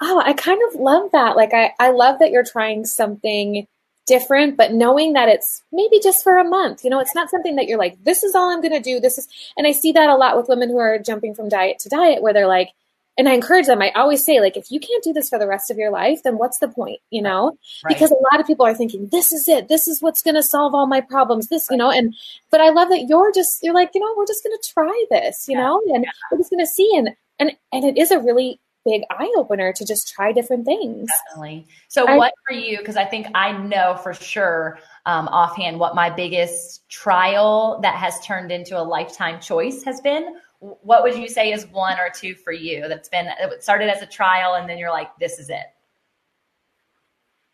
Oh, 0.00 0.22
I 0.24 0.32
kind 0.32 0.60
of 0.68 0.80
love 0.80 1.12
that. 1.12 1.36
Like, 1.36 1.54
I, 1.54 1.72
I 1.78 1.90
love 1.90 2.18
that 2.18 2.30
you're 2.30 2.44
trying 2.44 2.84
something 2.84 3.66
different, 4.06 4.56
but 4.56 4.72
knowing 4.72 5.12
that 5.12 5.28
it's 5.28 5.62
maybe 5.72 6.00
just 6.00 6.22
for 6.22 6.38
a 6.38 6.44
month. 6.44 6.84
You 6.84 6.90
know, 6.90 7.00
it's 7.00 7.14
not 7.14 7.30
something 7.30 7.56
that 7.56 7.66
you're 7.66 7.78
like, 7.78 8.02
this 8.04 8.22
is 8.22 8.34
all 8.34 8.50
I'm 8.50 8.60
going 8.60 8.72
to 8.72 8.80
do. 8.80 9.00
This 9.00 9.18
is, 9.18 9.28
and 9.56 9.66
I 9.66 9.72
see 9.72 9.92
that 9.92 10.08
a 10.08 10.16
lot 10.16 10.36
with 10.36 10.48
women 10.48 10.68
who 10.68 10.78
are 10.78 10.98
jumping 10.98 11.34
from 11.34 11.48
diet 11.48 11.78
to 11.80 11.88
diet 11.88 12.22
where 12.22 12.32
they're 12.32 12.48
like, 12.48 12.70
and 13.18 13.28
I 13.28 13.34
encourage 13.34 13.66
them, 13.66 13.82
I 13.82 13.90
always 13.90 14.24
say, 14.24 14.40
like, 14.40 14.56
if 14.56 14.70
you 14.70 14.80
can't 14.80 15.04
do 15.04 15.12
this 15.12 15.28
for 15.28 15.38
the 15.38 15.46
rest 15.46 15.70
of 15.70 15.76
your 15.76 15.90
life, 15.90 16.22
then 16.22 16.38
what's 16.38 16.58
the 16.58 16.68
point, 16.68 16.98
you 17.10 17.20
know? 17.20 17.58
Right. 17.84 17.94
Because 17.94 18.10
a 18.10 18.14
lot 18.32 18.40
of 18.40 18.46
people 18.46 18.64
are 18.64 18.74
thinking, 18.74 19.08
this 19.12 19.32
is 19.32 19.48
it. 19.48 19.68
This 19.68 19.86
is 19.86 20.00
what's 20.00 20.22
going 20.22 20.34
to 20.34 20.42
solve 20.42 20.74
all 20.74 20.86
my 20.86 21.02
problems. 21.02 21.48
This, 21.48 21.68
you 21.70 21.76
know, 21.76 21.90
and, 21.90 22.14
but 22.50 22.62
I 22.62 22.70
love 22.70 22.88
that 22.88 23.06
you're 23.08 23.30
just, 23.30 23.62
you're 23.62 23.74
like, 23.74 23.90
you 23.94 24.00
know, 24.00 24.14
we're 24.16 24.26
just 24.26 24.42
going 24.42 24.56
to 24.56 24.72
try 24.72 25.04
this, 25.10 25.46
you 25.46 25.58
yeah. 25.58 25.62
know, 25.62 25.82
and 25.88 26.04
yeah. 26.04 26.10
we're 26.30 26.38
just 26.38 26.50
going 26.50 26.64
to 26.64 26.66
see. 26.66 26.90
And, 26.96 27.10
and, 27.38 27.52
and 27.70 27.84
it 27.84 28.00
is 28.00 28.10
a 28.10 28.18
really 28.18 28.58
big 28.84 29.02
eye 29.10 29.32
opener 29.36 29.72
to 29.72 29.84
just 29.84 30.08
try 30.08 30.32
different 30.32 30.64
things. 30.64 31.08
Definitely. 31.28 31.66
So, 31.88 32.06
I, 32.06 32.16
what 32.16 32.32
for 32.46 32.54
you? 32.54 32.78
Because 32.78 32.96
I 32.96 33.04
think 33.04 33.26
I 33.34 33.52
know 33.52 33.98
for 34.02 34.14
sure 34.14 34.78
um, 35.06 35.28
offhand 35.28 35.78
what 35.78 35.94
my 35.94 36.10
biggest 36.10 36.88
trial 36.88 37.80
that 37.82 37.94
has 37.96 38.18
turned 38.24 38.52
into 38.52 38.78
a 38.78 38.82
lifetime 38.82 39.40
choice 39.40 39.82
has 39.84 40.00
been. 40.00 40.36
What 40.60 41.02
would 41.02 41.16
you 41.16 41.28
say 41.28 41.52
is 41.52 41.66
one 41.66 41.98
or 41.98 42.08
two 42.08 42.34
for 42.34 42.52
you 42.52 42.86
that's 42.88 43.08
been 43.08 43.26
it 43.26 43.62
started 43.62 43.88
as 43.88 44.00
a 44.00 44.06
trial 44.06 44.54
and 44.54 44.68
then 44.68 44.78
you're 44.78 44.92
like, 44.92 45.08
this 45.18 45.38
is 45.38 45.50
it? 45.50 45.64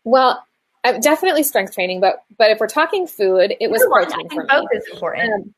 Well, 0.03 0.43
definitely 1.01 1.43
strength 1.43 1.73
training, 1.73 2.01
but 2.01 2.23
but 2.37 2.51
if 2.51 2.59
we're 2.59 2.67
talking 2.67 3.07
food, 3.07 3.55
it 3.59 3.69
was 3.69 3.85
protein 3.89 4.29
for 4.29 4.43
me. 4.43 4.47
Both 4.49 4.69
is 4.73 4.83
important. 4.91 5.33
Um, 5.33 5.53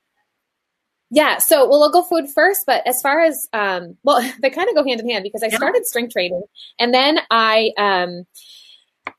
yeah, 1.14 1.40
so 1.40 1.68
well, 1.70 1.82
we'll 1.82 1.92
go 1.92 2.04
food 2.04 2.30
first, 2.34 2.64
but 2.66 2.88
as 2.88 3.02
far 3.02 3.20
as 3.20 3.48
um, 3.52 3.98
well, 4.04 4.22
they 4.42 4.50
kind 4.50 4.70
of 4.70 4.76
go 4.76 4.84
hand 4.84 5.02
in 5.02 5.10
hand 5.10 5.24
because 5.24 5.44
I 5.44 5.50
started 5.50 5.86
strength 5.86 6.14
training, 6.14 6.44
and 6.80 6.94
then 6.94 7.20
I 7.30 7.72
um, 7.78 8.26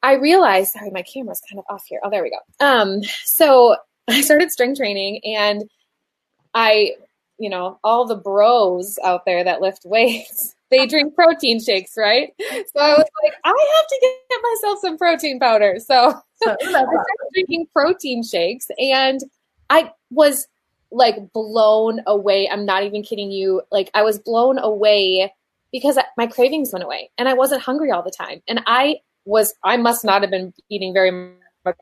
I 0.02 0.14
realized. 0.14 0.72
Sorry, 0.72 0.90
my 0.90 1.02
camera's 1.02 1.42
kind 1.48 1.58
of 1.58 1.66
off 1.68 1.84
here. 1.86 2.00
Oh, 2.02 2.10
there 2.10 2.22
we 2.22 2.30
go. 2.30 2.66
Um, 2.66 3.02
so 3.24 3.76
I 4.08 4.22
started 4.22 4.50
strength 4.50 4.78
training, 4.78 5.20
and 5.24 5.64
I, 6.54 6.92
you 7.38 7.50
know, 7.50 7.78
all 7.84 8.06
the 8.06 8.16
bros 8.16 8.98
out 9.04 9.26
there 9.26 9.44
that 9.44 9.60
lift 9.60 9.82
weights, 9.84 10.54
they 10.70 10.86
drink 10.86 11.14
protein 11.14 11.62
shakes, 11.62 11.92
right? 11.98 12.30
So 12.40 12.80
I 12.80 12.92
was 12.92 13.06
like, 13.22 13.34
I 13.44 13.48
have 13.48 13.86
to 13.88 14.14
get 14.30 14.40
myself 14.42 14.78
some 14.80 14.96
protein 14.96 15.38
powder. 15.38 15.76
So, 15.78 16.14
so 16.42 16.50
I 16.50 16.64
started 16.66 17.06
drinking 17.34 17.66
protein 17.74 18.22
shakes 18.22 18.68
and 18.78 19.20
I 19.68 19.90
was 20.10 20.46
like 20.92 21.32
blown 21.32 22.00
away. 22.06 22.48
I'm 22.50 22.64
not 22.64 22.84
even 22.84 23.02
kidding 23.02 23.30
you. 23.30 23.62
Like 23.70 23.90
I 23.94 24.02
was 24.02 24.18
blown 24.18 24.58
away 24.58 25.32
because 25.72 25.98
my 26.16 26.26
cravings 26.26 26.70
went 26.72 26.84
away 26.84 27.10
and 27.18 27.28
I 27.28 27.34
wasn't 27.34 27.62
hungry 27.62 27.90
all 27.90 28.02
the 28.02 28.12
time. 28.16 28.42
And 28.46 28.62
I 28.66 28.96
was, 29.24 29.54
I 29.64 29.78
must 29.78 30.04
not 30.04 30.20
have 30.22 30.30
been 30.30 30.52
eating 30.68 30.92
very 30.92 31.10
much 31.64 31.76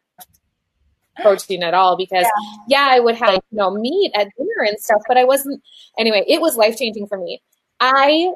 protein 1.20 1.62
at 1.62 1.74
all 1.74 1.96
because 1.96 2.24
yeah. 2.68 2.86
yeah, 2.86 2.88
I 2.90 3.00
would 3.00 3.16
have, 3.16 3.34
you 3.50 3.58
know, 3.58 3.70
meat 3.72 4.12
at 4.14 4.28
dinner 4.36 4.68
and 4.68 4.78
stuff, 4.78 5.02
but 5.08 5.18
I 5.18 5.24
wasn't, 5.24 5.62
anyway, 5.98 6.24
it 6.28 6.40
was 6.40 6.56
life 6.56 6.78
changing 6.78 7.08
for 7.08 7.18
me. 7.18 7.42
I, 7.80 8.30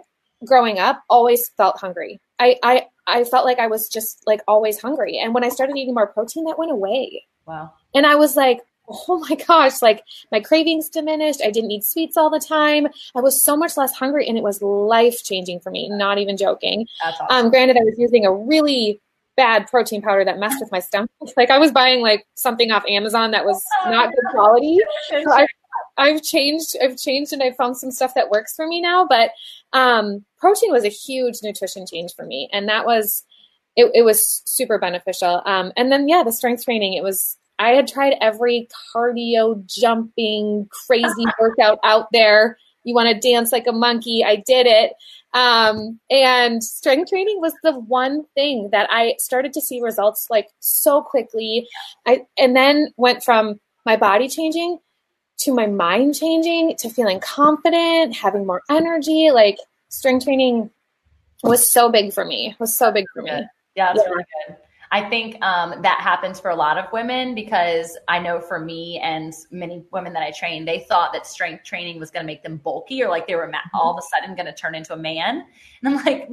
growing 0.45 0.79
up, 0.79 1.03
always 1.09 1.49
felt 1.51 1.79
hungry. 1.79 2.21
I, 2.39 2.57
I, 2.63 2.87
I 3.07 3.25
felt 3.25 3.45
like 3.45 3.61
I 3.61 3.69
was 3.69 3.89
just 3.89 4.23
like 4.27 4.41
always 4.49 4.81
hungry. 4.81 5.19
And 5.19 5.35
when 5.35 5.45
I 5.45 5.51
started 5.51 5.77
eating 5.77 5.95
more 5.95 6.09
protein, 6.09 6.45
that 6.47 6.59
went 6.59 6.73
away. 6.73 7.25
Wow. 7.47 7.73
And 7.95 8.07
I 8.07 8.17
was 8.17 8.35
like, 8.35 8.61
oh 8.89 9.25
my 9.29 9.37
gosh, 9.37 9.83
like 9.83 10.03
my 10.31 10.41
cravings 10.41 10.89
diminished. 10.89 11.41
I 11.43 11.51
didn't 11.51 11.71
eat 11.71 11.85
sweets 11.85 12.17
all 12.17 12.31
the 12.31 12.41
time. 12.41 12.87
I 13.15 13.21
was 13.21 13.43
so 13.43 13.57
much 13.57 13.77
less 13.77 13.93
hungry 13.93 14.27
and 14.29 14.37
it 14.37 14.45
was 14.45 14.63
life 14.63 15.23
changing 15.23 15.61
for 15.61 15.71
me, 15.71 15.89
not 15.89 16.19
even 16.19 16.37
joking. 16.37 16.87
Awesome. 17.05 17.27
Um, 17.31 17.51
granted, 17.51 17.77
I 17.77 17.85
was 17.85 17.99
using 17.99 18.27
a 18.27 18.33
really 18.33 19.01
bad 19.37 19.67
protein 19.67 20.01
powder 20.01 20.25
that 20.25 20.39
messed 20.39 20.61
with 20.61 20.71
my 20.71 20.81
stomach. 20.81 21.11
Like 21.37 21.51
I 21.51 21.59
was 21.59 21.73
buying 21.73 22.01
like 22.01 22.27
something 22.35 22.71
off 22.71 22.85
Amazon 22.89 23.31
that 23.31 23.45
was 23.45 23.65
not 23.87 24.11
good 24.11 24.31
quality. 24.31 24.79
So 25.11 25.33
I, 25.33 25.47
I've 25.97 26.23
changed, 26.23 26.77
I've 26.83 26.99
changed 26.99 27.33
and 27.33 27.43
I've 27.43 27.57
found 27.57 27.77
some 27.77 27.91
stuff 27.91 28.15
that 28.15 28.31
works 28.31 28.55
for 28.55 28.67
me 28.67 28.81
now, 28.81 29.07
but 29.09 29.31
um, 29.73 30.25
protein 30.39 30.71
was 30.71 30.85
a 30.85 30.89
huge 30.89 31.37
nutrition 31.43 31.87
change 31.87 32.15
for 32.15 32.27
me. 32.27 32.49
And 32.53 32.69
that 32.69 32.85
was, 32.85 33.25
it, 33.75 33.91
it 33.95 34.03
was 34.03 34.43
super 34.45 34.79
beneficial. 34.79 35.43
Um, 35.45 35.73
and 35.77 35.91
then, 35.91 36.09
yeah, 36.09 36.23
the 36.25 36.33
strength 36.33 36.65
training, 36.65 36.93
it 36.93 37.03
was, 37.03 37.37
I 37.59 37.71
had 37.71 37.89
tried 37.89 38.15
every 38.21 38.69
cardio, 38.95 39.65
jumping, 39.67 40.69
crazy 40.87 41.25
workout 41.41 41.79
out 41.85 42.09
there. 42.13 42.59
You 42.85 42.95
want 42.95 43.09
to 43.09 43.29
dance 43.29 43.53
like 43.53 43.67
a 43.67 43.73
monkey. 43.73 44.25
I 44.25 44.37
did 44.37 44.67
it. 44.67 44.93
Um, 45.33 45.99
and 46.11 46.63
strength 46.63 47.11
training 47.11 47.41
was 47.41 47.55
the 47.63 47.73
one 47.73 48.25
thing 48.35 48.69
that 48.71 48.89
I 48.91 49.15
started 49.19 49.53
to 49.55 49.61
see 49.61 49.81
results 49.81 50.29
like 50.31 50.49
so 50.61 51.03
quickly. 51.03 51.69
I, 52.07 52.27
and 52.39 52.55
then 52.55 52.93
went 52.97 53.25
from 53.25 53.59
my 53.85 53.97
body 53.97 54.29
changing 54.29 54.79
to 55.39 55.53
my 55.53 55.67
mind 55.67 56.15
changing 56.15 56.77
to 56.77 56.89
feeling 56.89 57.21
confident, 57.21 58.15
having 58.15 58.47
more 58.47 58.63
energy. 58.71 59.31
Like 59.33 59.59
strength 59.89 60.25
training 60.25 60.71
was 61.43 61.69
so 61.69 61.91
big 61.91 62.13
for 62.13 62.25
me. 62.25 62.55
Was 62.59 62.77
so 62.77 62.93
big 62.93 63.07
for 63.13 63.23
me. 63.23 63.31
Yeah, 63.75 63.93
that's 63.93 64.05
yeah. 64.05 64.11
really 64.11 64.25
good. 64.49 64.57
I 64.91 65.09
think 65.09 65.43
um, 65.43 65.83
that 65.83 66.01
happens 66.01 66.41
for 66.41 66.51
a 66.51 66.55
lot 66.55 66.79
of 66.79 66.87
women 66.93 67.35
because 67.35 67.97
I 68.09 68.19
know 68.19 68.41
for 68.41 68.59
me 68.59 69.01
and 69.03 69.33
many 69.51 69.85
women 69.91 70.13
that 70.13 70.23
I 70.23 70.31
train, 70.31 70.65
they 70.65 70.81
thought 70.89 71.13
that 71.13 71.27
strength 71.27 71.65
training 71.65 71.99
was 71.99 72.11
going 72.11 72.23
to 72.23 72.27
make 72.27 72.43
them 72.43 72.59
bulky 72.59 73.03
or 73.03 73.09
like 73.09 73.27
they 73.27 73.35
were 73.35 73.51
all 73.73 73.93
of 73.93 73.99
a 73.99 74.03
sudden 74.03 74.37
going 74.37 74.47
to 74.47 74.55
turn 74.55 74.75
into 74.75 74.93
a 74.93 74.97
man. 74.97 75.45
And 75.83 75.99
I'm 75.99 76.05
like, 76.05 76.29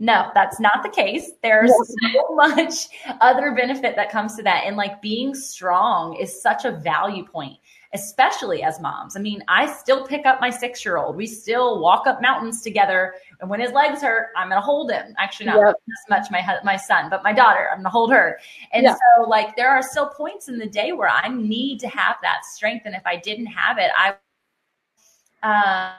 no, 0.00 0.30
that's 0.34 0.60
not 0.60 0.82
the 0.82 0.88
case. 0.88 1.32
There's 1.42 1.72
so 2.12 2.34
much 2.34 2.88
other 3.20 3.52
benefit 3.52 3.96
that 3.96 4.10
comes 4.10 4.36
to 4.36 4.42
that. 4.42 4.64
And 4.66 4.76
like 4.76 5.00
being 5.02 5.34
strong 5.34 6.16
is 6.16 6.40
such 6.40 6.64
a 6.64 6.72
value 6.72 7.26
point 7.26 7.58
especially 7.94 8.62
as 8.62 8.80
moms. 8.80 9.16
I 9.16 9.20
mean, 9.20 9.44
I 9.48 9.70
still 9.70 10.06
pick 10.06 10.24
up 10.24 10.40
my 10.40 10.48
six 10.48 10.84
year 10.84 10.96
old. 10.96 11.16
We 11.16 11.26
still 11.26 11.80
walk 11.80 12.06
up 12.06 12.22
mountains 12.22 12.62
together. 12.62 13.14
And 13.40 13.50
when 13.50 13.60
his 13.60 13.72
legs 13.72 14.00
hurt, 14.00 14.30
I'm 14.36 14.48
going 14.48 14.60
to 14.60 14.64
hold 14.64 14.90
him. 14.90 15.14
Actually, 15.18 15.46
not 15.46 15.58
yep. 15.58 15.74
as 15.76 16.10
much 16.10 16.30
my, 16.30 16.58
my 16.64 16.76
son, 16.76 17.10
but 17.10 17.22
my 17.22 17.32
daughter, 17.32 17.68
I'm 17.70 17.78
going 17.78 17.84
to 17.84 17.90
hold 17.90 18.12
her. 18.12 18.38
And 18.72 18.84
yeah. 18.84 18.94
so, 18.94 19.28
like, 19.28 19.56
there 19.56 19.70
are 19.70 19.82
still 19.82 20.06
points 20.06 20.48
in 20.48 20.58
the 20.58 20.66
day 20.66 20.92
where 20.92 21.10
I 21.10 21.28
need 21.28 21.80
to 21.80 21.88
have 21.88 22.16
that 22.22 22.46
strength. 22.46 22.86
And 22.86 22.94
if 22.94 23.06
I 23.06 23.16
didn't 23.16 23.46
have 23.46 23.76
it, 23.78 23.90
I, 23.94 24.14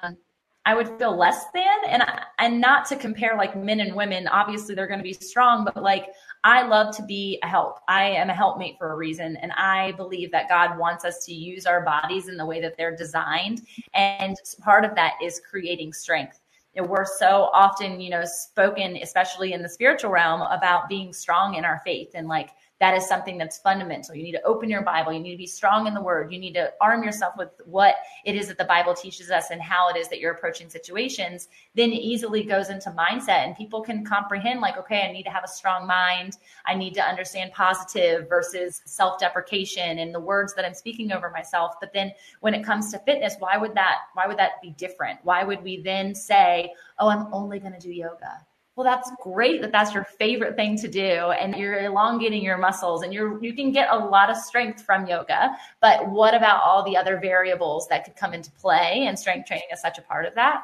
um, 0.05 0.17
I 0.65 0.73
would 0.73 0.97
feel 0.97 1.15
less 1.15 1.43
than 1.53 1.63
and 1.87 2.03
and 2.39 2.61
not 2.61 2.85
to 2.85 2.95
compare 2.95 3.35
like 3.35 3.53
men 3.53 3.81
and 3.81 3.93
women 3.95 4.29
obviously 4.29 4.75
they're 4.75 4.87
going 4.87 4.99
to 4.99 5.03
be 5.03 5.11
strong 5.11 5.65
but 5.65 5.75
like 5.75 6.07
I 6.43 6.63
love 6.63 6.95
to 6.97 7.03
be 7.03 7.39
a 7.41 7.47
help. 7.47 7.79
I 7.87 8.03
am 8.03 8.29
a 8.29 8.33
helpmate 8.33 8.77
for 8.77 8.91
a 8.91 8.95
reason. 8.95 9.37
And 9.37 9.51
I 9.53 9.93
believe 9.93 10.31
that 10.31 10.49
God 10.49 10.77
wants 10.77 11.05
us 11.05 11.25
to 11.25 11.33
use 11.33 11.65
our 11.65 11.81
bodies 11.81 12.27
in 12.27 12.35
the 12.35 12.45
way 12.45 12.59
that 12.61 12.75
they're 12.77 12.95
designed. 12.95 13.61
And 13.93 14.35
part 14.61 14.83
of 14.83 14.93
that 14.95 15.13
is 15.23 15.41
creating 15.49 15.93
strength. 15.93 16.41
You 16.75 16.81
know, 16.81 16.87
we're 16.87 17.05
so 17.05 17.49
often, 17.53 18.01
you 18.01 18.09
know, 18.09 18.23
spoken, 18.25 18.97
especially 18.97 19.53
in 19.53 19.61
the 19.61 19.69
spiritual 19.69 20.11
realm, 20.11 20.41
about 20.41 20.89
being 20.89 21.13
strong 21.13 21.55
in 21.55 21.63
our 21.63 21.81
faith 21.85 22.09
and 22.13 22.27
like 22.27 22.49
that 22.83 22.97
is 22.97 23.07
something 23.07 23.37
that's 23.37 23.57
fundamental. 23.59 24.13
You 24.13 24.23
need 24.23 24.33
to 24.33 24.43
open 24.43 24.69
your 24.69 24.81
Bible. 24.81 25.13
You 25.13 25.21
need 25.21 25.31
to 25.31 25.37
be 25.37 25.47
strong 25.47 25.87
in 25.87 25.93
the 25.93 26.01
word. 26.01 26.33
You 26.33 26.37
need 26.37 26.51
to 26.55 26.73
arm 26.81 27.01
yourself 27.01 27.33
with 27.37 27.47
what 27.63 27.95
it 28.25 28.35
is 28.35 28.49
that 28.49 28.57
the 28.57 28.65
Bible 28.65 28.93
teaches 28.93 29.31
us 29.31 29.51
and 29.51 29.61
how 29.61 29.87
it 29.87 29.95
is 29.95 30.09
that 30.09 30.19
you're 30.19 30.33
approaching 30.33 30.69
situations. 30.69 31.47
Then 31.75 31.91
it 31.91 32.01
easily 32.01 32.43
goes 32.43 32.69
into 32.69 32.89
mindset 32.91 33.45
and 33.45 33.55
people 33.55 33.81
can 33.81 34.03
comprehend 34.03 34.59
like, 34.59 34.75
okay, 34.75 35.07
I 35.07 35.13
need 35.13 35.23
to 35.23 35.29
have 35.29 35.45
a 35.45 35.47
strong 35.47 35.87
mind. 35.87 36.35
I 36.65 36.75
need 36.75 36.93
to 36.95 37.01
understand 37.01 37.53
positive 37.53 38.27
versus 38.27 38.81
self 38.83 39.17
deprecation 39.17 39.99
and 39.99 40.13
the 40.13 40.19
words 40.19 40.53
that 40.55 40.65
I'm 40.65 40.73
speaking 40.73 41.13
over 41.13 41.29
myself. 41.29 41.75
But 41.79 41.93
then 41.93 42.11
when 42.41 42.53
it 42.53 42.65
comes 42.65 42.91
to 42.91 42.99
fitness, 42.99 43.37
why 43.39 43.55
would 43.55 43.75
that, 43.75 43.99
why 44.13 44.27
would 44.27 44.39
that 44.39 44.61
be 44.61 44.71
different? 44.71 45.19
Why 45.23 45.45
would 45.45 45.63
we 45.63 45.81
then 45.81 46.13
say, 46.13 46.73
oh, 46.99 47.07
I'm 47.07 47.33
only 47.33 47.59
going 47.59 47.71
to 47.71 47.79
do 47.79 47.93
yoga? 47.93 48.45
Well 48.75 48.83
that's 48.83 49.11
great 49.21 49.61
that 49.61 49.71
that's 49.71 49.93
your 49.93 50.03
favorite 50.03 50.55
thing 50.55 50.77
to 50.77 50.87
do 50.87 51.01
and 51.01 51.55
you're 51.55 51.83
elongating 51.83 52.43
your 52.43 52.57
muscles 52.57 53.03
and 53.03 53.13
you're 53.13 53.41
you 53.43 53.53
can 53.53 53.71
get 53.71 53.87
a 53.91 53.97
lot 53.97 54.29
of 54.29 54.37
strength 54.37 54.81
from 54.83 55.07
yoga 55.07 55.51
but 55.81 56.09
what 56.09 56.33
about 56.33 56.61
all 56.63 56.83
the 56.83 56.97
other 56.97 57.19
variables 57.19 57.87
that 57.87 58.03
could 58.03 58.15
come 58.15 58.33
into 58.33 58.51
play 58.51 59.05
and 59.07 59.17
strength 59.17 59.47
training 59.47 59.67
is 59.71 59.81
such 59.81 59.97
a 59.97 60.01
part 60.01 60.25
of 60.25 60.33
that 60.35 60.63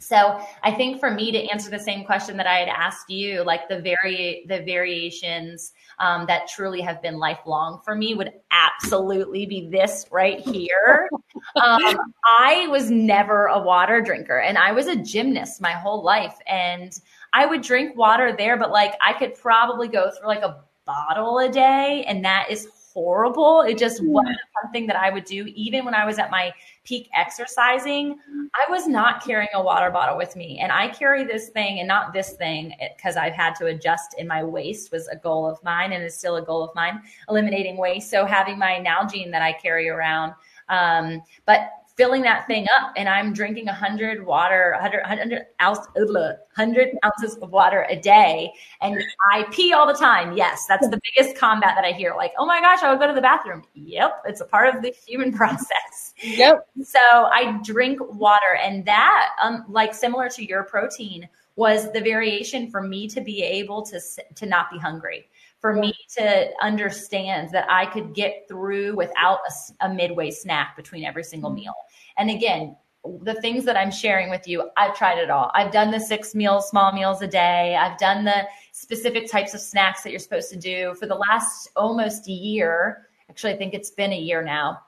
so 0.00 0.40
I 0.62 0.72
think 0.72 0.98
for 0.98 1.10
me 1.10 1.30
to 1.30 1.50
answer 1.50 1.70
the 1.70 1.78
same 1.78 2.04
question 2.04 2.36
that 2.38 2.46
I 2.46 2.58
had 2.58 2.68
asked 2.68 3.10
you, 3.10 3.44
like 3.44 3.68
the 3.68 3.80
very 3.80 4.44
the 4.48 4.62
variations 4.62 5.72
um, 5.98 6.26
that 6.26 6.48
truly 6.48 6.80
have 6.80 7.02
been 7.02 7.18
lifelong 7.18 7.80
for 7.84 7.94
me 7.94 8.14
would 8.14 8.32
absolutely 8.50 9.44
be 9.44 9.68
this 9.70 10.06
right 10.10 10.40
here. 10.40 11.08
um, 11.62 11.98
I 12.24 12.66
was 12.70 12.90
never 12.90 13.46
a 13.46 13.60
water 13.60 14.00
drinker, 14.00 14.38
and 14.38 14.56
I 14.56 14.72
was 14.72 14.86
a 14.86 14.96
gymnast 14.96 15.60
my 15.60 15.72
whole 15.72 16.02
life, 16.02 16.38
and 16.46 16.98
I 17.32 17.46
would 17.46 17.62
drink 17.62 17.96
water 17.96 18.34
there, 18.36 18.56
but 18.56 18.70
like 18.70 18.94
I 19.00 19.12
could 19.12 19.34
probably 19.34 19.88
go 19.88 20.10
through 20.10 20.28
like 20.28 20.42
a 20.42 20.64
bottle 20.84 21.38
a 21.38 21.48
day, 21.48 22.04
and 22.06 22.24
that 22.24 22.46
is 22.50 22.68
horrible. 22.92 23.60
It 23.62 23.78
just 23.78 24.02
wasn't 24.02 24.38
something 24.62 24.86
that 24.88 24.96
I 24.96 25.10
would 25.10 25.24
do. 25.24 25.46
Even 25.54 25.84
when 25.84 25.94
I 25.94 26.04
was 26.04 26.18
at 26.18 26.30
my 26.30 26.52
peak 26.84 27.08
exercising, 27.16 28.18
I 28.54 28.70
was 28.70 28.88
not 28.88 29.24
carrying 29.24 29.48
a 29.54 29.62
water 29.62 29.90
bottle 29.90 30.16
with 30.16 30.34
me. 30.34 30.58
And 30.60 30.72
I 30.72 30.88
carry 30.88 31.24
this 31.24 31.50
thing 31.50 31.78
and 31.78 31.86
not 31.86 32.12
this 32.12 32.32
thing 32.32 32.74
because 32.96 33.16
I've 33.16 33.32
had 33.32 33.54
to 33.56 33.66
adjust 33.66 34.16
in 34.18 34.26
my 34.26 34.42
waist 34.42 34.90
was 34.90 35.06
a 35.08 35.16
goal 35.16 35.48
of 35.48 35.62
mine 35.62 35.92
and 35.92 36.02
is 36.02 36.16
still 36.16 36.36
a 36.36 36.42
goal 36.42 36.64
of 36.64 36.74
mine, 36.74 37.00
eliminating 37.28 37.76
waste. 37.76 38.10
So 38.10 38.26
having 38.26 38.58
my 38.58 38.84
Nalgene 38.84 39.30
that 39.30 39.42
I 39.42 39.52
carry 39.52 39.88
around. 39.88 40.34
Um, 40.68 41.22
but 41.46 41.70
filling 42.00 42.22
that 42.22 42.46
thing 42.46 42.66
up 42.80 42.94
and 42.96 43.10
I'm 43.10 43.34
drinking 43.34 43.66
100 43.66 44.24
water, 44.24 44.70
100, 44.72 45.00
100, 45.00 45.46
ounce, 45.60 45.80
100 45.94 46.88
ounces 47.04 47.36
of 47.36 47.50
water 47.50 47.86
a 47.90 47.96
day. 47.96 48.50
And 48.80 49.02
I 49.30 49.44
pee 49.50 49.74
all 49.74 49.86
the 49.86 49.92
time. 49.92 50.34
Yes, 50.34 50.64
that's 50.66 50.88
the 50.88 50.98
biggest 51.14 51.36
combat 51.36 51.74
that 51.76 51.84
I 51.84 51.92
hear. 51.92 52.14
Like, 52.16 52.32
oh 52.38 52.46
my 52.46 52.62
gosh, 52.62 52.82
I 52.82 52.90
would 52.90 53.00
go 53.00 53.06
to 53.06 53.12
the 53.12 53.20
bathroom. 53.20 53.64
Yep, 53.74 54.22
it's 54.24 54.40
a 54.40 54.46
part 54.46 54.74
of 54.74 54.80
the 54.80 54.94
human 55.06 55.30
process. 55.30 56.14
Yep. 56.22 56.66
So 56.82 56.98
I 56.98 57.60
drink 57.62 58.00
water. 58.00 58.56
And 58.62 58.86
that, 58.86 59.32
um, 59.42 59.66
like 59.68 59.92
similar 59.92 60.30
to 60.30 60.42
your 60.42 60.64
protein, 60.64 61.28
was 61.56 61.92
the 61.92 62.00
variation 62.00 62.70
for 62.70 62.80
me 62.80 63.08
to 63.08 63.20
be 63.20 63.42
able 63.42 63.82
to, 63.82 64.00
to 64.36 64.46
not 64.46 64.70
be 64.70 64.78
hungry 64.78 65.28
for 65.60 65.74
me 65.74 65.94
to 66.16 66.50
understand 66.62 67.50
that 67.50 67.70
I 67.70 67.84
could 67.86 68.14
get 68.14 68.46
through 68.48 68.96
without 68.96 69.40
a, 69.46 69.86
a, 69.86 69.94
midway 69.94 70.30
snack 70.30 70.74
between 70.74 71.04
every 71.04 71.22
single 71.22 71.50
meal. 71.50 71.74
And 72.18 72.30
again, 72.30 72.76
the 73.22 73.34
things 73.40 73.64
that 73.64 73.76
I'm 73.76 73.90
sharing 73.90 74.30
with 74.30 74.46
you, 74.46 74.70
I've 74.76 74.96
tried 74.96 75.18
it 75.18 75.30
all. 75.30 75.50
I've 75.54 75.72
done 75.72 75.90
the 75.90 76.00
six 76.00 76.34
meals, 76.34 76.68
small 76.68 76.92
meals 76.92 77.22
a 77.22 77.26
day. 77.26 77.76
I've 77.76 77.98
done 77.98 78.24
the 78.24 78.46
specific 78.72 79.30
types 79.30 79.54
of 79.54 79.60
snacks 79.60 80.02
that 80.02 80.10
you're 80.10 80.18
supposed 80.18 80.50
to 80.50 80.58
do 80.58 80.94
for 80.94 81.06
the 81.06 81.14
last 81.14 81.70
almost 81.76 82.28
a 82.28 82.32
year. 82.32 83.06
Actually, 83.30 83.54
I 83.54 83.56
think 83.56 83.74
it's 83.74 83.90
been 83.90 84.12
a 84.12 84.18
year 84.18 84.42
now. 84.42 84.80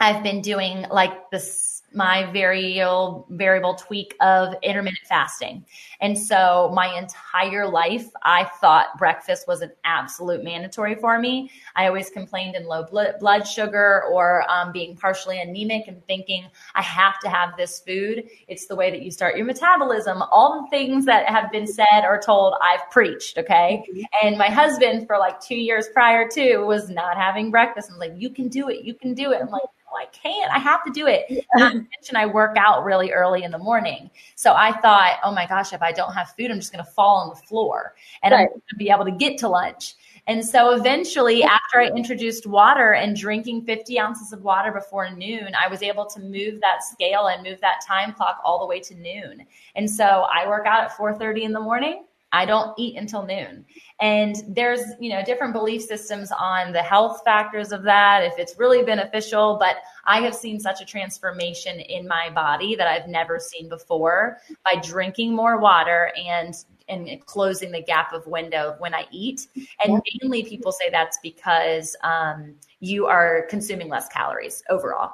I've 0.00 0.22
been 0.22 0.40
doing 0.40 0.86
like 0.90 1.30
this 1.30 1.69
my 1.92 2.30
variable 2.32 3.26
variable 3.30 3.74
tweak 3.74 4.14
of 4.20 4.54
intermittent 4.62 5.06
fasting. 5.08 5.64
And 6.00 6.18
so 6.18 6.70
my 6.74 6.96
entire 6.96 7.66
life 7.66 8.06
I 8.22 8.44
thought 8.60 8.96
breakfast 8.98 9.48
was 9.48 9.60
an 9.60 9.72
absolute 9.84 10.44
mandatory 10.44 10.94
for 10.94 11.18
me. 11.18 11.50
I 11.74 11.86
always 11.86 12.10
complained 12.10 12.54
in 12.54 12.66
low 12.66 12.86
blood 13.18 13.46
sugar 13.46 14.04
or 14.10 14.44
um, 14.50 14.72
being 14.72 14.96
partially 14.96 15.40
anemic 15.40 15.88
and 15.88 16.04
thinking 16.06 16.46
I 16.74 16.82
have 16.82 17.18
to 17.20 17.28
have 17.28 17.56
this 17.56 17.80
food. 17.80 18.24
It's 18.48 18.66
the 18.66 18.76
way 18.76 18.90
that 18.90 19.02
you 19.02 19.10
start 19.10 19.36
your 19.36 19.46
metabolism. 19.46 20.22
All 20.30 20.62
the 20.62 20.70
things 20.70 21.04
that 21.06 21.28
have 21.28 21.50
been 21.50 21.66
said 21.66 22.04
or 22.04 22.20
told 22.20 22.54
I've 22.62 22.88
preached, 22.90 23.38
okay? 23.38 23.84
And 24.22 24.38
my 24.38 24.48
husband 24.48 25.06
for 25.06 25.18
like 25.18 25.40
2 25.40 25.56
years 25.56 25.88
prior 25.92 26.28
to 26.28 26.58
was 26.58 26.88
not 26.88 27.16
having 27.16 27.50
breakfast. 27.50 27.90
I'm 27.90 27.98
like 27.98 28.12
you 28.16 28.30
can 28.30 28.48
do 28.48 28.68
it. 28.68 28.84
You 28.84 28.94
can 28.94 29.14
do 29.14 29.32
it. 29.32 29.40
I'm 29.40 29.48
like 29.48 29.62
Oh, 29.90 29.96
I 29.96 30.06
can't. 30.06 30.52
I 30.52 30.58
have 30.58 30.84
to 30.84 30.90
do 30.90 31.06
it. 31.06 31.44
Not 31.54 31.74
mention, 31.74 32.14
I 32.16 32.26
work 32.26 32.56
out 32.56 32.84
really 32.84 33.10
early 33.10 33.42
in 33.42 33.50
the 33.50 33.58
morning. 33.58 34.10
So 34.36 34.54
I 34.54 34.72
thought, 34.80 35.18
oh 35.24 35.32
my 35.32 35.46
gosh, 35.46 35.72
if 35.72 35.82
I 35.82 35.92
don't 35.92 36.12
have 36.12 36.30
food, 36.36 36.50
I'm 36.50 36.58
just 36.58 36.72
going 36.72 36.84
to 36.84 36.90
fall 36.90 37.16
on 37.16 37.30
the 37.30 37.36
floor 37.46 37.94
and 38.22 38.32
right. 38.32 38.42
I'm 38.42 38.48
going 38.48 38.62
to 38.70 38.76
be 38.76 38.90
able 38.90 39.04
to 39.04 39.10
get 39.10 39.38
to 39.38 39.48
lunch. 39.48 39.94
And 40.26 40.46
so 40.46 40.74
eventually, 40.76 41.42
after 41.42 41.80
I 41.80 41.88
introduced 41.88 42.46
water 42.46 42.92
and 42.92 43.16
drinking 43.16 43.64
50 43.64 43.98
ounces 43.98 44.32
of 44.32 44.42
water 44.42 44.70
before 44.70 45.10
noon, 45.10 45.52
I 45.60 45.66
was 45.66 45.82
able 45.82 46.06
to 46.06 46.20
move 46.20 46.60
that 46.60 46.84
scale 46.84 47.28
and 47.28 47.42
move 47.42 47.60
that 47.62 47.80
time 47.86 48.12
clock 48.12 48.38
all 48.44 48.60
the 48.60 48.66
way 48.66 48.80
to 48.80 48.94
noon. 48.94 49.46
And 49.74 49.90
so 49.90 50.26
I 50.32 50.46
work 50.46 50.66
out 50.66 50.84
at 50.84 50.96
4:30 50.96 51.42
in 51.42 51.52
the 51.52 51.60
morning. 51.60 52.04
I 52.32 52.44
don't 52.44 52.78
eat 52.78 52.96
until 52.96 53.24
noon. 53.24 53.64
And 54.00 54.36
there's, 54.48 54.80
you 55.00 55.10
know, 55.10 55.22
different 55.24 55.52
belief 55.52 55.82
systems 55.82 56.30
on 56.32 56.72
the 56.72 56.82
health 56.82 57.22
factors 57.24 57.72
of 57.72 57.82
that, 57.82 58.22
if 58.22 58.38
it's 58.38 58.58
really 58.58 58.84
beneficial, 58.84 59.56
but 59.58 59.76
I 60.04 60.20
have 60.20 60.34
seen 60.34 60.60
such 60.60 60.80
a 60.80 60.84
transformation 60.84 61.80
in 61.80 62.06
my 62.06 62.30
body 62.30 62.76
that 62.76 62.86
I've 62.86 63.08
never 63.08 63.38
seen 63.38 63.68
before 63.68 64.38
by 64.64 64.80
drinking 64.80 65.34
more 65.34 65.58
water 65.58 66.12
and 66.16 66.54
and 66.88 67.24
closing 67.24 67.70
the 67.70 67.80
gap 67.80 68.12
of 68.12 68.26
window 68.26 68.74
when 68.80 68.92
I 68.94 69.06
eat. 69.12 69.46
And 69.84 70.02
mainly 70.22 70.42
people 70.42 70.72
say 70.72 70.90
that's 70.90 71.20
because 71.22 71.94
um, 72.02 72.56
you 72.80 73.06
are 73.06 73.46
consuming 73.48 73.88
less 73.88 74.08
calories 74.08 74.64
overall 74.68 75.12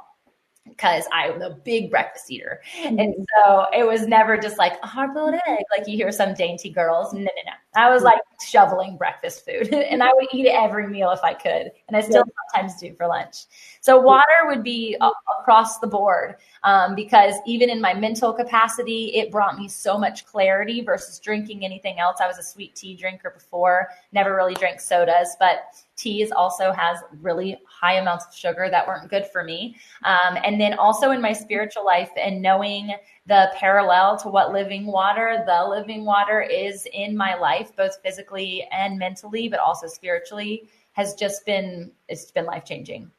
because 0.77 1.05
I'm 1.11 1.41
a 1.43 1.51
big 1.51 1.91
breakfast 1.91 2.31
eater. 2.31 2.61
Mm-hmm. 2.83 2.99
And 2.99 3.15
so 3.37 3.67
it 3.73 3.87
was 3.87 4.07
never 4.07 4.37
just 4.37 4.59
like 4.59 4.75
a 4.83 4.87
hard 4.87 5.15
boiled 5.15 5.35
egg, 5.35 5.65
like 5.77 5.89
you 5.89 5.97
hear 5.97 6.13
some 6.13 6.35
dainty 6.35 6.71
girls. 6.71 7.13
No, 7.13 7.21
no, 7.21 7.25
no. 7.25 7.53
I 7.77 7.91
was 7.91 8.03
like 8.03 8.19
shoveling 8.45 8.97
breakfast 8.97 9.45
food 9.45 9.73
and 9.75 10.03
I 10.03 10.13
would 10.15 10.27
eat 10.33 10.49
every 10.49 10.89
meal 10.89 11.11
if 11.11 11.23
I 11.23 11.35
could. 11.35 11.71
And 11.89 11.97
I 11.97 12.01
still 12.01 12.25
sometimes 12.53 12.81
do 12.81 12.95
for 12.95 13.07
lunch. 13.07 13.45
So 13.81 14.01
water 14.01 14.25
would 14.47 14.63
be 14.63 14.97
across 15.41 15.79
the 15.79 15.87
board 15.87 16.37
um, 16.65 16.95
because 16.95 17.35
even 17.47 17.71
in 17.71 17.81
my 17.81 17.95
mental 17.95 18.33
capacity, 18.33 19.13
it 19.15 19.31
brought 19.31 19.59
me 19.59 19.69
so 19.69 19.99
much 19.99 20.27
clarity 20.27 20.81
versus 20.81 21.21
drinking 21.21 21.65
anything 21.65 21.99
else. 21.99 22.19
I 22.21 22.27
was 22.27 22.39
a 22.39 22.43
sweet 22.43 22.75
tea 22.75 22.97
drinker 22.97 23.31
before, 23.31 23.89
never 24.13 24.35
really 24.35 24.55
drank 24.55 24.81
sodas, 24.81 25.37
but 25.39 25.85
teas 25.97 26.31
also 26.31 26.73
has 26.73 26.99
really 27.21 27.59
high 27.69 27.95
amounts 27.95 28.27
of 28.27 28.35
sugar 28.35 28.69
that 28.71 28.87
weren't 28.87 29.09
good 29.09 29.27
for 29.27 29.45
me. 29.45 29.77
Um, 30.05 30.39
and 30.45 30.61
then 30.61 30.75
also 30.75 31.11
in 31.11 31.21
my 31.21 31.33
spiritual 31.33 31.85
life 31.85 32.11
and 32.21 32.43
knowing 32.43 32.95
the 33.27 33.51
parallel 33.57 34.17
to 34.19 34.29
what 34.29 34.53
living 34.53 34.87
water, 34.87 35.43
the 35.47 35.65
living 35.69 36.05
water 36.05 36.41
is 36.41 36.87
in 36.93 37.17
my 37.17 37.35
life, 37.35 37.66
both 37.75 37.99
physically 38.03 38.67
and 38.71 38.99
mentally, 38.99 39.49
but 39.49 39.61
also 39.61 39.87
spiritually, 39.87 40.69
has 40.93 41.15
just 41.15 41.45
been 41.47 41.91
it's 42.09 42.31
been 42.31 42.45
life 42.45 42.65
changing. 42.65 43.11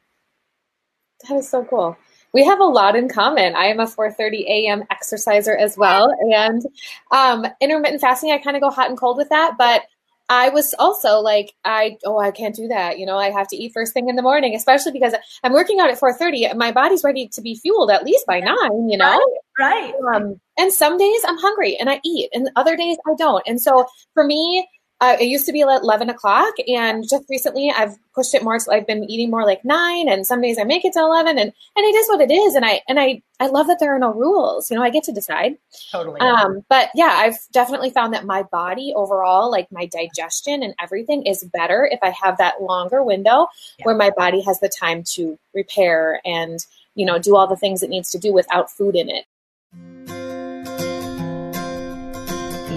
That 1.28 1.36
is 1.36 1.48
so 1.48 1.64
cool. 1.64 1.96
We 2.32 2.44
have 2.44 2.60
a 2.60 2.64
lot 2.64 2.94
in 2.94 3.08
common. 3.08 3.54
I 3.56 3.66
am 3.66 3.80
a 3.80 3.86
4:30 3.86 4.44
a.m. 4.46 4.84
exerciser 4.90 5.56
as 5.56 5.76
well, 5.76 6.12
and 6.20 6.62
um, 7.10 7.46
intermittent 7.60 8.00
fasting. 8.00 8.32
I 8.32 8.38
kind 8.38 8.56
of 8.56 8.62
go 8.62 8.70
hot 8.70 8.88
and 8.88 8.98
cold 8.98 9.16
with 9.16 9.30
that, 9.30 9.56
but 9.58 9.82
I 10.28 10.50
was 10.50 10.74
also 10.78 11.20
like, 11.20 11.54
I 11.64 11.96
oh, 12.04 12.18
I 12.18 12.30
can't 12.30 12.54
do 12.54 12.68
that. 12.68 12.98
You 12.98 13.06
know, 13.06 13.16
I 13.16 13.30
have 13.30 13.48
to 13.48 13.56
eat 13.56 13.72
first 13.72 13.94
thing 13.94 14.08
in 14.08 14.16
the 14.16 14.22
morning, 14.22 14.54
especially 14.54 14.92
because 14.92 15.14
I'm 15.42 15.52
working 15.52 15.80
out 15.80 15.90
at 15.90 15.98
4:30. 15.98 16.54
My 16.54 16.70
body's 16.70 17.02
ready 17.02 17.28
to 17.28 17.40
be 17.40 17.54
fueled 17.54 17.90
at 17.90 18.04
least 18.04 18.26
by 18.26 18.40
nine. 18.40 18.88
You 18.90 18.98
know, 18.98 19.20
right? 19.58 19.92
Um, 20.14 20.40
and 20.56 20.72
some 20.72 20.98
days 20.98 21.20
I'm 21.26 21.38
hungry 21.38 21.76
and 21.76 21.90
I 21.90 22.00
eat, 22.04 22.30
and 22.32 22.50
other 22.56 22.76
days 22.76 22.96
I 23.06 23.14
don't. 23.18 23.42
And 23.46 23.60
so 23.60 23.86
for 24.14 24.24
me, 24.24 24.66
uh, 25.00 25.16
it 25.20 25.26
used 25.26 25.46
to 25.46 25.52
be 25.52 25.62
at 25.62 25.82
11 25.82 26.10
o'clock 26.10 26.54
and 26.66 27.08
just 27.08 27.24
recently 27.30 27.72
i've 27.76 27.96
pushed 28.14 28.34
it 28.34 28.42
more 28.42 28.58
so 28.58 28.72
i've 28.72 28.86
been 28.86 29.04
eating 29.04 29.30
more 29.30 29.44
like 29.44 29.64
9 29.64 30.08
and 30.08 30.26
some 30.26 30.40
days 30.40 30.58
i 30.58 30.64
make 30.64 30.84
it 30.84 30.92
to 30.92 30.98
11 30.98 31.38
and 31.38 31.52
and 31.76 31.84
it 31.84 31.94
is 31.94 32.08
what 32.08 32.20
it 32.20 32.32
is 32.32 32.54
and 32.54 32.64
i 32.64 32.80
and 32.88 32.98
i 32.98 33.22
i 33.40 33.46
love 33.46 33.66
that 33.68 33.78
there 33.78 33.94
are 33.94 33.98
no 33.98 34.12
rules 34.12 34.70
you 34.70 34.76
know 34.76 34.82
i 34.82 34.90
get 34.90 35.04
to 35.04 35.12
decide 35.12 35.56
totally 35.92 36.20
um 36.20 36.64
but 36.68 36.90
yeah 36.94 37.14
i've 37.18 37.38
definitely 37.52 37.90
found 37.90 38.12
that 38.12 38.24
my 38.24 38.42
body 38.44 38.92
overall 38.96 39.50
like 39.50 39.70
my 39.70 39.86
digestion 39.86 40.62
and 40.62 40.74
everything 40.80 41.24
is 41.24 41.44
better 41.52 41.88
if 41.90 42.00
i 42.02 42.10
have 42.10 42.36
that 42.38 42.60
longer 42.60 43.02
window 43.02 43.46
yeah. 43.78 43.84
where 43.84 43.96
my 43.96 44.10
body 44.16 44.40
has 44.40 44.58
the 44.60 44.68
time 44.68 45.02
to 45.04 45.38
repair 45.54 46.20
and 46.24 46.66
you 46.94 47.06
know 47.06 47.18
do 47.18 47.36
all 47.36 47.46
the 47.46 47.56
things 47.56 47.82
it 47.82 47.90
needs 47.90 48.10
to 48.10 48.18
do 48.18 48.32
without 48.32 48.70
food 48.70 48.96
in 48.96 49.08
it 49.08 49.26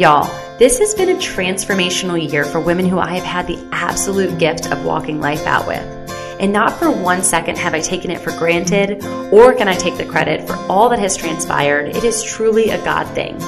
y'all 0.01 0.41
this 0.57 0.79
has 0.79 0.93
been 0.93 1.09
a 1.09 1.15
transformational 1.15 2.31
year 2.31 2.43
for 2.43 2.59
women 2.59 2.85
who 2.85 2.99
I 2.99 3.15
have 3.15 3.23
had 3.23 3.47
the 3.47 3.67
absolute 3.71 4.37
gift 4.37 4.71
of 4.71 4.85
walking 4.85 5.19
life 5.19 5.47
out 5.47 5.65
with. 5.65 5.81
And 6.39 6.53
not 6.53 6.77
for 6.77 6.91
one 6.91 7.23
second 7.23 7.57
have 7.57 7.73
I 7.73 7.81
taken 7.81 8.11
it 8.11 8.21
for 8.21 8.29
granted, 8.37 9.03
or 9.31 9.55
can 9.55 9.67
I 9.67 9.73
take 9.73 9.97
the 9.97 10.05
credit 10.05 10.47
for 10.47 10.55
all 10.69 10.89
that 10.89 10.99
has 10.99 11.17
transpired. 11.17 11.95
It 11.95 12.03
is 12.03 12.21
truly 12.21 12.69
a 12.69 12.83
God 12.83 13.07
thing. 13.15 13.39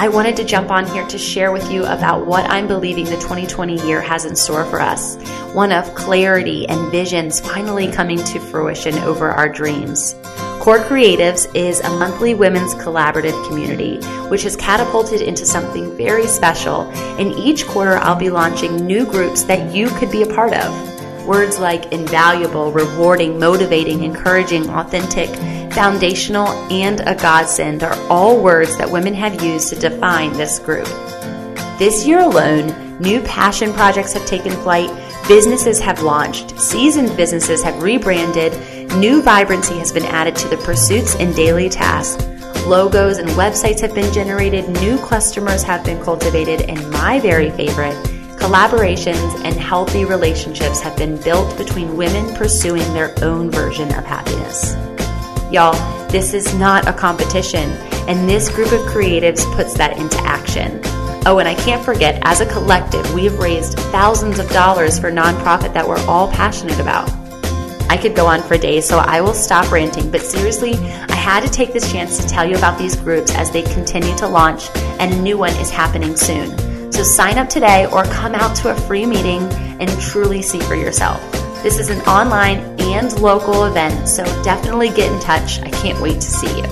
I 0.00 0.08
wanted 0.08 0.34
to 0.38 0.44
jump 0.44 0.70
on 0.70 0.86
here 0.86 1.06
to 1.08 1.18
share 1.18 1.52
with 1.52 1.70
you 1.70 1.84
about 1.84 2.24
what 2.26 2.48
I'm 2.48 2.66
believing 2.66 3.04
the 3.04 3.16
2020 3.16 3.86
year 3.86 4.00
has 4.00 4.24
in 4.24 4.34
store 4.34 4.64
for 4.64 4.80
us. 4.80 5.16
One 5.52 5.72
of 5.72 5.94
clarity 5.94 6.66
and 6.66 6.90
visions 6.90 7.38
finally 7.38 7.92
coming 7.92 8.16
to 8.16 8.40
fruition 8.40 8.94
over 9.00 9.30
our 9.30 9.46
dreams. 9.46 10.14
Core 10.58 10.78
Creatives 10.78 11.54
is 11.54 11.80
a 11.80 11.90
monthly 11.90 12.32
women's 12.32 12.74
collaborative 12.76 13.46
community, 13.46 13.98
which 14.30 14.44
has 14.44 14.56
catapulted 14.56 15.20
into 15.20 15.44
something 15.44 15.94
very 15.98 16.26
special. 16.26 16.84
And 17.20 17.32
each 17.34 17.66
quarter, 17.66 17.98
I'll 17.98 18.16
be 18.16 18.30
launching 18.30 18.86
new 18.86 19.04
groups 19.04 19.42
that 19.42 19.74
you 19.74 19.90
could 19.90 20.10
be 20.10 20.22
a 20.22 20.34
part 20.34 20.54
of. 20.54 20.99
Words 21.30 21.60
like 21.60 21.92
invaluable, 21.92 22.72
rewarding, 22.72 23.38
motivating, 23.38 24.02
encouraging, 24.02 24.68
authentic, 24.68 25.30
foundational, 25.72 26.48
and 26.72 26.98
a 27.02 27.14
godsend 27.14 27.84
are 27.84 27.94
all 28.08 28.42
words 28.42 28.76
that 28.78 28.90
women 28.90 29.14
have 29.14 29.40
used 29.40 29.68
to 29.68 29.76
define 29.76 30.32
this 30.32 30.58
group. 30.58 30.88
This 31.78 32.04
year 32.04 32.18
alone, 32.18 32.98
new 32.98 33.20
passion 33.22 33.72
projects 33.72 34.12
have 34.14 34.26
taken 34.26 34.50
flight, 34.64 34.90
businesses 35.28 35.78
have 35.78 36.02
launched, 36.02 36.58
seasoned 36.58 37.16
businesses 37.16 37.62
have 37.62 37.80
rebranded, 37.80 38.52
New 38.96 39.22
vibrancy 39.22 39.78
has 39.78 39.92
been 39.92 40.06
added 40.06 40.34
to 40.34 40.48
the 40.48 40.56
pursuits 40.56 41.14
and 41.14 41.32
daily 41.36 41.68
tasks. 41.68 42.26
Logos 42.66 43.18
and 43.18 43.28
websites 43.30 43.80
have 43.82 43.94
been 43.94 44.12
generated, 44.12 44.68
new 44.82 44.98
customers 44.98 45.62
have 45.62 45.84
been 45.84 46.02
cultivated, 46.02 46.62
and 46.62 46.90
my 46.90 47.20
very 47.20 47.50
favorite, 47.50 47.94
collaborations 48.40 49.44
and 49.44 49.54
healthy 49.54 50.04
relationships 50.04 50.80
have 50.80 50.96
been 50.96 51.20
built 51.20 51.56
between 51.58 51.96
women 51.96 52.34
pursuing 52.34 52.82
their 52.94 53.14
own 53.22 53.50
version 53.50 53.88
of 53.94 54.04
happiness. 54.04 54.74
Y'all, 55.52 55.76
this 56.08 56.32
is 56.32 56.54
not 56.54 56.88
a 56.88 56.92
competition, 56.92 57.70
and 58.08 58.28
this 58.28 58.48
group 58.48 58.72
of 58.72 58.80
creatives 58.88 59.44
puts 59.54 59.74
that 59.74 59.98
into 59.98 60.16
action. 60.22 60.80
Oh, 61.26 61.38
and 61.38 61.46
I 61.46 61.54
can't 61.54 61.84
forget, 61.84 62.18
as 62.22 62.40
a 62.40 62.46
collective, 62.46 63.12
we 63.12 63.24
have 63.24 63.38
raised 63.38 63.78
thousands 63.78 64.38
of 64.38 64.48
dollars 64.50 64.98
for 64.98 65.12
nonprofit 65.12 65.74
that 65.74 65.86
we're 65.86 66.04
all 66.06 66.32
passionate 66.32 66.80
about. 66.80 67.10
I 67.90 67.98
could 68.00 68.16
go 68.16 68.26
on 68.26 68.42
for 68.42 68.56
days, 68.56 68.88
so 68.88 68.98
I 68.98 69.20
will 69.20 69.34
stop 69.34 69.70
ranting. 69.70 70.10
But 70.10 70.22
seriously, 70.22 70.74
I 70.74 71.14
had 71.14 71.42
to 71.42 71.50
take 71.50 71.74
this 71.74 71.92
chance 71.92 72.16
to 72.18 72.26
tell 72.26 72.48
you 72.48 72.56
about 72.56 72.78
these 72.78 72.96
groups 72.96 73.34
as 73.34 73.50
they 73.50 73.62
continue 73.62 74.16
to 74.16 74.28
launch, 74.28 74.70
and 74.98 75.12
a 75.12 75.20
new 75.20 75.36
one 75.36 75.52
is 75.56 75.70
happening 75.70 76.16
soon. 76.16 76.69
So 76.90 77.02
sign 77.04 77.38
up 77.38 77.48
today 77.48 77.86
or 77.86 78.04
come 78.04 78.34
out 78.34 78.54
to 78.56 78.70
a 78.70 78.74
free 78.74 79.06
meeting 79.06 79.42
and 79.80 79.88
truly 80.00 80.42
see 80.42 80.60
for 80.60 80.74
yourself. 80.74 81.20
This 81.62 81.78
is 81.78 81.88
an 81.88 82.00
online 82.02 82.58
and 82.80 83.12
local 83.20 83.64
event, 83.64 84.08
so 84.08 84.24
definitely 84.42 84.88
get 84.88 85.12
in 85.12 85.20
touch. 85.20 85.60
I 85.60 85.70
can't 85.70 86.00
wait 86.00 86.14
to 86.14 86.20
see 86.22 86.48
you. 86.48 86.62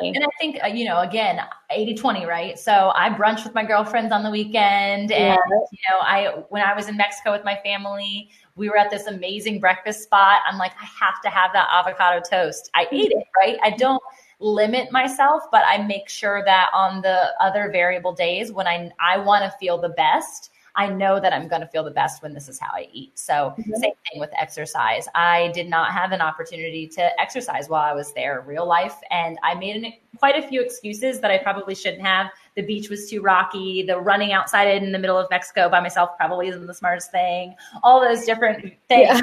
Definitely. 0.00 0.12
And 0.14 0.24
I 0.24 0.28
think, 0.40 0.62
uh, 0.62 0.66
you 0.66 0.84
know, 0.86 1.00
again, 1.00 1.40
80 1.70 1.94
20, 1.94 2.26
right? 2.26 2.58
So 2.58 2.92
I 2.94 3.10
brunch 3.10 3.44
with 3.44 3.54
my 3.54 3.64
girlfriends 3.64 4.12
on 4.12 4.22
the 4.22 4.30
weekend. 4.30 5.12
And, 5.12 5.36
yeah. 5.36 5.36
you 5.72 5.78
know, 5.90 5.98
I, 6.00 6.42
when 6.48 6.62
I 6.62 6.74
was 6.74 6.88
in 6.88 6.96
Mexico 6.96 7.32
with 7.32 7.44
my 7.44 7.56
family, 7.64 8.30
we 8.56 8.68
were 8.68 8.76
at 8.76 8.90
this 8.90 9.06
amazing 9.06 9.60
breakfast 9.60 10.02
spot. 10.02 10.40
I'm 10.50 10.58
like, 10.58 10.72
I 10.80 10.84
have 10.84 11.20
to 11.22 11.28
have 11.28 11.52
that 11.52 11.68
avocado 11.72 12.22
toast. 12.28 12.70
I 12.74 12.86
eat 12.90 13.12
it, 13.12 13.24
right? 13.40 13.58
I 13.62 13.70
don't 13.70 14.02
limit 14.40 14.92
myself, 14.92 15.42
but 15.50 15.64
I 15.66 15.78
make 15.78 16.08
sure 16.08 16.42
that 16.44 16.70
on 16.72 17.02
the 17.02 17.32
other 17.40 17.70
variable 17.72 18.12
days 18.12 18.52
when 18.52 18.66
I, 18.66 18.90
I 19.00 19.18
want 19.18 19.44
to 19.44 19.58
feel 19.58 19.78
the 19.78 19.88
best, 19.88 20.50
I 20.78 20.88
know 20.88 21.18
that 21.18 21.32
I'm 21.32 21.48
going 21.48 21.60
to 21.60 21.66
feel 21.66 21.82
the 21.82 21.90
best 21.90 22.22
when 22.22 22.32
this 22.32 22.48
is 22.48 22.60
how 22.60 22.68
I 22.72 22.86
eat. 22.92 23.18
So, 23.18 23.52
mm-hmm. 23.58 23.72
same 23.74 23.92
thing 24.08 24.20
with 24.20 24.30
exercise. 24.38 25.08
I 25.12 25.50
did 25.52 25.68
not 25.68 25.90
have 25.90 26.12
an 26.12 26.20
opportunity 26.20 26.86
to 26.88 27.20
exercise 27.20 27.68
while 27.68 27.82
I 27.82 27.92
was 27.94 28.12
there, 28.12 28.44
real 28.46 28.64
life. 28.64 28.94
And 29.10 29.38
I 29.42 29.54
made 29.54 29.84
an, 29.84 29.92
quite 30.18 30.36
a 30.42 30.46
few 30.46 30.60
excuses 30.62 31.18
that 31.18 31.32
I 31.32 31.38
probably 31.38 31.74
shouldn't 31.74 32.02
have. 32.02 32.28
The 32.54 32.62
beach 32.62 32.90
was 32.90 33.10
too 33.10 33.22
rocky. 33.22 33.82
The 33.82 33.98
running 33.98 34.32
outside 34.32 34.68
in 34.80 34.92
the 34.92 35.00
middle 35.00 35.18
of 35.18 35.28
Mexico 35.30 35.68
by 35.68 35.80
myself 35.80 36.16
probably 36.16 36.46
isn't 36.46 36.66
the 36.66 36.74
smartest 36.74 37.10
thing. 37.10 37.56
All 37.82 38.00
those 38.00 38.24
different 38.24 38.62
things. 38.88 39.08
Yeah. 39.08 39.20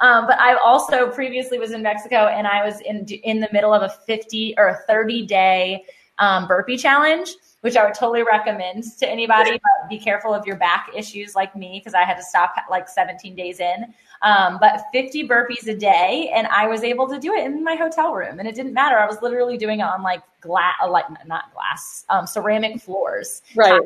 Um, 0.00 0.26
but 0.26 0.38
I 0.40 0.56
also 0.56 1.10
previously 1.10 1.58
was 1.58 1.72
in 1.72 1.82
Mexico 1.82 2.26
and 2.28 2.46
I 2.46 2.64
was 2.64 2.80
in 2.80 3.04
in 3.06 3.40
the 3.40 3.48
middle 3.52 3.74
of 3.74 3.82
a 3.82 3.88
50 3.88 4.54
or 4.56 4.68
a 4.68 4.76
30 4.86 5.26
day 5.26 5.84
um, 6.18 6.46
burpee 6.46 6.76
challenge, 6.76 7.30
which 7.60 7.76
I 7.76 7.84
would 7.84 7.94
totally 7.94 8.22
recommend 8.22 8.84
to 8.98 9.08
anybody. 9.08 9.52
But 9.52 9.88
be 9.88 9.98
careful 9.98 10.34
of 10.34 10.46
your 10.46 10.56
back 10.56 10.90
issues 10.94 11.34
like 11.34 11.54
me 11.56 11.80
because 11.80 11.94
I 11.94 12.04
had 12.04 12.16
to 12.16 12.22
stop 12.22 12.54
like 12.70 12.88
17 12.88 13.34
days 13.34 13.60
in. 13.60 13.92
Um, 14.22 14.58
but 14.60 14.82
50 14.92 15.28
burpees 15.28 15.68
a 15.68 15.76
day, 15.76 16.32
and 16.34 16.48
I 16.48 16.66
was 16.66 16.82
able 16.82 17.06
to 17.08 17.20
do 17.20 17.34
it 17.34 17.44
in 17.44 17.62
my 17.62 17.76
hotel 17.76 18.12
room, 18.12 18.40
and 18.40 18.48
it 18.48 18.56
didn't 18.56 18.72
matter. 18.72 18.98
I 18.98 19.06
was 19.06 19.22
literally 19.22 19.56
doing 19.56 19.78
it 19.78 19.84
on 19.84 20.02
like 20.02 20.22
glass, 20.40 20.74
like 20.88 21.04
not 21.24 21.54
glass, 21.54 22.04
um, 22.08 22.26
ceramic 22.26 22.80
floors, 22.80 23.42
right? 23.54 23.80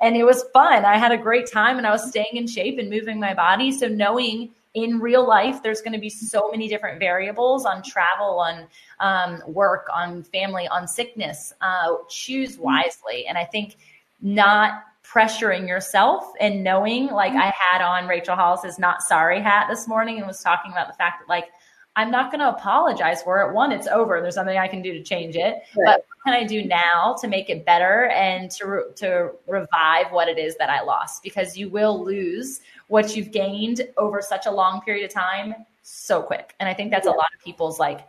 And 0.00 0.16
it 0.16 0.22
was 0.22 0.44
fun. 0.52 0.84
I 0.84 0.96
had 0.96 1.10
a 1.10 1.18
great 1.18 1.50
time, 1.50 1.76
and 1.76 1.88
I 1.88 1.90
was 1.90 2.08
staying 2.08 2.34
in 2.34 2.46
shape 2.46 2.78
and 2.78 2.88
moving 2.88 3.18
my 3.18 3.34
body. 3.34 3.72
So 3.72 3.88
knowing 3.88 4.50
in 4.74 4.98
real 4.98 5.26
life, 5.26 5.62
there's 5.62 5.80
going 5.80 5.92
to 5.92 6.00
be 6.00 6.10
so 6.10 6.50
many 6.50 6.68
different 6.68 6.98
variables 6.98 7.64
on 7.64 7.82
travel, 7.82 8.40
on 8.40 8.66
um, 8.98 9.40
work, 9.46 9.86
on 9.92 10.24
family, 10.24 10.66
on 10.68 10.86
sickness. 10.88 11.52
Uh, 11.60 11.94
choose 12.08 12.58
wisely. 12.58 13.26
And 13.26 13.38
I 13.38 13.44
think 13.44 13.76
not 14.20 14.82
pressuring 15.04 15.68
yourself 15.68 16.32
and 16.40 16.64
knowing, 16.64 17.06
like 17.06 17.34
I 17.34 17.52
had 17.56 17.82
on 17.82 18.08
Rachel 18.08 18.34
Hollis's 18.34 18.78
not 18.78 19.02
sorry 19.02 19.40
hat 19.40 19.66
this 19.68 19.86
morning 19.86 20.18
and 20.18 20.26
was 20.26 20.42
talking 20.42 20.72
about 20.72 20.88
the 20.88 20.94
fact 20.94 21.20
that, 21.20 21.28
like, 21.28 21.50
I'm 21.96 22.10
not 22.10 22.30
going 22.32 22.40
to 22.40 22.48
apologize 22.48 23.22
for 23.22 23.40
it. 23.42 23.54
One, 23.54 23.70
it's 23.70 23.86
over. 23.86 24.20
There's 24.20 24.34
something 24.34 24.58
I 24.58 24.66
can 24.66 24.82
do 24.82 24.92
to 24.92 25.02
change 25.02 25.36
it. 25.36 25.62
Right. 25.76 25.86
But 25.86 26.04
what 26.08 26.24
can 26.26 26.34
I 26.34 26.44
do 26.44 26.64
now 26.64 27.14
to 27.20 27.28
make 27.28 27.50
it 27.50 27.64
better 27.64 28.06
and 28.06 28.50
to 28.52 28.66
re- 28.66 28.82
to 28.96 29.30
revive 29.46 30.10
what 30.10 30.28
it 30.28 30.38
is 30.38 30.56
that 30.56 30.70
I 30.70 30.82
lost? 30.82 31.22
Because 31.22 31.56
you 31.56 31.68
will 31.68 32.04
lose 32.04 32.60
what 32.88 33.14
you've 33.14 33.30
gained 33.30 33.82
over 33.96 34.20
such 34.20 34.46
a 34.46 34.50
long 34.50 34.80
period 34.80 35.04
of 35.04 35.12
time 35.12 35.54
so 35.82 36.22
quick. 36.22 36.54
And 36.58 36.68
I 36.68 36.74
think 36.74 36.90
that's 36.90 37.06
yeah. 37.06 37.12
a 37.12 37.16
lot 37.16 37.28
of 37.36 37.44
people's 37.44 37.78
like 37.78 38.00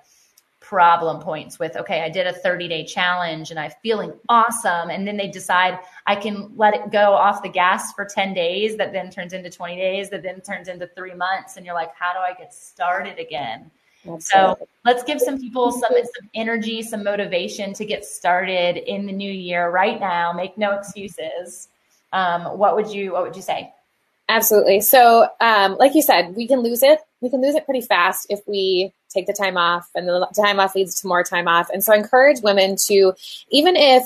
problem 0.65 1.21
points 1.21 1.60
with 1.60 1.75
okay 1.75 2.01
i 2.01 2.10
did 2.10 2.25
a 2.25 2.34
30 2.34 2.67
day 2.67 2.84
challenge 2.84 3.51
and 3.51 3.60
i'm 3.60 3.71
feeling 3.84 4.12
awesome. 4.30 4.89
And 4.89 5.08
then 5.08 5.15
they 5.15 5.28
decide 5.28 5.78
i 6.08 6.15
can 6.15 6.51
let 6.56 6.73
it 6.73 6.91
go 6.91 7.13
off 7.13 7.43
the 7.43 7.49
gas 7.49 7.93
for 7.93 8.04
10 8.04 8.34
days 8.34 8.75
that 8.78 8.91
then 8.91 9.12
turns 9.12 9.34
into 9.34 9.51
20 9.51 9.75
days 9.75 10.10
that 10.10 10.23
then 10.23 10.41
turns 10.41 10.67
into 10.67 10.88
three 10.88 11.13
months. 11.13 11.58
And 11.58 11.65
you're 11.67 11.75
like 11.75 11.91
how 11.95 12.13
do 12.13 12.19
i 12.19 12.34
get 12.34 12.51
started 12.51 13.19
again? 13.19 13.69
So 14.19 14.56
let's 14.84 15.04
give 15.04 15.19
some 15.19 15.39
people 15.39 15.71
some, 15.71 15.91
some 15.91 16.30
energy 16.34 16.82
some 16.82 17.04
motivation 17.04 17.73
to 17.73 17.86
get 17.86 18.04
started 18.04 18.78
in 18.78 19.06
the 19.06 19.13
new 19.13 19.32
year 19.32 19.69
right 19.69 19.99
now. 19.99 20.34
Make 20.34 20.58
no 20.58 20.71
excuses. 20.71 21.69
Um, 22.12 22.58
what 22.58 22.75
would 22.75 22.89
you 22.89 23.13
what 23.13 23.21
would 23.21 23.36
you 23.36 23.43
say 23.43 23.71
Absolutely. 24.27 24.81
So, 24.81 25.27
um, 25.39 25.77
like 25.77 25.93
you 25.93 26.01
said, 26.01 26.35
we 26.35 26.47
can 26.47 26.61
lose 26.61 26.81
it. 26.81 26.99
We 27.21 27.29
can 27.29 27.41
lose 27.41 27.55
it 27.55 27.65
pretty 27.65 27.81
fast 27.81 28.25
if 28.29 28.39
we 28.47 28.91
take 29.13 29.27
the 29.27 29.33
time 29.33 29.55
off, 29.55 29.88
and 29.93 30.07
the 30.07 30.27
time 30.35 30.59
off 30.59 30.75
leads 30.75 30.99
to 31.01 31.07
more 31.07 31.23
time 31.23 31.47
off. 31.47 31.69
And 31.69 31.83
so, 31.83 31.93
I 31.93 31.97
encourage 31.97 32.41
women 32.41 32.75
to, 32.88 33.13
even 33.51 33.75
if 33.75 34.03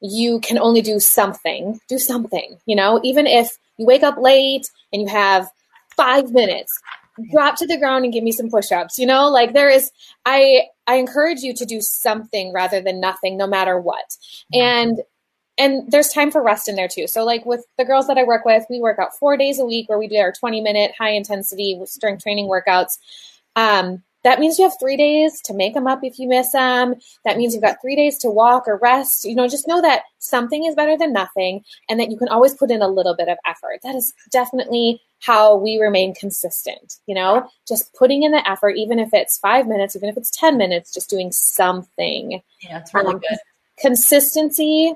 you 0.00 0.40
can 0.40 0.58
only 0.58 0.82
do 0.82 0.98
something, 0.98 1.80
do 1.88 1.98
something. 1.98 2.58
You 2.66 2.76
know, 2.76 3.00
even 3.04 3.26
if 3.26 3.56
you 3.78 3.86
wake 3.86 4.02
up 4.02 4.18
late 4.18 4.68
and 4.92 5.02
you 5.02 5.08
have 5.08 5.48
five 5.96 6.32
minutes, 6.32 6.78
drop 7.30 7.56
to 7.56 7.66
the 7.66 7.78
ground 7.78 8.04
and 8.04 8.12
give 8.12 8.24
me 8.24 8.32
some 8.32 8.50
push-ups. 8.50 8.98
You 8.98 9.06
know, 9.06 9.28
like 9.28 9.52
there 9.52 9.70
is, 9.70 9.90
I 10.26 10.62
I 10.86 10.96
encourage 10.96 11.40
you 11.40 11.54
to 11.54 11.64
do 11.64 11.80
something 11.80 12.52
rather 12.52 12.80
than 12.80 13.00
nothing, 13.00 13.36
no 13.36 13.46
matter 13.46 13.78
what. 13.78 14.16
Mm-hmm. 14.52 14.60
And 14.60 15.02
and 15.56 15.90
there's 15.90 16.08
time 16.08 16.30
for 16.30 16.42
rest 16.42 16.68
in 16.68 16.74
there 16.74 16.88
too. 16.88 17.06
So 17.06 17.24
like 17.24 17.46
with 17.46 17.64
the 17.78 17.84
girls 17.84 18.06
that 18.08 18.18
I 18.18 18.24
work 18.24 18.44
with, 18.44 18.64
we 18.68 18.80
work 18.80 18.98
out 18.98 19.16
four 19.18 19.36
days 19.36 19.58
a 19.58 19.64
week 19.64 19.88
where 19.88 19.98
we 19.98 20.08
do 20.08 20.16
our 20.16 20.32
20 20.32 20.60
minute 20.60 20.92
high 20.98 21.10
intensity 21.10 21.80
strength 21.84 22.22
training 22.22 22.46
workouts. 22.46 22.98
Um, 23.56 24.02
that 24.24 24.40
means 24.40 24.58
you 24.58 24.64
have 24.64 24.78
three 24.80 24.96
days 24.96 25.40
to 25.42 25.54
make 25.54 25.74
them 25.74 25.86
up 25.86 26.00
if 26.02 26.18
you 26.18 26.26
miss 26.26 26.52
them. 26.52 26.94
That 27.26 27.36
means 27.36 27.52
you've 27.52 27.62
got 27.62 27.76
three 27.82 27.94
days 27.94 28.16
to 28.18 28.30
walk 28.30 28.66
or 28.66 28.78
rest. 28.78 29.26
You 29.26 29.34
know, 29.34 29.46
just 29.46 29.68
know 29.68 29.82
that 29.82 30.04
something 30.18 30.64
is 30.64 30.74
better 30.74 30.96
than 30.96 31.12
nothing 31.12 31.62
and 31.90 32.00
that 32.00 32.10
you 32.10 32.16
can 32.16 32.28
always 32.28 32.54
put 32.54 32.70
in 32.70 32.80
a 32.80 32.88
little 32.88 33.14
bit 33.14 33.28
of 33.28 33.36
effort. 33.46 33.80
That 33.82 33.94
is 33.94 34.14
definitely 34.32 35.02
how 35.20 35.56
we 35.56 35.78
remain 35.78 36.14
consistent, 36.14 36.94
you 37.06 37.14
know, 37.14 37.48
just 37.68 37.92
putting 37.94 38.22
in 38.22 38.32
the 38.32 38.48
effort, 38.48 38.76
even 38.76 38.98
if 38.98 39.10
it's 39.12 39.38
five 39.38 39.66
minutes, 39.66 39.94
even 39.94 40.08
if 40.08 40.16
it's 40.16 40.30
10 40.30 40.56
minutes, 40.56 40.92
just 40.92 41.10
doing 41.10 41.30
something. 41.30 42.42
Yeah, 42.62 42.80
it's 42.80 42.94
really 42.94 43.14
um, 43.14 43.20
good. 43.20 43.38
Consistency 43.78 44.94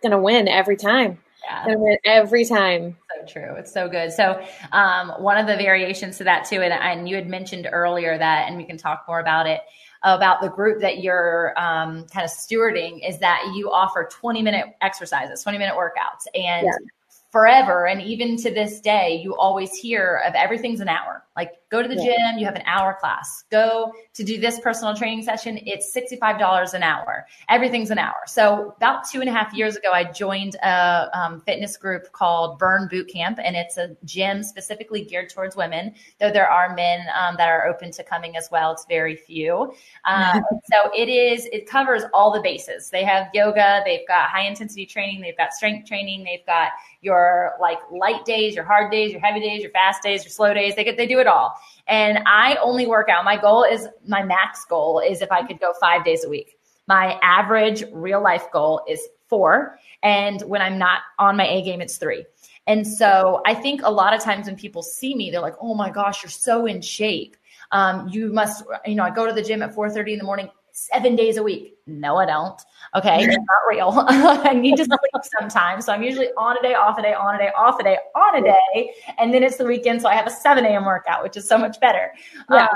going 0.00 0.12
to 0.12 0.18
win 0.18 0.48
every 0.48 0.76
time. 0.76 1.18
Yeah. 1.44 1.66
Gonna 1.66 1.78
win 1.80 1.98
every 2.04 2.44
time. 2.44 2.96
So 3.18 3.32
true. 3.32 3.56
It's 3.56 3.72
so 3.72 3.88
good. 3.88 4.12
So, 4.12 4.40
um, 4.70 5.10
one 5.18 5.38
of 5.38 5.48
the 5.48 5.56
variations 5.56 6.18
to 6.18 6.24
that 6.24 6.44
too, 6.44 6.62
and, 6.62 6.72
and 6.72 7.08
you 7.08 7.16
had 7.16 7.28
mentioned 7.28 7.68
earlier 7.72 8.16
that, 8.16 8.48
and 8.48 8.56
we 8.56 8.64
can 8.64 8.76
talk 8.76 9.04
more 9.08 9.18
about 9.18 9.48
it 9.48 9.60
about 10.04 10.40
the 10.40 10.48
group 10.48 10.80
that 10.80 11.02
you're 11.02 11.52
um, 11.56 12.06
kind 12.08 12.24
of 12.24 12.30
stewarding 12.30 13.08
is 13.08 13.18
that 13.18 13.52
you 13.54 13.70
offer 13.70 14.08
20 14.10 14.42
minute 14.42 14.66
exercises, 14.80 15.42
20 15.42 15.58
minute 15.58 15.74
workouts. 15.74 16.26
And 16.34 16.66
yeah 16.66 16.88
forever 17.32 17.86
and 17.86 18.02
even 18.02 18.36
to 18.36 18.50
this 18.50 18.78
day 18.78 19.18
you 19.24 19.34
always 19.36 19.72
hear 19.74 20.22
of 20.26 20.34
everything's 20.34 20.80
an 20.80 20.88
hour. 20.88 21.24
Like 21.34 21.54
go 21.70 21.82
to 21.82 21.88
the 21.88 21.96
yeah. 21.96 22.32
gym 22.32 22.38
you 22.38 22.44
have 22.44 22.54
an 22.54 22.62
hour 22.66 22.94
class. 23.00 23.44
Go 23.50 23.90
to 24.12 24.22
do 24.22 24.38
this 24.38 24.60
personal 24.60 24.94
training 24.94 25.24
session 25.24 25.58
it's 25.62 25.96
$65 25.96 26.74
an 26.74 26.82
hour. 26.82 27.26
Everything's 27.48 27.90
an 27.90 27.96
hour. 27.96 28.20
So 28.26 28.74
about 28.76 29.08
two 29.08 29.20
and 29.20 29.30
a 29.30 29.32
half 29.32 29.54
years 29.54 29.76
ago 29.76 29.92
i 29.92 30.04
joined 30.04 30.56
a 30.56 31.08
um, 31.18 31.40
fitness 31.40 31.78
group 31.78 32.12
called 32.12 32.58
burn 32.58 32.86
boot 32.88 33.08
camp 33.08 33.38
and 33.42 33.56
it's 33.56 33.78
a 33.78 33.96
gym 34.04 34.42
specifically 34.42 35.02
geared 35.02 35.30
towards 35.30 35.56
women 35.56 35.94
though 36.20 36.30
there 36.30 36.50
are 36.50 36.74
men 36.74 37.06
um, 37.18 37.36
that 37.38 37.48
are 37.48 37.66
open 37.66 37.90
to 37.92 38.04
coming 38.04 38.36
as 38.36 38.48
well. 38.52 38.72
It's 38.72 38.84
very 38.84 39.16
few. 39.16 39.72
Um, 40.04 40.42
so 40.70 40.90
it 40.94 41.08
is 41.08 41.46
it 41.46 41.66
covers 41.66 42.02
all 42.12 42.30
the 42.30 42.42
bases. 42.42 42.90
They 42.90 43.04
have 43.04 43.28
yoga 43.32 43.80
they've 43.86 44.06
got 44.06 44.28
high 44.28 44.46
intensity 44.46 44.84
training 44.84 45.22
they've 45.22 45.36
got 45.36 45.54
strength 45.54 45.88
training 45.88 46.24
they've 46.24 46.44
got 46.44 46.72
your 47.02 47.54
like 47.60 47.78
light 47.90 48.24
days, 48.24 48.54
your 48.54 48.64
hard 48.64 48.90
days, 48.90 49.12
your 49.12 49.20
heavy 49.20 49.40
days, 49.40 49.60
your 49.60 49.72
fast 49.72 50.02
days, 50.02 50.24
your 50.24 50.30
slow 50.30 50.54
days. 50.54 50.74
They 50.74 50.84
get, 50.84 50.96
they 50.96 51.06
do 51.06 51.18
it 51.18 51.26
all. 51.26 51.54
And 51.88 52.20
I 52.26 52.56
only 52.62 52.86
work 52.86 53.08
out. 53.08 53.24
My 53.24 53.36
goal 53.36 53.64
is 53.64 53.88
my 54.06 54.22
max 54.22 54.64
goal 54.64 55.00
is 55.00 55.20
if 55.20 55.30
I 55.30 55.44
could 55.46 55.60
go 55.60 55.74
five 55.80 56.04
days 56.04 56.24
a 56.24 56.28
week. 56.28 56.56
My 56.86 57.18
average 57.22 57.84
real 57.92 58.22
life 58.22 58.44
goal 58.52 58.82
is 58.88 59.00
four. 59.28 59.78
And 60.02 60.40
when 60.42 60.62
I'm 60.62 60.78
not 60.78 61.00
on 61.18 61.36
my 61.36 61.46
A 61.46 61.62
game, 61.62 61.80
it's 61.80 61.96
three. 61.96 62.24
And 62.66 62.86
so 62.86 63.42
I 63.44 63.54
think 63.54 63.80
a 63.82 63.90
lot 63.90 64.14
of 64.14 64.22
times 64.22 64.46
when 64.46 64.56
people 64.56 64.82
see 64.82 65.14
me, 65.14 65.30
they're 65.30 65.40
like, 65.40 65.56
oh 65.60 65.74
my 65.74 65.90
gosh, 65.90 66.22
you're 66.22 66.30
so 66.30 66.66
in 66.66 66.80
shape. 66.80 67.36
Um, 67.72 68.08
you 68.08 68.32
must, 68.32 68.62
you 68.86 68.94
know, 68.94 69.02
I 69.02 69.10
go 69.10 69.26
to 69.26 69.32
the 69.32 69.42
gym 69.42 69.62
at 69.62 69.74
4:30 69.74 70.12
in 70.12 70.18
the 70.18 70.24
morning 70.24 70.50
seven 70.72 71.14
days 71.16 71.36
a 71.36 71.42
week. 71.42 71.76
No, 71.86 72.16
I 72.16 72.26
don't. 72.26 72.60
Okay, 72.96 73.24
it's 73.24 73.36
not 73.36 73.46
real. 73.68 74.04
I 74.08 74.54
need 74.54 74.76
to 74.76 74.84
sleep 74.84 75.24
sometimes. 75.38 75.86
So 75.86 75.92
I'm 75.92 76.02
usually 76.02 76.28
on 76.36 76.56
a 76.56 76.62
day, 76.62 76.74
off 76.74 76.98
a 76.98 77.02
day, 77.02 77.14
on 77.14 77.34
a 77.34 77.38
day, 77.38 77.50
off 77.56 77.78
a 77.78 77.84
day, 77.84 77.98
on 78.14 78.36
a 78.36 78.42
day. 78.42 78.94
And 79.18 79.32
then 79.32 79.42
it's 79.42 79.56
the 79.56 79.66
weekend. 79.66 80.02
So 80.02 80.08
I 80.08 80.14
have 80.14 80.26
a 80.26 80.30
7 80.30 80.64
a.m. 80.64 80.84
workout, 80.84 81.22
which 81.22 81.36
is 81.36 81.46
so 81.46 81.58
much 81.58 81.78
better. 81.80 82.12
Yeah. 82.50 82.64
Um, 82.64 82.68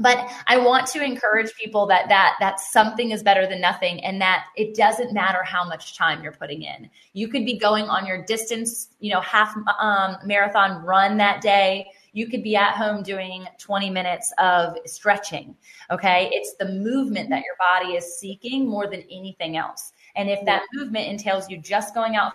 but 0.00 0.30
I 0.46 0.58
want 0.58 0.86
to 0.88 1.02
encourage 1.02 1.52
people 1.54 1.84
that 1.86 2.08
that 2.08 2.36
that 2.38 2.60
something 2.60 3.10
is 3.10 3.24
better 3.24 3.48
than 3.48 3.60
nothing, 3.60 4.04
and 4.04 4.20
that 4.20 4.44
it 4.56 4.76
doesn't 4.76 5.12
matter 5.12 5.42
how 5.42 5.64
much 5.64 5.96
time 5.96 6.22
you're 6.22 6.30
putting 6.30 6.62
in. 6.62 6.88
You 7.14 7.26
could 7.26 7.44
be 7.44 7.58
going 7.58 7.86
on 7.86 8.06
your 8.06 8.24
distance, 8.24 8.90
you 9.00 9.12
know, 9.12 9.20
half 9.20 9.56
um, 9.80 10.18
marathon 10.24 10.84
run 10.84 11.16
that 11.16 11.40
day 11.40 11.88
you 12.12 12.28
could 12.28 12.42
be 12.42 12.56
at 12.56 12.74
home 12.74 13.02
doing 13.02 13.46
20 13.58 13.90
minutes 13.90 14.32
of 14.38 14.76
stretching. 14.86 15.56
Okay. 15.90 16.30
It's 16.32 16.54
the 16.56 16.66
movement 16.66 17.30
that 17.30 17.42
your 17.44 17.56
body 17.58 17.94
is 17.94 18.18
seeking 18.18 18.68
more 18.68 18.88
than 18.88 19.02
anything 19.10 19.56
else. 19.56 19.92
And 20.16 20.28
if 20.28 20.44
that 20.46 20.62
movement 20.72 21.08
entails 21.08 21.48
you 21.48 21.58
just 21.58 21.94
going 21.94 22.16
out 22.16 22.34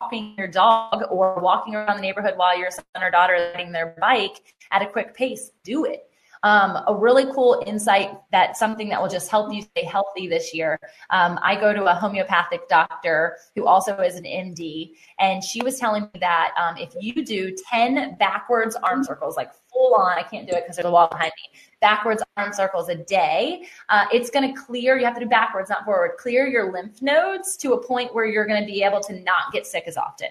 walking 0.00 0.34
your 0.36 0.48
dog 0.48 1.04
or 1.10 1.40
walking 1.40 1.74
around 1.74 1.96
the 1.96 2.02
neighborhood 2.02 2.34
while 2.36 2.58
your 2.58 2.70
son 2.70 2.84
or 3.00 3.10
daughter 3.10 3.34
is 3.34 3.54
riding 3.54 3.72
their 3.72 3.96
bike 4.00 4.54
at 4.70 4.82
a 4.82 4.86
quick 4.86 5.14
pace, 5.14 5.52
do 5.62 5.84
it 5.84 6.10
um, 6.44 6.84
a 6.86 6.94
really 6.94 7.24
cool 7.32 7.64
insight 7.66 8.10
that 8.30 8.56
something 8.56 8.90
that 8.90 9.00
will 9.00 9.08
just 9.08 9.30
help 9.30 9.52
you 9.52 9.62
stay 9.62 9.84
healthy 9.84 10.28
this 10.28 10.54
year. 10.54 10.78
Um, 11.08 11.40
I 11.42 11.58
go 11.58 11.72
to 11.72 11.86
a 11.86 11.94
homeopathic 11.94 12.68
doctor 12.68 13.38
who 13.56 13.66
also 13.66 13.96
is 13.96 14.16
an 14.16 14.24
MD, 14.24 14.92
and 15.18 15.42
she 15.42 15.62
was 15.62 15.78
telling 15.78 16.02
me 16.02 16.20
that 16.20 16.52
um, 16.60 16.76
if 16.76 16.92
you 17.00 17.24
do 17.24 17.56
10 17.70 18.16
backwards 18.18 18.76
arm 18.76 19.02
circles, 19.02 19.36
like 19.36 19.52
full 19.72 19.94
on, 19.94 20.18
I 20.18 20.22
can't 20.22 20.46
do 20.48 20.54
it 20.54 20.64
because 20.64 20.76
there's 20.76 20.86
a 20.86 20.90
wall 20.90 21.08
behind 21.08 21.32
me, 21.36 21.58
backwards 21.80 22.22
arm 22.36 22.52
circles 22.52 22.90
a 22.90 22.96
day, 22.96 23.64
uh, 23.88 24.04
it's 24.12 24.28
going 24.28 24.54
to 24.54 24.60
clear, 24.60 24.98
you 24.98 25.06
have 25.06 25.14
to 25.14 25.20
do 25.20 25.28
backwards, 25.28 25.70
not 25.70 25.86
forward, 25.86 26.12
clear 26.18 26.46
your 26.46 26.70
lymph 26.70 27.00
nodes 27.00 27.56
to 27.56 27.72
a 27.72 27.82
point 27.82 28.14
where 28.14 28.26
you're 28.26 28.46
going 28.46 28.60
to 28.60 28.66
be 28.66 28.82
able 28.82 29.00
to 29.00 29.18
not 29.20 29.50
get 29.52 29.66
sick 29.66 29.84
as 29.86 29.96
often. 29.96 30.28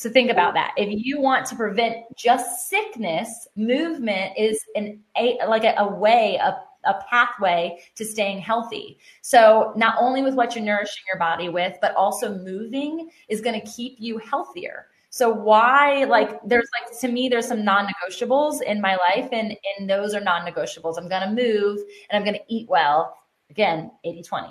So 0.00 0.08
think 0.08 0.30
about 0.30 0.54
that. 0.54 0.72
If 0.78 0.88
you 1.04 1.20
want 1.20 1.44
to 1.48 1.54
prevent 1.54 2.16
just 2.16 2.70
sickness, 2.70 3.46
movement 3.54 4.32
is 4.38 4.64
an 4.74 4.98
a 5.18 5.36
like 5.46 5.64
a, 5.64 5.74
a 5.76 5.94
way, 5.94 6.40
a 6.42 6.56
a 6.86 6.94
pathway 7.10 7.78
to 7.96 8.06
staying 8.06 8.38
healthy. 8.38 8.98
So 9.20 9.74
not 9.76 9.96
only 10.00 10.22
with 10.22 10.32
what 10.32 10.56
you're 10.56 10.64
nourishing 10.64 11.02
your 11.12 11.18
body 11.18 11.50
with, 11.50 11.76
but 11.82 11.94
also 11.96 12.34
moving 12.34 13.10
is 13.28 13.42
going 13.42 13.60
to 13.60 13.66
keep 13.66 13.96
you 13.98 14.16
healthier. 14.16 14.86
So 15.10 15.28
why 15.28 16.04
like 16.04 16.30
there's 16.46 16.70
like 16.80 16.98
to 17.00 17.08
me 17.08 17.28
there's 17.28 17.46
some 17.46 17.62
non-negotiables 17.62 18.62
in 18.62 18.80
my 18.80 18.96
life 18.96 19.28
and 19.32 19.54
and 19.76 19.90
those 19.90 20.14
are 20.14 20.20
non-negotiables. 20.22 20.96
I'm 20.96 21.10
going 21.10 21.28
to 21.28 21.42
move 21.42 21.78
and 22.08 22.16
I'm 22.16 22.24
going 22.24 22.38
to 22.42 22.54
eat 22.54 22.70
well. 22.70 23.18
Again, 23.50 23.90
80/20. 24.06 24.50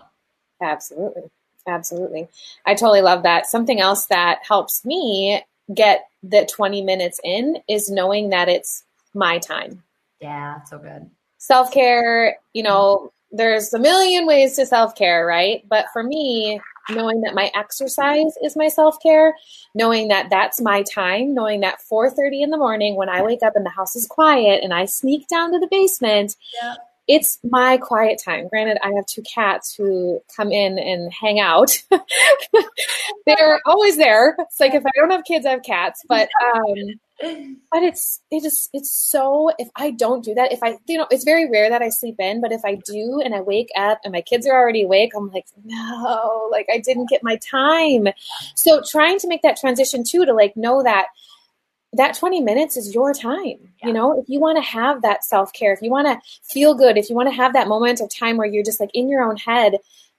Absolutely. 0.62 1.24
Absolutely. 1.70 2.28
I 2.66 2.74
totally 2.74 3.02
love 3.02 3.24
that. 3.24 3.46
Something 3.46 3.80
else 3.80 4.08
that 4.08 4.40
helps 4.48 4.84
me 4.84 5.42
get 5.74 6.08
the 6.24 6.50
20 6.52 6.82
minutes 6.82 7.20
in 7.24 7.58
is 7.70 7.90
knowing 7.90 8.30
that 8.30 8.50
it's 8.50 8.84
my 9.14 9.40
time. 9.40 9.84
Yeah, 10.20 10.64
so 10.64 10.80
good 10.80 11.10
self 11.40 11.72
care, 11.72 12.38
you 12.54 12.62
know, 12.62 13.12
there's 13.32 13.74
a 13.74 13.80
million 13.80 14.28
ways 14.28 14.56
to 14.56 14.66
self 14.66 14.96
care, 14.96 15.26
right? 15.26 15.64
But 15.68 15.86
for 15.92 16.04
me, 16.04 16.62
knowing 16.90 17.22
that 17.22 17.36
my 17.36 17.52
exercise 17.56 18.34
is 18.44 18.56
my 18.56 18.68
self 18.68 19.02
care, 19.02 19.36
knowing 19.74 20.10
that 20.10 20.30
that's 20.30 20.62
my 20.62 20.84
time, 20.84 21.34
knowing 21.34 21.62
that 21.62 21.82
4:30 21.82 22.42
in 22.44 22.50
the 22.50 22.58
morning 22.58 22.96
when 22.96 23.10
I 23.10 23.22
wake 23.24 23.44
up 23.44 23.56
and 23.56 23.66
the 23.66 23.72
house 23.72 23.96
is 23.96 24.08
quiet 24.08 24.64
and 24.64 24.74
I 24.74 24.86
sneak 24.86 25.28
down 25.28 25.52
to 25.54 25.60
the 25.60 25.68
basement, 25.70 26.36
yeah. 26.62 26.76
It's 27.10 27.40
my 27.44 27.78
quiet 27.78 28.22
time. 28.24 28.48
Granted, 28.50 28.78
I 28.84 28.92
have 28.96 29.06
two 29.08 29.24
cats 29.24 29.74
who 29.74 30.22
come 30.38 30.52
in 30.52 30.78
and 30.78 31.12
hang 31.12 31.40
out. 31.40 31.72
They're 33.26 33.60
always 33.66 33.98
there. 33.98 34.36
It's 34.38 34.60
like 34.60 34.76
if 34.76 34.86
I 34.86 34.92
don't 34.96 35.10
have 35.10 35.24
kids, 35.26 35.44
I 35.48 35.50
have 35.50 35.64
cats, 35.64 36.04
but 36.08 36.30
um 36.56 37.00
but 37.72 37.84
it's 37.84 38.22
it 38.30 38.46
is 38.46 38.70
it's 38.74 38.92
so 38.92 39.52
if 39.58 39.70
I 39.76 39.90
don't 39.90 40.24
do 40.24 40.36
that, 40.36 40.54
if 40.54 40.60
I 40.62 40.78
you 40.88 41.00
know, 41.00 41.08
it's 41.10 41.24
very 41.24 41.50
rare 41.50 41.72
that 41.72 41.82
I 41.82 41.90
sleep 41.90 42.16
in, 42.20 42.42
but 42.42 42.52
if 42.52 42.62
I 42.64 42.76
do 42.76 43.20
and 43.26 43.34
I 43.34 43.42
wake 43.42 43.70
up 43.76 44.02
and 44.04 44.14
my 44.14 44.22
kids 44.22 44.46
are 44.46 44.54
already 44.54 44.84
awake, 44.84 45.14
I'm 45.18 45.32
like, 45.32 45.48
no, 45.66 46.48
like 46.52 46.68
I 46.72 46.78
didn't 46.78 47.10
get 47.10 47.24
my 47.24 47.38
time. 47.38 48.08
So 48.56 48.84
trying 48.88 49.18
to 49.20 49.28
make 49.28 49.42
that 49.42 49.58
transition 49.58 50.04
too 50.08 50.26
to 50.26 50.34
like 50.34 50.56
know 50.56 50.84
that 50.84 51.08
that 51.94 52.16
20 52.16 52.42
minutes 52.42 52.78
is 52.78 52.94
your 52.94 53.14
time. 53.14 53.58
Yeah. 53.82 53.88
You 53.88 53.94
know, 53.94 54.20
if 54.20 54.30
you 54.30 54.40
want 54.40 54.58
to 54.58 54.62
have 54.62 55.02
that 55.02 55.24
self 55.24 55.52
care, 55.54 55.74
if 55.74 55.82
you 55.82 55.90
want 55.90 56.08
to 56.08 56.20
feel 56.44 56.74
good, 56.76 56.98
if 56.98 57.10
you 57.10 57.16
want 57.16 57.30
to 57.30 57.36
have 57.36 57.54
that 57.54 57.68
moment 57.68 58.02
of 58.02 58.10
time 58.14 58.38
where 58.38 58.48
you're 58.48 58.64
just 58.64 58.80
like 58.80 58.92
in 58.94 59.10
your 59.10 59.24
own 59.24 59.38
head, 59.38 59.78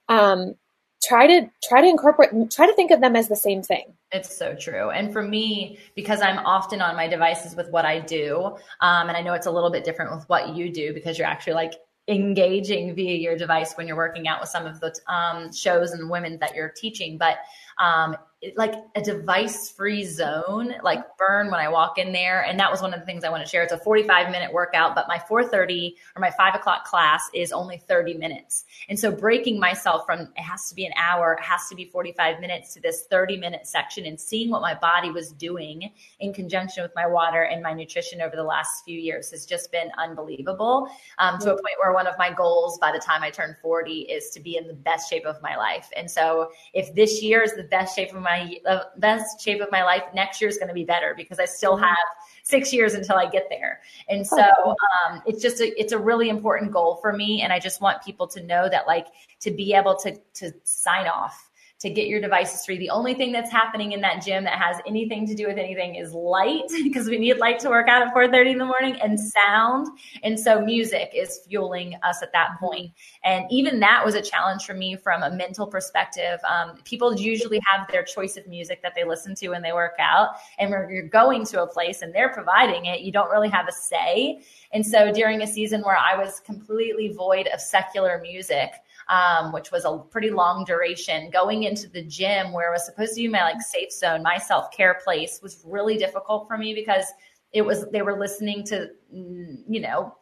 um, 0.09 0.55
try 1.03 1.25
to 1.25 1.49
try 1.63 1.81
to 1.81 1.87
incorporate 1.87 2.29
try 2.51 2.67
to 2.67 2.73
think 2.73 2.91
of 2.91 3.01
them 3.01 3.15
as 3.15 3.27
the 3.27 3.35
same 3.35 3.63
thing 3.63 3.91
it's 4.11 4.35
so 4.35 4.55
true 4.55 4.91
and 4.91 5.11
for 5.11 5.23
me 5.23 5.79
because 5.95 6.21
i'm 6.21 6.37
often 6.45 6.79
on 6.81 6.95
my 6.95 7.07
devices 7.07 7.55
with 7.55 7.69
what 7.69 7.85
i 7.85 7.99
do 7.99 8.55
um, 8.81 9.07
and 9.07 9.17
i 9.17 9.21
know 9.21 9.33
it's 9.33 9.47
a 9.47 9.51
little 9.51 9.71
bit 9.71 9.83
different 9.83 10.13
with 10.13 10.27
what 10.29 10.55
you 10.55 10.71
do 10.71 10.93
because 10.93 11.17
you're 11.17 11.27
actually 11.27 11.53
like 11.53 11.73
engaging 12.07 12.93
via 12.93 13.15
your 13.15 13.35
device 13.35 13.73
when 13.73 13.87
you're 13.87 13.97
working 13.97 14.27
out 14.27 14.39
with 14.39 14.49
some 14.49 14.65
of 14.65 14.79
the 14.79 14.93
um, 15.07 15.51
shows 15.51 15.91
and 15.91 16.09
women 16.09 16.37
that 16.39 16.55
you're 16.55 16.69
teaching 16.69 17.17
but 17.17 17.37
um, 17.79 18.15
like 18.55 18.73
a 18.95 19.01
device 19.01 19.69
free 19.69 20.03
zone, 20.03 20.73
like 20.83 20.99
burn 21.17 21.51
when 21.51 21.59
I 21.59 21.69
walk 21.69 21.99
in 21.99 22.11
there. 22.11 22.43
And 22.43 22.59
that 22.59 22.71
was 22.71 22.81
one 22.81 22.91
of 22.91 22.99
the 22.99 23.05
things 23.05 23.23
I 23.23 23.29
want 23.29 23.43
to 23.43 23.49
share. 23.49 23.61
It's 23.61 23.71
a 23.71 23.77
45 23.77 24.31
minute 24.31 24.51
workout, 24.51 24.95
but 24.95 25.07
my 25.07 25.19
430 25.19 25.95
or 26.15 26.19
my 26.19 26.31
five 26.31 26.55
o'clock 26.55 26.85
class 26.85 27.29
is 27.35 27.51
only 27.51 27.77
30 27.77 28.15
minutes. 28.15 28.65
And 28.89 28.99
so 28.99 29.11
breaking 29.11 29.59
myself 29.59 30.07
from 30.07 30.21
it 30.21 30.41
has 30.41 30.67
to 30.69 30.75
be 30.75 30.85
an 30.87 30.93
hour, 30.97 31.33
it 31.33 31.43
has 31.43 31.69
to 31.69 31.75
be 31.75 31.85
45 31.85 32.39
minutes 32.39 32.73
to 32.73 32.81
this 32.81 33.05
30 33.11 33.37
minute 33.37 33.67
section 33.67 34.05
and 34.07 34.19
seeing 34.19 34.49
what 34.49 34.61
my 34.61 34.73
body 34.73 35.11
was 35.11 35.31
doing 35.33 35.91
in 36.19 36.33
conjunction 36.33 36.81
with 36.81 36.93
my 36.95 37.05
water 37.05 37.43
and 37.43 37.61
my 37.61 37.73
nutrition 37.73 38.21
over 38.21 38.35
the 38.35 38.43
last 38.43 38.83
few 38.83 38.99
years 38.99 39.29
has 39.29 39.45
just 39.45 39.71
been 39.71 39.91
unbelievable. 39.99 40.87
Um, 41.19 41.37
to 41.39 41.53
a 41.53 41.55
point 41.55 41.75
where 41.79 41.93
one 41.93 42.07
of 42.07 42.17
my 42.17 42.33
goals 42.33 42.79
by 42.79 42.91
the 42.91 42.99
time 42.99 43.21
I 43.21 43.29
turn 43.29 43.55
40 43.61 44.01
is 44.01 44.31
to 44.31 44.39
be 44.39 44.57
in 44.57 44.67
the 44.67 44.73
best 44.73 45.09
shape 45.11 45.25
of 45.27 45.39
my 45.43 45.55
life. 45.55 45.89
And 45.95 46.09
so 46.09 46.51
if 46.73 46.93
this 46.95 47.21
year 47.21 47.43
is 47.43 47.53
the 47.53 47.63
best 47.63 47.95
shape 47.95 48.15
of 48.15 48.21
my 48.21 48.30
my 48.31 48.57
the 48.63 48.87
best 48.97 49.41
shape 49.41 49.61
of 49.61 49.69
my 49.71 49.83
life 49.83 50.03
next 50.13 50.41
year 50.41 50.49
is 50.49 50.57
going 50.57 50.67
to 50.67 50.73
be 50.73 50.83
better 50.83 51.13
because 51.15 51.39
I 51.39 51.45
still 51.45 51.75
mm-hmm. 51.75 51.83
have 51.83 52.07
six 52.43 52.73
years 52.73 52.93
until 52.93 53.17
I 53.17 53.27
get 53.29 53.47
there. 53.49 53.81
And 54.09 54.25
so 54.25 54.41
um, 54.41 55.21
it's 55.25 55.41
just 55.41 55.61
a, 55.61 55.79
it's 55.79 55.93
a 55.93 55.97
really 55.97 56.29
important 56.29 56.71
goal 56.71 56.95
for 57.01 57.13
me. 57.13 57.41
And 57.41 57.53
I 57.53 57.59
just 57.59 57.81
want 57.81 58.03
people 58.03 58.27
to 58.27 58.43
know 58.43 58.69
that 58.69 58.87
like 58.87 59.07
to 59.41 59.51
be 59.51 59.73
able 59.73 59.95
to 59.97 60.15
to 60.35 60.51
sign 60.63 61.07
off 61.07 61.50
to 61.81 61.89
get 61.89 62.07
your 62.07 62.21
devices 62.21 62.63
free. 62.63 62.77
The 62.77 62.91
only 62.91 63.15
thing 63.15 63.31
that's 63.31 63.51
happening 63.51 63.93
in 63.93 64.01
that 64.01 64.23
gym 64.23 64.43
that 64.43 64.59
has 64.59 64.77
anything 64.85 65.25
to 65.25 65.33
do 65.33 65.47
with 65.47 65.57
anything 65.57 65.95
is 65.95 66.13
light 66.13 66.69
because 66.83 67.07
we 67.07 67.17
need 67.17 67.37
light 67.37 67.59
to 67.59 67.69
work 67.69 67.87
out 67.89 68.03
at 68.03 68.13
4:30 68.13 68.51
in 68.51 68.57
the 68.59 68.65
morning 68.65 68.95
and 69.01 69.19
sound. 69.19 69.87
And 70.23 70.39
so 70.39 70.61
music 70.61 71.11
is 71.15 71.41
fueling 71.47 71.95
us 72.03 72.21
at 72.21 72.31
that 72.33 72.51
point. 72.59 72.91
And 73.23 73.45
even 73.49 73.79
that 73.79 74.05
was 74.05 74.13
a 74.13 74.21
challenge 74.21 74.63
for 74.63 74.75
me 74.75 74.95
from 74.95 75.23
a 75.23 75.31
mental 75.31 75.65
perspective. 75.65 76.39
Um, 76.47 76.77
people 76.83 77.15
usually 77.15 77.59
have 77.71 77.87
their 77.91 78.03
choice 78.03 78.37
of 78.37 78.45
music 78.47 78.83
that 78.83 78.93
they 78.95 79.03
listen 79.03 79.33
to 79.35 79.49
when 79.49 79.63
they 79.63 79.73
work 79.73 79.95
out. 79.99 80.29
And 80.59 80.69
when 80.69 80.87
you're 80.89 81.07
going 81.07 81.45
to 81.47 81.63
a 81.63 81.67
place 81.67 82.03
and 82.03 82.13
they're 82.13 82.29
providing 82.29 82.85
it, 82.85 83.01
you 83.01 83.11
don't 83.11 83.31
really 83.31 83.49
have 83.49 83.67
a 83.67 83.71
say. 83.71 84.43
And 84.73 84.85
so 84.85 85.11
during 85.11 85.41
a 85.41 85.47
season 85.47 85.81
where 85.81 85.97
I 85.97 86.17
was 86.17 86.39
completely 86.39 87.09
void 87.09 87.47
of 87.47 87.59
secular 87.59 88.19
music, 88.21 88.71
um, 89.09 89.51
which 89.51 89.71
was 89.71 89.83
a 89.83 89.97
pretty 90.09 90.29
long 90.29 90.63
duration. 90.63 91.29
Going 91.29 91.63
into 91.63 91.89
the 91.89 92.03
gym 92.03 92.53
where 92.53 92.69
it 92.69 92.75
was 92.75 92.85
supposed 92.85 93.15
to 93.15 93.21
be 93.21 93.27
my 93.27 93.43
like 93.43 93.61
safe 93.61 93.91
zone, 93.91 94.23
my 94.23 94.37
self 94.37 94.71
care 94.71 94.99
place 95.03 95.39
was 95.43 95.61
really 95.65 95.97
difficult 95.97 96.47
for 96.47 96.57
me 96.57 96.73
because 96.73 97.05
it 97.53 97.63
was 97.63 97.85
they 97.91 98.01
were 98.01 98.17
listening 98.17 98.63
to 98.63 98.89
you 99.11 99.81
know 99.81 100.15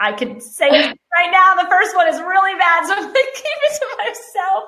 I 0.00 0.12
could 0.12 0.40
say 0.42 0.70
right 0.70 1.30
now 1.30 1.54
the 1.60 1.68
first 1.68 1.96
one 1.96 2.06
is 2.08 2.20
really 2.20 2.54
bad, 2.58 2.86
so 2.86 2.94
I'm 2.94 3.02
gonna 3.02 3.12
keep 3.34 3.58
it 3.62 3.80
to 3.80 3.86
myself. 3.98 4.64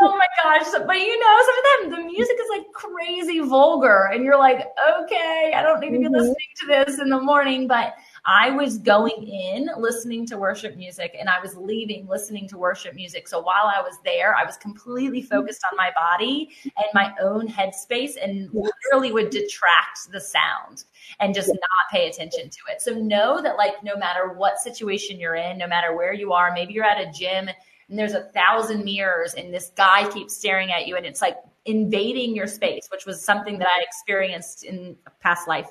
oh 0.00 0.16
my 0.16 0.26
gosh! 0.42 0.66
But 0.86 0.96
you 0.96 1.18
know, 1.18 1.38
some 1.46 1.58
of 1.58 1.64
them 1.64 2.00
the 2.00 2.12
music 2.12 2.36
is 2.40 2.48
like 2.50 2.66
crazy 2.72 3.40
vulgar, 3.40 4.08
and 4.12 4.24
you're 4.24 4.38
like, 4.38 4.68
okay, 5.02 5.52
I 5.54 5.62
don't 5.62 5.80
need 5.80 5.90
to 5.90 5.98
be 5.98 6.04
mm-hmm. 6.04 6.14
listening 6.14 6.36
to 6.60 6.66
this 6.66 7.00
in 7.00 7.08
the 7.08 7.20
morning, 7.20 7.66
but 7.66 7.94
I 8.24 8.50
was 8.50 8.78
going 8.78 9.26
in 9.26 9.70
listening 9.78 10.26
to 10.26 10.36
worship 10.36 10.76
music 10.76 11.16
and 11.18 11.28
I 11.28 11.40
was 11.40 11.56
leaving 11.56 12.06
listening 12.06 12.48
to 12.48 12.58
worship 12.58 12.94
music. 12.94 13.28
So 13.28 13.40
while 13.40 13.66
I 13.66 13.80
was 13.80 13.98
there, 14.04 14.36
I 14.36 14.44
was 14.44 14.56
completely 14.56 15.22
focused 15.22 15.64
on 15.70 15.76
my 15.76 15.90
body 15.96 16.50
and 16.64 16.86
my 16.94 17.14
own 17.20 17.48
headspace 17.48 18.12
and 18.22 18.50
literally 18.52 19.12
would 19.12 19.30
detract 19.30 20.10
the 20.12 20.20
sound 20.20 20.84
and 21.18 21.34
just 21.34 21.48
not 21.48 21.90
pay 21.90 22.08
attention 22.08 22.50
to 22.50 22.58
it. 22.70 22.82
So 22.82 22.94
know 22.94 23.40
that 23.42 23.56
like 23.56 23.82
no 23.82 23.96
matter 23.96 24.32
what 24.32 24.58
situation 24.58 25.18
you're 25.18 25.36
in, 25.36 25.58
no 25.58 25.66
matter 25.66 25.96
where 25.96 26.12
you 26.12 26.32
are, 26.32 26.52
maybe 26.52 26.74
you're 26.74 26.84
at 26.84 27.00
a 27.00 27.10
gym 27.12 27.48
and 27.88 27.98
there's 27.98 28.14
a 28.14 28.24
thousand 28.24 28.84
mirrors 28.84 29.34
and 29.34 29.52
this 29.52 29.72
guy 29.76 30.08
keeps 30.10 30.36
staring 30.36 30.70
at 30.70 30.86
you 30.86 30.96
and 30.96 31.06
it's 31.06 31.22
like 31.22 31.36
invading 31.66 32.34
your 32.34 32.46
space, 32.46 32.88
which 32.90 33.06
was 33.06 33.22
something 33.22 33.58
that 33.58 33.68
I 33.68 33.82
experienced 33.82 34.64
in 34.64 34.96
a 35.06 35.10
past 35.10 35.48
life 35.48 35.70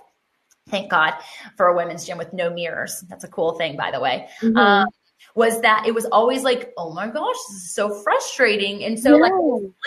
thank 0.70 0.90
God 0.90 1.14
for 1.58 1.68
a 1.68 1.76
women's 1.76 2.06
gym 2.06 2.18
with 2.18 2.34
no 2.34 2.50
mirrors. 2.50 3.04
That's 3.10 3.24
a 3.24 3.28
cool 3.28 3.54
thing, 3.54 3.76
by 3.76 3.92
the 3.92 4.00
way. 4.00 4.30
Mm-hmm. 4.42 4.58
Um, 4.58 4.88
was 5.36 5.62
that 5.62 5.86
it 5.86 5.94
was 5.94 6.06
always 6.06 6.44
like, 6.44 6.74
oh 6.78 6.92
my 6.94 7.08
gosh, 7.08 7.36
this 7.50 7.58
is 7.58 7.74
so 7.74 7.94
frustrating. 8.04 8.84
And 8.84 9.00
so, 9.00 9.16
yeah. 9.16 9.24
like, 9.24 9.34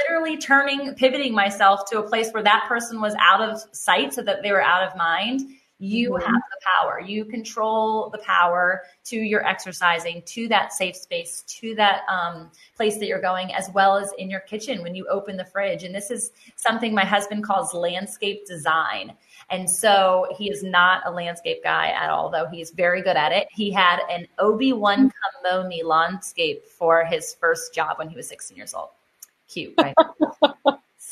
literally 0.00 0.36
turning, 0.36 0.94
pivoting 0.94 1.34
myself 1.34 1.88
to 1.90 1.98
a 1.98 2.02
place 2.02 2.30
where 2.30 2.42
that 2.42 2.64
person 2.68 3.00
was 3.00 3.14
out 3.20 3.40
of 3.40 3.60
sight 3.72 4.14
so 4.14 4.22
that 4.22 4.42
they 4.42 4.52
were 4.52 4.62
out 4.62 4.86
of 4.86 4.96
mind. 4.96 5.42
You 5.78 6.10
mm-hmm. 6.10 6.24
have 6.24 6.34
the 6.34 6.60
power. 6.78 7.00
You 7.00 7.24
control 7.24 8.08
the 8.10 8.18
power 8.18 8.82
to 9.06 9.16
your 9.16 9.44
exercising, 9.44 10.22
to 10.26 10.46
that 10.48 10.72
safe 10.72 10.94
space, 10.94 11.42
to 11.60 11.74
that 11.74 12.02
um, 12.08 12.52
place 12.76 12.98
that 12.98 13.06
you're 13.06 13.20
going, 13.20 13.52
as 13.52 13.68
well 13.74 13.96
as 13.96 14.12
in 14.16 14.30
your 14.30 14.40
kitchen 14.40 14.82
when 14.82 14.94
you 14.94 15.08
open 15.08 15.36
the 15.36 15.44
fridge. 15.44 15.82
And 15.82 15.92
this 15.92 16.12
is 16.12 16.30
something 16.54 16.94
my 16.94 17.04
husband 17.04 17.42
calls 17.42 17.74
landscape 17.74 18.46
design. 18.46 19.14
And 19.52 19.68
so 19.68 20.26
he 20.38 20.50
is 20.50 20.62
not 20.62 21.02
a 21.04 21.10
landscape 21.10 21.62
guy 21.62 21.88
at 21.88 22.08
all, 22.08 22.30
though 22.30 22.48
he's 22.50 22.70
very 22.70 23.02
good 23.02 23.16
at 23.16 23.32
it. 23.32 23.48
He 23.50 23.70
had 23.70 24.00
an 24.10 24.26
Obi-Wan 24.38 25.10
mm-hmm. 25.10 25.46
Kamoni 25.46 25.84
landscape 25.84 26.66
for 26.66 27.04
his 27.04 27.34
first 27.34 27.74
job 27.74 27.98
when 27.98 28.08
he 28.08 28.16
was 28.16 28.26
16 28.28 28.56
years 28.56 28.72
old. 28.72 28.88
Cute, 29.48 29.74
right? 29.78 29.94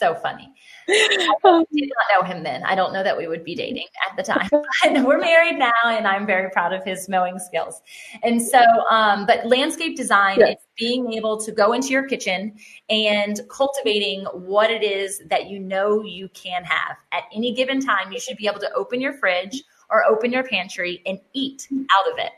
so 0.01 0.15
funny. 0.15 0.53
I 0.89 1.65
did 1.73 1.91
not 1.91 2.23
know 2.23 2.27
him 2.27 2.43
then. 2.43 2.65
I 2.65 2.75
don't 2.75 2.93
know 2.93 3.05
that 3.05 3.17
we 3.17 3.29
would 3.29 3.45
be 3.45 3.55
dating 3.55 3.87
at 4.09 4.17
the 4.17 4.23
time. 4.23 4.49
But 4.83 5.05
we're 5.05 5.21
married 5.21 5.59
now, 5.59 5.73
and 5.85 6.09
I'm 6.09 6.27
very 6.27 6.51
proud 6.51 6.73
of 6.73 6.83
his 6.85 7.09
mowing 7.09 7.39
skills. 7.39 7.81
And 8.23 8.41
so, 8.41 8.61
um, 8.91 9.27
but 9.27 9.47
landscape 9.47 9.97
design 9.97 10.39
yes. 10.41 10.57
is 10.57 10.65
being 10.79 11.13
able 11.13 11.39
to 11.43 11.53
go 11.53 11.73
into 11.73 11.89
your 11.89 12.07
kitchen 12.09 12.55
and 12.89 13.41
cultivating 13.51 14.25
what 14.33 14.71
it 14.71 14.83
is 14.83 15.23
that 15.27 15.49
you 15.49 15.61
know 15.61 16.03
you 16.03 16.29
can 16.31 16.65
have 16.65 16.97
at 17.13 17.25
any 17.35 17.53
given 17.53 17.81
time. 17.81 18.11
You 18.11 18.19
should 18.19 18.39
be 18.39 18.47
able 18.47 18.61
to 18.61 18.73
open 18.73 19.01
your 19.01 19.13
fridge 19.13 19.63
or 19.91 20.05
open 20.05 20.33
your 20.33 20.45
pantry 20.45 21.03
and 21.07 21.19
eat 21.35 21.69
out 21.73 22.13
of 22.13 22.19
it. 22.19 22.33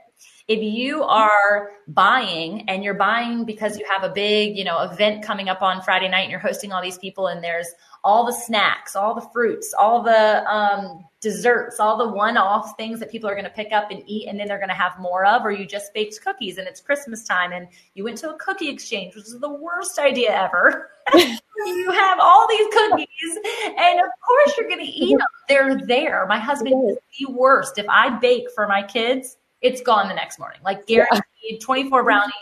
If 0.48 0.62
you 0.62 1.02
are 1.04 1.70
buying 1.88 2.68
and 2.68 2.82
you're 2.82 2.94
buying 2.94 3.44
because 3.44 3.78
you 3.78 3.86
have 3.90 4.02
a 4.02 4.12
big, 4.12 4.56
you 4.56 4.64
know, 4.64 4.80
event 4.80 5.24
coming 5.24 5.48
up 5.48 5.62
on 5.62 5.82
Friday 5.82 6.08
night 6.08 6.22
and 6.22 6.30
you're 6.30 6.40
hosting 6.40 6.72
all 6.72 6.82
these 6.82 6.98
people 6.98 7.28
and 7.28 7.42
there's 7.42 7.68
all 8.04 8.26
the 8.26 8.32
snacks, 8.32 8.96
all 8.96 9.14
the 9.14 9.26
fruits, 9.32 9.72
all 9.78 10.02
the 10.02 10.44
um, 10.52 11.04
desserts, 11.20 11.78
all 11.78 11.96
the 11.96 12.08
one 12.08 12.36
off 12.36 12.76
things 12.76 12.98
that 12.98 13.10
people 13.10 13.30
are 13.30 13.34
going 13.34 13.44
to 13.44 13.50
pick 13.50 13.72
up 13.72 13.90
and 13.90 14.02
eat 14.06 14.28
and 14.28 14.38
then 14.38 14.48
they're 14.48 14.58
going 14.58 14.68
to 14.68 14.74
have 14.74 14.98
more 14.98 15.24
of, 15.24 15.44
or 15.44 15.52
you 15.52 15.64
just 15.64 15.94
baked 15.94 16.20
cookies 16.22 16.58
and 16.58 16.66
it's 16.66 16.80
Christmas 16.80 17.22
time 17.24 17.52
and 17.52 17.68
you 17.94 18.02
went 18.02 18.18
to 18.18 18.30
a 18.30 18.38
cookie 18.38 18.68
exchange, 18.68 19.14
which 19.14 19.24
is 19.24 19.38
the 19.38 19.48
worst 19.48 19.98
idea 19.98 20.30
ever. 20.30 20.90
you 21.14 21.90
have 21.92 22.18
all 22.20 22.48
these 22.48 22.66
cookies 22.72 23.38
and 23.78 24.00
of 24.00 24.10
course 24.26 24.58
you're 24.58 24.68
going 24.68 24.84
to 24.84 24.92
eat 24.92 25.16
them. 25.16 25.26
They're 25.48 25.86
there. 25.86 26.26
My 26.26 26.38
husband 26.38 26.90
is 26.90 26.98
the 27.18 27.32
worst. 27.32 27.78
If 27.78 27.86
I 27.88 28.18
bake 28.18 28.46
for 28.54 28.66
my 28.66 28.82
kids, 28.82 29.36
it's 29.62 29.80
gone 29.80 30.08
the 30.08 30.14
next 30.14 30.38
morning. 30.38 30.60
Like 30.64 30.86
guaranteed 30.86 31.22
yeah. 31.42 31.58
24 31.60 32.02
brownies, 32.04 32.32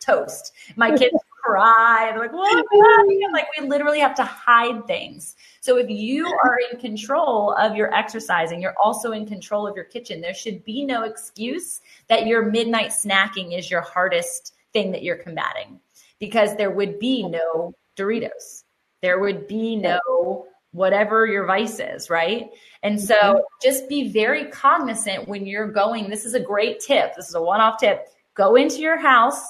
toast. 0.00 0.52
My 0.76 0.96
kids 0.96 1.16
cry. 1.42 2.10
They're 2.10 2.20
like, 2.20 2.32
what? 2.32 2.64
Like 3.32 3.46
we 3.58 3.68
literally 3.68 4.00
have 4.00 4.14
to 4.14 4.24
hide 4.24 4.86
things. 4.86 5.36
So 5.60 5.76
if 5.76 5.90
you 5.90 6.26
are 6.26 6.58
in 6.70 6.78
control 6.78 7.52
of 7.54 7.76
your 7.76 7.94
exercising, 7.94 8.62
you're 8.62 8.74
also 8.82 9.12
in 9.12 9.26
control 9.26 9.66
of 9.66 9.76
your 9.76 9.84
kitchen. 9.84 10.20
There 10.20 10.32
should 10.32 10.64
be 10.64 10.84
no 10.84 11.02
excuse 11.02 11.80
that 12.08 12.26
your 12.26 12.46
midnight 12.46 12.90
snacking 12.90 13.56
is 13.56 13.70
your 13.70 13.82
hardest 13.82 14.54
thing 14.72 14.90
that 14.92 15.02
you're 15.02 15.16
combating 15.16 15.80
because 16.18 16.56
there 16.56 16.70
would 16.70 16.98
be 16.98 17.24
no 17.24 17.74
Doritos. 17.96 18.64
There 19.02 19.18
would 19.18 19.46
be 19.46 19.76
no 19.76 20.46
whatever 20.76 21.26
your 21.26 21.46
vice 21.46 21.80
is, 21.80 22.08
right? 22.10 22.50
And 22.82 23.00
so 23.00 23.14
mm-hmm. 23.16 23.38
just 23.62 23.88
be 23.88 24.08
very 24.08 24.46
cognizant 24.46 25.26
when 25.26 25.46
you're 25.46 25.70
going. 25.70 26.10
This 26.10 26.24
is 26.24 26.34
a 26.34 26.40
great 26.40 26.80
tip. 26.80 27.14
This 27.16 27.28
is 27.28 27.34
a 27.34 27.42
one 27.42 27.60
off 27.60 27.78
tip. 27.78 28.06
Go 28.34 28.56
into 28.56 28.78
your 28.80 28.98
house 28.98 29.42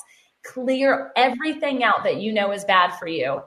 clear 0.46 1.12
everything 1.16 1.82
out 1.82 2.04
that 2.04 2.20
you 2.20 2.32
know 2.32 2.52
is 2.52 2.64
bad 2.64 2.92
for 2.96 3.08
you. 3.08 3.42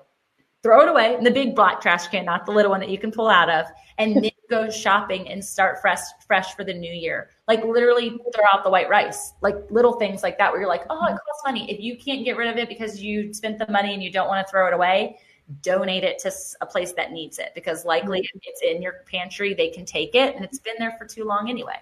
Throw 0.62 0.82
it 0.82 0.90
away 0.90 1.16
in 1.16 1.24
the 1.24 1.32
big 1.32 1.56
black 1.56 1.80
trash 1.80 2.08
can, 2.10 2.26
not 2.26 2.46
the 2.46 2.52
little 2.52 2.72
one 2.72 2.82
that 2.82 2.90
you 2.90 2.98
can 2.98 3.12
pull 3.12 3.30
out 3.30 3.50
of, 3.50 3.66
and 3.98 4.18
then 4.18 4.32
go 4.50 4.70
shopping 4.70 5.30
and 5.30 5.44
start 5.44 5.80
fresh 5.80 6.02
fresh 6.28 6.54
for 6.56 6.64
the 6.64 6.74
new 6.74 6.92
year. 6.92 7.30
Like 7.48 7.64
literally 7.64 8.10
throw 8.10 8.44
out 8.54 8.64
the 8.64 8.70
white 8.70 8.90
rice, 8.90 9.34
like 9.42 9.56
little 9.70 9.94
things 9.94 10.22
like 10.22 10.38
that 10.38 10.52
where 10.52 10.60
you're 10.60 10.70
like, 10.70 10.84
oh, 10.90 11.06
it 11.06 11.12
costs 11.12 11.44
money. 11.46 11.72
If 11.72 11.80
you 11.80 11.98
can't 11.98 12.26
get 12.26 12.36
rid 12.36 12.50
of 12.50 12.58
it 12.58 12.68
because 12.68 13.02
you 13.02 13.34
spent 13.34 13.58
the 13.58 13.72
money 13.72 13.94
and 13.94 14.04
you 14.04 14.12
don't 14.12 14.28
want 14.28 14.46
to 14.46 14.52
throw 14.52 14.68
it 14.68 14.74
away, 14.74 15.18
donate 15.62 16.04
it 16.04 16.20
to 16.20 16.32
a 16.62 16.66
place 16.66 16.94
that 16.94 17.12
needs 17.12 17.40
it 17.40 17.52
because 17.56 17.86
likely 17.86 18.20
mm-hmm. 18.20 18.40
it's 18.44 18.62
in 18.62 18.82
your 18.82 19.04
pantry, 19.12 19.54
they 19.54 19.70
can 19.70 19.86
take 19.86 20.16
it 20.16 20.36
and 20.36 20.46
it's 20.46 20.60
been 20.60 20.76
there 20.80 20.96
for 20.98 21.06
too 21.06 21.26
long 21.26 21.50
anyway. 21.50 21.78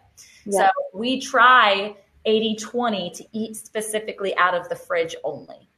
Yeah. 0.46 0.68
So 0.68 0.70
we 0.94 1.20
try 1.20 1.96
80 2.26 2.56
20 2.56 3.10
to 3.12 3.26
eat 3.34 3.56
specifically 3.56 4.36
out 4.38 4.54
of 4.54 4.68
the 4.70 4.76
fridge 4.76 5.16
only. 5.24 5.70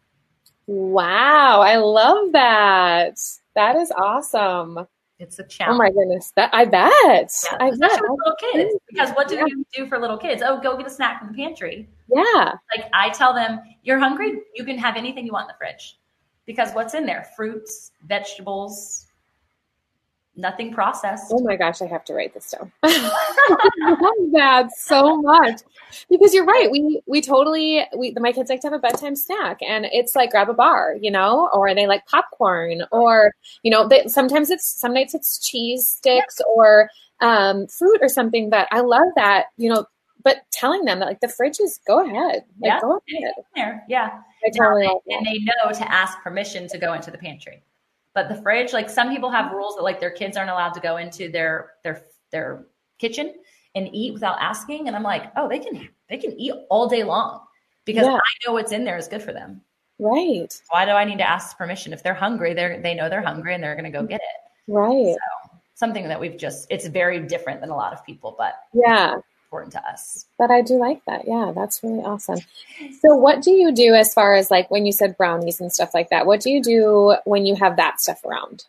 Wow, 0.67 1.61
I 1.61 1.77
love 1.77 2.31
that. 2.33 3.17
That 3.55 3.75
is 3.75 3.91
awesome. 3.91 4.85
It's 5.17 5.37
a 5.39 5.43
challenge. 5.43 5.75
Oh 5.75 5.77
my 5.77 5.89
goodness, 5.89 6.31
that 6.35 6.49
I 6.53 6.63
bet. 6.63 7.31
Yeah, 7.51 7.57
I 7.59 7.71
bet. 7.71 8.01
Little 8.01 8.35
kids, 8.39 8.75
because 8.87 9.09
what 9.11 9.27
do 9.27 9.35
yeah. 9.35 9.45
you 9.47 9.65
do 9.73 9.87
for 9.87 9.99
little 9.99 10.17
kids? 10.17 10.41
Oh, 10.45 10.61
go 10.61 10.77
get 10.77 10.87
a 10.87 10.89
snack 10.89 11.19
from 11.19 11.29
the 11.29 11.33
pantry. 11.33 11.89
Yeah. 12.07 12.53
Like 12.75 12.89
I 12.93 13.09
tell 13.09 13.33
them, 13.33 13.59
you're 13.83 13.99
hungry, 13.99 14.41
you 14.55 14.63
can 14.63 14.77
have 14.77 14.95
anything 14.95 15.25
you 15.25 15.33
want 15.33 15.49
in 15.49 15.55
the 15.55 15.57
fridge, 15.57 15.99
because 16.49 16.73
what's 16.73 16.95
in 16.95 17.05
there? 17.05 17.27
Fruits, 17.35 17.91
vegetables, 18.07 19.05
nothing 20.35 20.73
processed. 20.73 21.31
Oh 21.31 21.43
my 21.43 21.55
gosh, 21.55 21.79
I 21.79 21.85
have 21.85 22.03
to 22.05 22.15
write 22.15 22.33
this 22.33 22.49
down. 22.49 22.71
I 22.83 23.95
love 24.01 24.31
that 24.31 24.69
so 24.75 25.21
much 25.21 25.61
because 26.09 26.33
you're 26.33 26.47
right. 26.47 26.71
We 26.71 27.03
we 27.05 27.21
totally 27.21 27.85
we 27.95 28.15
my 28.17 28.31
kids 28.31 28.49
like 28.49 28.61
to 28.61 28.67
have 28.67 28.73
a 28.73 28.79
bedtime 28.79 29.15
snack, 29.15 29.59
and 29.61 29.85
it's 29.91 30.15
like 30.15 30.31
grab 30.31 30.49
a 30.49 30.55
bar, 30.55 30.95
you 30.99 31.11
know, 31.11 31.51
or 31.53 31.75
they 31.75 31.85
like 31.85 32.07
popcorn, 32.07 32.81
or 32.91 33.35
you 33.61 33.69
know, 33.69 33.87
they, 33.87 34.07
sometimes 34.07 34.49
it's 34.49 34.65
some 34.65 34.95
nights 34.95 35.13
it's 35.13 35.37
cheese 35.37 35.87
sticks 35.87 36.41
or 36.57 36.89
um, 37.21 37.67
fruit 37.67 37.99
or 38.01 38.09
something. 38.09 38.49
But 38.49 38.67
I 38.71 38.79
love 38.79 39.09
that, 39.17 39.45
you 39.57 39.69
know. 39.69 39.85
But 40.23 40.37
telling 40.51 40.85
them 40.85 40.97
that 40.97 41.05
like 41.05 41.19
the 41.19 41.27
fridge 41.27 41.59
is 41.59 41.79
go 41.85 42.03
ahead, 42.03 42.43
like, 42.59 42.71
yeah, 42.71 42.79
go 42.81 42.99
ahead. 43.07 43.33
There, 43.55 43.83
yeah. 43.87 44.21
Totally 44.55 44.87
and 45.07 45.25
they 45.25 45.39
know 45.39 45.71
to 45.71 45.91
ask 45.91 46.19
permission 46.21 46.67
to 46.69 46.77
go 46.77 46.93
into 46.93 47.11
the 47.11 47.17
pantry. 47.17 47.63
But 48.13 48.29
the 48.29 48.41
fridge, 48.41 48.73
like 48.73 48.89
some 48.89 49.09
people 49.09 49.29
have 49.29 49.51
rules 49.51 49.75
that 49.75 49.83
like 49.83 49.99
their 49.99 50.11
kids 50.11 50.37
aren't 50.37 50.49
allowed 50.49 50.73
to 50.73 50.79
go 50.79 50.97
into 50.97 51.29
their 51.29 51.73
their 51.83 52.03
their 52.31 52.65
kitchen 52.97 53.35
and 53.75 53.89
eat 53.93 54.13
without 54.13 54.37
asking. 54.39 54.87
And 54.87 54.95
I'm 54.95 55.03
like, 55.03 55.31
oh, 55.35 55.47
they 55.47 55.59
can 55.59 55.89
they 56.09 56.17
can 56.17 56.31
eat 56.39 56.53
all 56.69 56.87
day 56.87 57.03
long 57.03 57.41
because 57.85 58.05
yeah. 58.05 58.15
I 58.15 58.47
know 58.47 58.53
what's 58.53 58.71
in 58.71 58.83
there 58.83 58.97
is 58.97 59.07
good 59.07 59.21
for 59.21 59.33
them. 59.33 59.61
Right. 59.99 60.49
Why 60.69 60.85
do 60.85 60.91
I 60.91 61.03
need 61.03 61.17
to 61.17 61.29
ask 61.29 61.57
permission? 61.57 61.93
If 61.93 62.01
they're 62.01 62.13
hungry, 62.13 62.53
they're 62.53 62.81
they 62.81 62.95
know 62.95 63.09
they're 63.09 63.21
hungry 63.21 63.53
and 63.53 63.63
they're 63.63 63.75
gonna 63.75 63.91
go 63.91 64.03
get 64.03 64.21
it. 64.21 64.71
Right. 64.71 65.13
So 65.13 65.57
something 65.75 66.07
that 66.07 66.19
we've 66.19 66.37
just 66.37 66.67
it's 66.69 66.87
very 66.87 67.19
different 67.19 67.61
than 67.61 67.69
a 67.69 67.75
lot 67.75 67.93
of 67.93 68.03
people, 68.05 68.35
but 68.37 68.55
yeah 68.73 69.15
important 69.49 69.73
to 69.73 69.83
us. 69.89 70.27
But 70.37 70.51
I 70.51 70.61
do 70.61 70.75
like 70.75 71.03
that. 71.05 71.27
Yeah, 71.27 71.51
that's 71.55 71.81
really 71.83 72.01
awesome. 72.03 72.39
So, 73.01 73.15
what 73.15 73.41
do 73.41 73.51
you 73.51 73.71
do 73.71 73.95
as 73.95 74.13
far 74.13 74.35
as 74.35 74.51
like 74.51 74.69
when 74.69 74.85
you 74.85 74.91
said 74.91 75.17
brownies 75.17 75.59
and 75.59 75.73
stuff 75.73 75.93
like 75.93 76.09
that? 76.09 76.27
What 76.27 76.41
do 76.41 76.51
you 76.51 76.61
do 76.61 77.15
when 77.25 77.47
you 77.47 77.55
have 77.55 77.75
that 77.77 77.99
stuff 77.99 78.23
around? 78.23 78.65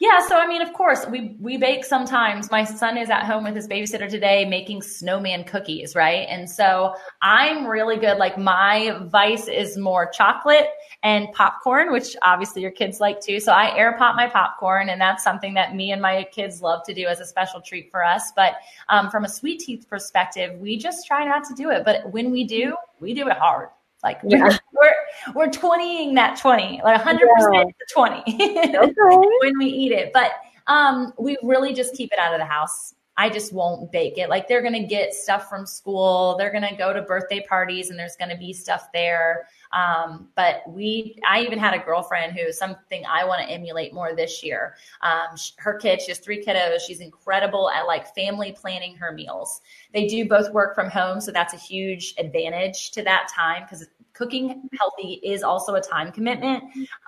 Yeah, 0.00 0.24
so 0.28 0.36
I 0.36 0.46
mean, 0.46 0.62
of 0.62 0.72
course, 0.74 1.04
we 1.10 1.36
we 1.40 1.56
bake 1.56 1.84
sometimes. 1.84 2.52
My 2.52 2.62
son 2.62 2.96
is 2.96 3.10
at 3.10 3.24
home 3.24 3.42
with 3.42 3.56
his 3.56 3.66
babysitter 3.66 4.08
today 4.08 4.44
making 4.44 4.82
snowman 4.82 5.42
cookies, 5.42 5.96
right? 5.96 6.24
And 6.28 6.48
so 6.48 6.94
I'm 7.20 7.66
really 7.66 7.96
good. 7.96 8.16
Like 8.16 8.38
my 8.38 8.96
vice 9.10 9.48
is 9.48 9.76
more 9.76 10.08
chocolate 10.08 10.68
and 11.02 11.26
popcorn, 11.32 11.90
which 11.90 12.14
obviously 12.22 12.62
your 12.62 12.70
kids 12.70 13.00
like 13.00 13.20
too. 13.20 13.40
So 13.40 13.50
I 13.50 13.76
air 13.76 13.96
pop 13.98 14.14
my 14.14 14.28
popcorn, 14.28 14.88
and 14.88 15.00
that's 15.00 15.24
something 15.24 15.54
that 15.54 15.74
me 15.74 15.90
and 15.90 16.00
my 16.00 16.28
kids 16.30 16.62
love 16.62 16.84
to 16.86 16.94
do 16.94 17.06
as 17.06 17.18
a 17.18 17.26
special 17.26 17.60
treat 17.60 17.90
for 17.90 18.04
us. 18.04 18.30
But 18.36 18.52
um, 18.88 19.10
from 19.10 19.24
a 19.24 19.28
sweet 19.28 19.58
teeth 19.58 19.88
perspective, 19.90 20.60
we 20.60 20.78
just 20.78 21.08
try 21.08 21.24
not 21.24 21.42
to 21.48 21.54
do 21.54 21.70
it. 21.70 21.84
But 21.84 22.12
when 22.12 22.30
we 22.30 22.44
do, 22.44 22.76
we 23.00 23.14
do 23.14 23.28
it 23.28 23.36
hard. 23.36 23.70
Like 24.02 24.20
yeah. 24.24 24.56
we're 24.72 25.34
we're 25.34 25.50
twentying 25.50 26.14
that 26.14 26.38
twenty, 26.38 26.80
like 26.84 27.00
hundred 27.00 27.28
yeah. 27.28 27.46
percent 27.46 27.74
twenty 27.92 28.22
okay. 28.76 29.28
when 29.40 29.58
we 29.58 29.66
eat 29.66 29.92
it. 29.92 30.12
But 30.12 30.32
um, 30.68 31.12
we 31.18 31.36
really 31.42 31.72
just 31.72 31.94
keep 31.94 32.12
it 32.12 32.18
out 32.18 32.32
of 32.32 32.38
the 32.38 32.44
house. 32.44 32.94
I 33.18 33.28
just 33.28 33.52
won't 33.52 33.90
bake 33.90 34.16
it. 34.16 34.28
Like 34.28 34.46
they're 34.46 34.62
gonna 34.62 34.86
get 34.86 35.12
stuff 35.12 35.48
from 35.48 35.66
school. 35.66 36.36
They're 36.38 36.52
gonna 36.52 36.76
go 36.76 36.92
to 36.92 37.02
birthday 37.02 37.44
parties, 37.46 37.90
and 37.90 37.98
there's 37.98 38.14
gonna 38.14 38.38
be 38.38 38.52
stuff 38.52 38.92
there. 38.94 39.48
Um, 39.72 40.28
but 40.36 40.62
we, 40.68 41.18
I 41.28 41.40
even 41.40 41.58
had 41.58 41.74
a 41.74 41.80
girlfriend 41.80 42.38
who 42.38 42.52
something 42.52 43.02
I 43.04 43.24
want 43.24 43.42
to 43.42 43.52
emulate 43.52 43.92
more 43.92 44.14
this 44.14 44.44
year. 44.44 44.76
Um, 45.02 45.36
her 45.58 45.74
kids, 45.74 46.04
she 46.04 46.12
has 46.12 46.20
three 46.20 46.44
kiddos. 46.44 46.78
She's 46.86 47.00
incredible 47.00 47.68
at 47.70 47.88
like 47.88 48.14
family 48.14 48.52
planning 48.52 48.96
her 48.96 49.12
meals. 49.12 49.62
They 49.92 50.06
do 50.06 50.28
both 50.28 50.52
work 50.52 50.76
from 50.76 50.88
home, 50.88 51.20
so 51.20 51.32
that's 51.32 51.54
a 51.54 51.58
huge 51.58 52.14
advantage 52.18 52.92
to 52.92 53.02
that 53.02 53.28
time 53.34 53.64
because 53.64 53.84
cooking 54.12 54.68
healthy 54.78 55.14
is 55.24 55.42
also 55.42 55.74
a 55.74 55.80
time 55.80 56.12
commitment 56.12 56.62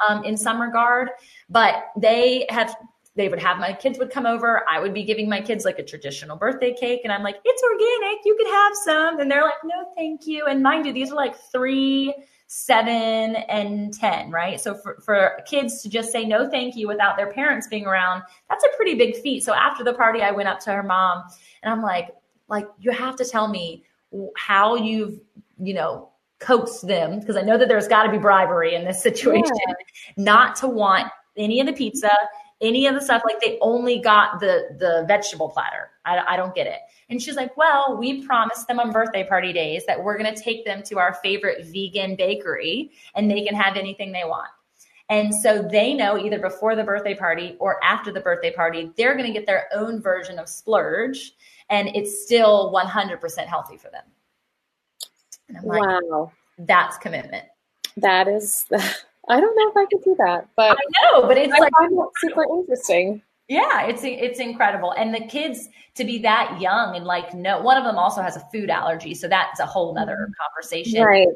um, 0.09 0.25
in 0.25 0.37
some 0.37 0.61
regard. 0.61 1.11
But 1.49 1.85
they 1.97 2.47
have 2.51 2.75
they 3.17 3.29
would 3.29 3.41
have 3.41 3.59
my 3.59 3.73
kids 3.73 3.99
would 3.99 4.11
come 4.11 4.27
over. 4.27 4.63
I 4.71 4.79
would 4.79 4.95
be 4.95 5.03
giving 5.03 5.29
my 5.29 5.41
kids 5.41 5.65
like 5.65 5.79
a 5.79 5.85
traditional 5.85 6.37
birthday 6.37 6.73
cake. 6.73 7.01
And 7.05 7.13
I'm 7.13 7.23
like, 7.23 7.37
it's 7.45 7.63
organic. 7.63 8.25
You 8.25 8.37
could 8.37 8.47
have 8.47 8.73
some. 8.85 9.21
And 9.21 9.31
they're 9.31 9.43
like, 9.43 9.63
no, 9.65 9.93
thank 9.97 10.27
you. 10.27 10.47
And 10.47 10.63
mind 10.63 10.87
you, 10.87 10.93
these 10.93 11.11
are 11.11 11.17
like 11.17 11.35
three, 11.51 12.15
seven, 12.47 13.37
and 13.37 13.93
10, 13.93 14.31
right? 14.31 14.61
So 14.61 14.75
for, 14.75 15.01
for 15.05 15.41
kids 15.47 15.83
to 15.83 15.89
just 15.89 16.13
say 16.13 16.25
no, 16.25 16.49
thank 16.49 16.77
you 16.77 16.87
without 16.87 17.17
their 17.17 17.33
parents 17.33 17.67
being 17.67 17.87
around, 17.87 18.23
that's 18.49 18.65
a 18.65 18.77
pretty 18.77 18.95
big 18.95 19.17
feat. 19.17 19.43
So 19.43 19.55
after 19.55 19.83
the 19.83 19.93
party, 19.93 20.23
I 20.23 20.31
went 20.31 20.49
up 20.49 20.61
to 20.61 20.73
her 20.73 20.83
mom 20.83 21.25
and 21.63 21.73
I'm 21.73 21.83
like, 21.83 22.11
like, 22.49 22.69
you 22.79 22.91
have 22.93 23.17
to 23.17 23.25
tell 23.25 23.49
me 23.49 23.85
how 24.37 24.77
you've, 24.77 25.21
you 25.59 25.75
know, 25.75 26.11
coaxed 26.39 26.87
them 26.87 27.21
because 27.21 27.37
I 27.37 27.43
know 27.43 27.59
that 27.59 27.69
there's 27.69 27.87
got 27.87 28.05
to 28.05 28.11
be 28.11 28.19
bribery 28.19 28.75
in 28.75 28.85
this 28.85 29.03
situation 29.03 29.55
yeah. 29.69 29.75
not 30.17 30.57
to 30.57 30.69
want 30.69 31.11
any 31.37 31.61
of 31.61 31.67
the 31.67 31.73
pizza, 31.73 32.11
any 32.61 32.87
of 32.87 32.95
the 32.95 33.01
stuff. 33.01 33.23
Like 33.25 33.41
they 33.41 33.59
only 33.61 33.99
got 33.99 34.41
the 34.41 34.77
the 34.79 35.05
vegetable 35.07 35.49
platter. 35.49 35.91
I, 36.05 36.35
I 36.35 36.37
don't 36.37 36.55
get 36.55 36.67
it. 36.67 36.81
And 37.09 37.21
she's 37.21 37.37
like, 37.37 37.57
well, 37.57 37.97
we 37.99 38.25
promised 38.25 38.69
them 38.69 38.79
on 38.79 38.93
birthday 38.93 39.25
party 39.25 39.53
days 39.53 39.85
that 39.87 40.03
we're 40.03 40.17
going 40.17 40.33
to 40.33 40.41
take 40.41 40.65
them 40.65 40.83
to 40.85 40.99
our 40.99 41.15
favorite 41.15 41.67
vegan 41.67 42.17
bakery 42.17 42.93
and 43.15 43.31
they 43.31 43.45
can 43.45 43.55
have 43.55 43.77
anything 43.77 44.13
they 44.13 44.25
want. 44.25 44.49
And 45.09 45.35
so 45.35 45.61
they 45.61 45.93
know 45.93 46.17
either 46.17 46.39
before 46.39 46.77
the 46.77 46.85
birthday 46.85 47.17
party 47.17 47.57
or 47.59 47.83
after 47.83 48.13
the 48.13 48.21
birthday 48.21 48.53
party, 48.53 48.93
they're 48.97 49.15
going 49.15 49.27
to 49.27 49.33
get 49.33 49.45
their 49.45 49.69
own 49.75 50.01
version 50.01 50.39
of 50.39 50.49
splurge 50.49 51.33
and 51.69 51.89
it's 51.95 52.25
still 52.25 52.73
100% 52.73 53.47
healthy 53.47 53.77
for 53.77 53.91
them. 53.91 54.05
And 55.49 55.59
I'm 55.59 55.65
like, 55.65 55.83
wow. 55.83 56.33
That's 56.59 56.97
commitment. 56.99 57.45
That 57.97 58.29
is, 58.29 58.67
I 59.29 59.41
don't 59.41 59.57
know 59.57 59.71
if 59.71 59.77
I 59.77 59.87
could 59.91 60.03
do 60.03 60.16
that, 60.18 60.49
but 60.57 60.73
I 60.73 61.12
know, 61.12 61.27
but 61.27 61.37
it's 61.37 61.53
I 61.53 61.59
like 61.59 61.73
find 61.79 61.97
that 61.97 62.11
super 62.18 62.45
interesting. 62.45 63.23
Yeah, 63.49 63.87
it's 63.87 64.03
it's 64.05 64.39
incredible, 64.39 64.93
and 64.93 65.14
the 65.14 65.27
kids 65.27 65.68
to 65.97 66.05
be 66.05 66.18
that 66.18 66.61
young 66.61 66.97
and 66.97 67.05
like 67.05 67.35
no, 67.35 67.61
one 67.61 67.77
of 67.77 67.85
them 67.85 67.97
also 67.97 68.23
has 68.23 68.37
a 68.37 68.41
food 68.53 68.71
allergy, 68.71 69.14
so 69.14 69.29
that's 69.29 69.61
a 69.61 69.66
whole 69.66 69.99
other 69.99 70.12
mm-hmm. 70.14 70.33
conversation. 70.41 71.03
Right. 71.03 71.29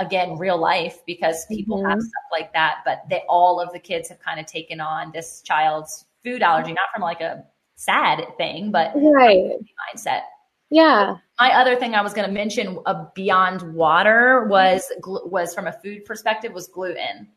Again, 0.00 0.38
real 0.38 0.56
life 0.56 0.98
because 1.06 1.44
people 1.46 1.78
mm-hmm. 1.78 1.90
have 1.90 2.00
stuff 2.00 2.22
like 2.30 2.52
that, 2.52 2.82
but 2.84 3.02
they 3.10 3.22
all 3.28 3.60
of 3.60 3.72
the 3.72 3.80
kids 3.80 4.08
have 4.08 4.20
kind 4.20 4.38
of 4.38 4.46
taken 4.46 4.80
on 4.80 5.10
this 5.12 5.42
child's 5.42 6.06
food 6.22 6.42
allergy, 6.42 6.70
not 6.70 6.88
from 6.92 7.02
like 7.02 7.20
a 7.20 7.44
sad 7.74 8.24
thing, 8.36 8.70
but 8.70 8.92
right 8.94 9.56
mindset. 9.94 10.22
Yeah. 10.70 11.16
My 11.40 11.52
other 11.52 11.76
thing 11.76 11.94
I 11.94 12.02
was 12.02 12.12
going 12.12 12.26
to 12.26 12.32
mention 12.32 12.78
uh, 12.86 13.06
beyond 13.14 13.74
water 13.74 14.46
was 14.48 14.84
was 15.04 15.54
from 15.54 15.66
a 15.66 15.72
food 15.72 16.04
perspective 16.04 16.52
was 16.52 16.68
gluten. 16.68 17.28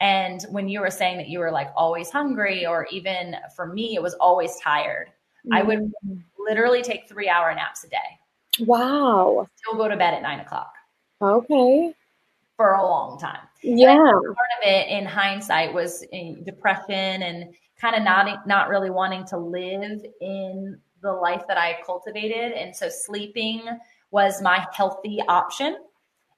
And 0.00 0.42
when 0.50 0.68
you 0.68 0.80
were 0.80 0.90
saying 0.90 1.16
that 1.16 1.28
you 1.28 1.38
were 1.38 1.50
like 1.50 1.70
always 1.74 2.10
hungry, 2.10 2.66
or 2.66 2.86
even 2.90 3.36
for 3.54 3.66
me, 3.66 3.94
it 3.94 4.02
was 4.02 4.14
always 4.14 4.56
tired, 4.62 5.08
mm-hmm. 5.08 5.54
I 5.54 5.62
would 5.62 5.92
mm. 6.06 6.22
literally 6.38 6.82
take 6.82 7.08
three 7.08 7.28
hour 7.28 7.54
naps 7.54 7.84
a 7.84 7.88
day. 7.88 7.96
Wow. 8.60 9.48
Still 9.56 9.78
go 9.78 9.88
to 9.88 9.96
bed 9.96 10.14
at 10.14 10.22
nine 10.22 10.40
o'clock. 10.40 10.72
Okay. 11.20 11.94
For 12.56 12.74
a 12.74 12.82
long 12.82 13.18
time. 13.18 13.40
Yeah. 13.62 13.96
part 13.96 14.28
of 14.28 14.68
it 14.68 14.88
in 14.88 15.06
hindsight 15.06 15.72
was 15.72 16.02
in 16.12 16.44
depression 16.44 17.22
and 17.22 17.54
kind 17.80 17.96
of 17.96 18.02
not 18.02 18.46
not 18.46 18.68
really 18.68 18.90
wanting 18.90 19.24
to 19.26 19.38
live 19.38 20.04
in 20.20 20.78
the 21.06 21.12
life 21.12 21.42
that 21.48 21.58
I 21.58 21.78
cultivated. 21.84 22.52
And 22.52 22.74
so 22.74 22.88
sleeping 22.88 23.62
was 24.10 24.42
my 24.42 24.66
healthy 24.72 25.20
option. 25.28 25.78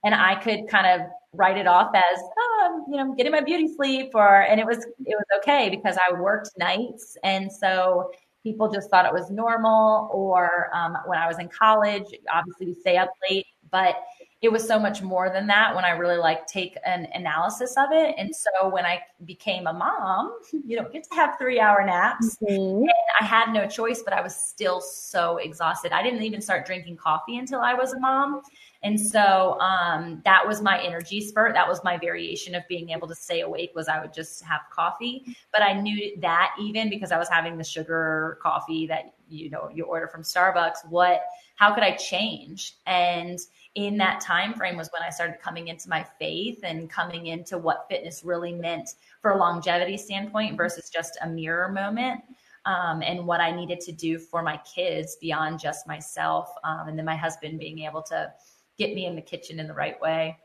And 0.03 0.15
I 0.15 0.35
could 0.35 0.67
kind 0.69 0.87
of 0.87 1.07
write 1.33 1.57
it 1.57 1.67
off 1.67 1.91
as, 1.93 2.23
oh, 2.37 2.85
you 2.89 2.97
know, 2.97 3.13
getting 3.15 3.31
my 3.31 3.41
beauty 3.41 3.67
sleep 3.75 4.11
or, 4.13 4.41
and 4.41 4.59
it 4.59 4.65
was, 4.65 4.77
it 5.05 5.17
was 5.17 5.25
okay 5.39 5.69
because 5.69 5.97
I 5.97 6.19
worked 6.19 6.51
nights. 6.57 7.17
And 7.23 7.51
so 7.51 8.11
people 8.41 8.71
just 8.71 8.89
thought 8.89 9.05
it 9.05 9.13
was 9.13 9.29
normal. 9.29 10.09
Or 10.11 10.69
um, 10.73 10.97
when 11.05 11.19
I 11.19 11.27
was 11.27 11.37
in 11.39 11.49
college, 11.49 12.05
obviously 12.33 12.67
we 12.67 12.73
stay 12.75 12.97
up 12.97 13.11
late, 13.29 13.45
but 13.71 13.95
it 14.41 14.49
was 14.49 14.65
so 14.65 14.79
much 14.79 15.01
more 15.01 15.29
than 15.29 15.47
that 15.47 15.75
when 15.75 15.83
I 15.83 15.89
really 15.91 16.17
like 16.17 16.47
take 16.47 16.77
an 16.85 17.07
analysis 17.13 17.75
of 17.77 17.91
it. 17.91 18.15
And 18.17 18.33
so 18.33 18.69
when 18.69 18.85
I 18.85 19.01
became 19.25 19.67
a 19.67 19.73
mom, 19.73 20.39
you 20.65 20.77
don't 20.77 20.91
get 20.93 21.03
to 21.09 21.15
have 21.15 21.37
three 21.37 21.59
hour 21.59 21.85
naps. 21.85 22.37
Mm-hmm. 22.41 22.83
And 22.83 22.89
I 23.19 23.25
had 23.25 23.51
no 23.51 23.67
choice, 23.67 24.01
but 24.01 24.13
I 24.13 24.21
was 24.21 24.33
still 24.33 24.79
so 24.79 25.37
exhausted. 25.37 25.91
I 25.91 26.01
didn't 26.01 26.23
even 26.23 26.39
start 26.39 26.65
drinking 26.65 26.95
coffee 26.95 27.37
until 27.37 27.59
I 27.59 27.73
was 27.73 27.91
a 27.91 27.99
mom. 27.99 28.41
And 28.81 28.97
so 28.97 29.59
um, 29.59 30.21
that 30.23 30.47
was 30.47 30.61
my 30.61 30.81
energy 30.81 31.19
spurt. 31.19 31.53
That 31.53 31.67
was 31.67 31.83
my 31.83 31.97
variation 31.97 32.55
of 32.55 32.63
being 32.69 32.91
able 32.91 33.09
to 33.09 33.15
stay 33.15 33.41
awake 33.41 33.71
was 33.75 33.89
I 33.89 33.99
would 33.99 34.13
just 34.13 34.41
have 34.43 34.61
coffee. 34.71 35.35
But 35.51 35.63
I 35.63 35.73
knew 35.73 36.17
that 36.21 36.55
even 36.57 36.89
because 36.89 37.11
I 37.11 37.17
was 37.17 37.27
having 37.27 37.57
the 37.57 37.63
sugar 37.65 38.39
coffee 38.41 38.87
that 38.87 39.15
you 39.27 39.49
know 39.49 39.69
you 39.73 39.83
order 39.83 40.07
from 40.07 40.23
Starbucks, 40.23 40.87
what 40.87 41.23
how 41.55 41.73
could 41.73 41.83
I 41.83 41.91
change? 41.91 42.77
And 42.85 43.37
in 43.75 43.97
that 43.97 44.21
time 44.21 44.53
frame 44.53 44.77
was 44.77 44.89
when 44.91 45.03
I 45.03 45.09
started 45.09 45.39
coming 45.39 45.67
into 45.67 45.89
my 45.89 46.05
faith 46.17 46.59
and 46.63 46.89
coming 46.89 47.27
into 47.27 47.57
what 47.57 47.85
fitness 47.89 48.23
really 48.23 48.53
meant 48.53 48.95
for 49.21 49.31
a 49.31 49.37
longevity 49.37 49.97
standpoint 49.97 50.57
versus 50.57 50.89
just 50.89 51.17
a 51.21 51.27
mirror 51.29 51.69
moment. 51.69 52.21
Um, 52.65 53.01
and 53.01 53.25
what 53.25 53.39
I 53.39 53.51
needed 53.51 53.79
to 53.81 53.91
do 53.91 54.19
for 54.19 54.43
my 54.43 54.57
kids 54.57 55.17
beyond 55.21 55.59
just 55.59 55.87
myself. 55.87 56.53
Um, 56.63 56.89
and 56.89 56.97
then 56.97 57.05
my 57.05 57.15
husband 57.15 57.59
being 57.59 57.79
able 57.79 58.01
to 58.03 58.31
get 58.77 58.93
me 58.93 59.05
in 59.05 59.15
the 59.15 59.21
kitchen 59.21 59.59
in 59.59 59.67
the 59.67 59.73
right 59.73 59.99
way. 60.01 60.37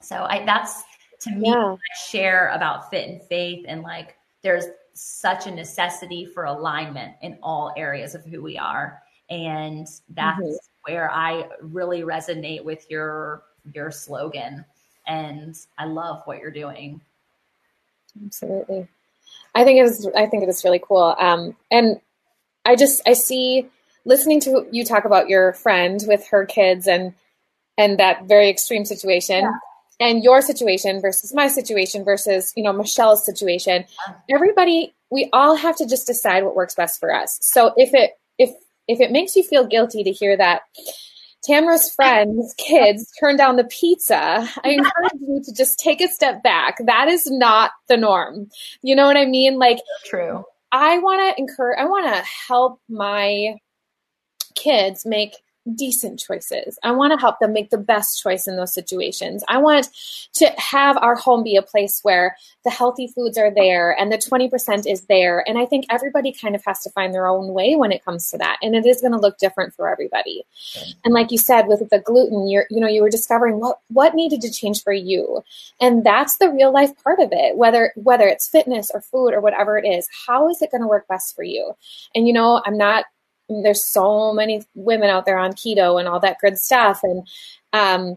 So 0.00 0.24
I, 0.28 0.44
that's 0.44 0.82
to 1.22 1.30
me, 1.30 1.48
yeah. 1.48 1.74
I 1.74 2.08
share 2.10 2.48
about 2.48 2.90
fit 2.90 3.08
and 3.08 3.22
faith 3.22 3.64
and 3.68 3.82
like 3.82 4.16
there's 4.42 4.66
such 4.94 5.46
a 5.46 5.50
necessity 5.50 6.26
for 6.26 6.44
alignment 6.44 7.14
in 7.22 7.38
all 7.42 7.72
areas 7.76 8.14
of 8.14 8.24
who 8.24 8.42
we 8.42 8.58
are. 8.58 9.02
And 9.32 9.88
that's 10.10 10.40
mm-hmm 10.40 10.52
where 10.84 11.10
I 11.10 11.48
really 11.60 12.02
resonate 12.02 12.64
with 12.64 12.86
your 12.90 13.42
your 13.72 13.90
slogan 13.90 14.64
and 15.06 15.56
I 15.78 15.84
love 15.84 16.22
what 16.24 16.38
you're 16.38 16.50
doing. 16.50 17.00
Absolutely. 18.24 18.88
I 19.54 19.64
think 19.64 19.78
it 19.78 19.84
is 19.84 20.08
I 20.16 20.26
think 20.26 20.42
it 20.42 20.48
is 20.48 20.64
really 20.64 20.82
cool. 20.82 21.14
Um, 21.18 21.56
and 21.70 22.00
I 22.64 22.76
just 22.76 23.02
I 23.06 23.12
see 23.12 23.68
listening 24.04 24.40
to 24.40 24.66
you 24.70 24.84
talk 24.84 25.04
about 25.04 25.28
your 25.28 25.52
friend 25.52 26.00
with 26.06 26.26
her 26.28 26.44
kids 26.44 26.86
and 26.86 27.14
and 27.78 27.98
that 27.98 28.24
very 28.24 28.50
extreme 28.50 28.84
situation 28.84 29.42
yeah. 29.42 29.52
and 30.00 30.22
your 30.22 30.42
situation 30.42 31.00
versus 31.00 31.32
my 31.32 31.48
situation 31.48 32.04
versus 32.04 32.52
you 32.56 32.62
know 32.62 32.72
Michelle's 32.72 33.24
situation. 33.24 33.84
Yeah. 34.08 34.14
Everybody 34.30 34.94
we 35.10 35.28
all 35.32 35.54
have 35.56 35.76
to 35.76 35.86
just 35.86 36.06
decide 36.06 36.42
what 36.42 36.56
works 36.56 36.74
best 36.74 36.98
for 36.98 37.14
us. 37.14 37.38
So 37.42 37.74
if 37.76 37.94
it 37.94 38.18
if 38.88 39.00
it 39.00 39.12
makes 39.12 39.36
you 39.36 39.42
feel 39.42 39.66
guilty 39.66 40.04
to 40.04 40.10
hear 40.10 40.36
that 40.36 40.62
Tamra's 41.48 41.92
friends' 41.92 42.54
kids 42.58 43.10
turned 43.18 43.38
down 43.38 43.56
the 43.56 43.64
pizza, 43.64 44.48
I 44.64 44.68
encourage 44.68 45.20
you 45.20 45.42
to 45.44 45.52
just 45.52 45.78
take 45.78 46.00
a 46.00 46.08
step 46.08 46.42
back. 46.42 46.78
That 46.86 47.08
is 47.08 47.30
not 47.30 47.72
the 47.88 47.96
norm. 47.96 48.48
You 48.82 48.96
know 48.96 49.06
what 49.06 49.16
I 49.16 49.26
mean? 49.26 49.58
Like, 49.58 49.78
true. 50.04 50.44
I 50.70 50.98
want 50.98 51.36
to 51.36 51.40
encourage, 51.40 51.78
I 51.78 51.84
want 51.84 52.06
to 52.06 52.22
help 52.48 52.80
my 52.88 53.56
kids 54.54 55.04
make 55.04 55.34
decent 55.74 56.18
choices. 56.18 56.78
I 56.82 56.90
want 56.90 57.12
to 57.12 57.18
help 57.18 57.38
them 57.38 57.52
make 57.52 57.70
the 57.70 57.78
best 57.78 58.20
choice 58.22 58.46
in 58.46 58.56
those 58.56 58.74
situations. 58.74 59.44
I 59.48 59.58
want 59.58 59.88
to 60.34 60.46
have 60.58 60.96
our 60.96 61.14
home 61.14 61.44
be 61.44 61.56
a 61.56 61.62
place 61.62 62.00
where 62.02 62.36
the 62.64 62.70
healthy 62.70 63.06
foods 63.06 63.38
are 63.38 63.50
there 63.50 63.92
and 63.98 64.10
the 64.10 64.18
20% 64.18 64.90
is 64.90 65.02
there. 65.02 65.48
And 65.48 65.58
I 65.58 65.66
think 65.66 65.86
everybody 65.90 66.32
kind 66.32 66.54
of 66.54 66.64
has 66.64 66.80
to 66.80 66.90
find 66.90 67.14
their 67.14 67.28
own 67.28 67.52
way 67.52 67.76
when 67.76 67.92
it 67.92 68.04
comes 68.04 68.30
to 68.30 68.38
that. 68.38 68.58
And 68.62 68.74
it 68.74 68.86
is 68.86 69.00
going 69.00 69.12
to 69.12 69.18
look 69.18 69.38
different 69.38 69.74
for 69.74 69.88
everybody. 69.88 70.44
And 71.04 71.14
like 71.14 71.30
you 71.30 71.38
said, 71.38 71.68
with 71.68 71.88
the 71.90 72.00
gluten, 72.00 72.48
you're, 72.48 72.66
you 72.70 72.80
know, 72.80 72.88
you 72.88 73.02
were 73.02 73.10
discovering 73.10 73.60
what, 73.60 73.78
what 73.88 74.14
needed 74.14 74.40
to 74.42 74.50
change 74.50 74.82
for 74.82 74.92
you. 74.92 75.44
And 75.80 76.04
that's 76.04 76.38
the 76.38 76.50
real 76.50 76.72
life 76.72 76.92
part 77.02 77.20
of 77.20 77.28
it, 77.32 77.56
whether, 77.56 77.92
whether 77.96 78.26
it's 78.26 78.48
fitness 78.48 78.90
or 78.92 79.00
food 79.00 79.32
or 79.32 79.40
whatever 79.40 79.78
it 79.78 79.86
is, 79.86 80.08
how 80.26 80.48
is 80.48 80.60
it 80.60 80.70
going 80.70 80.82
to 80.82 80.88
work 80.88 81.06
best 81.08 81.36
for 81.36 81.44
you? 81.44 81.72
And, 82.14 82.26
you 82.26 82.32
know, 82.32 82.62
I'm 82.66 82.76
not 82.76 83.04
there's 83.48 83.90
so 83.90 84.32
many 84.32 84.64
women 84.74 85.10
out 85.10 85.24
there 85.24 85.38
on 85.38 85.52
keto 85.52 85.98
and 85.98 86.08
all 86.08 86.20
that 86.20 86.38
good 86.40 86.58
stuff. 86.58 87.00
And 87.02 87.26
um, 87.72 88.16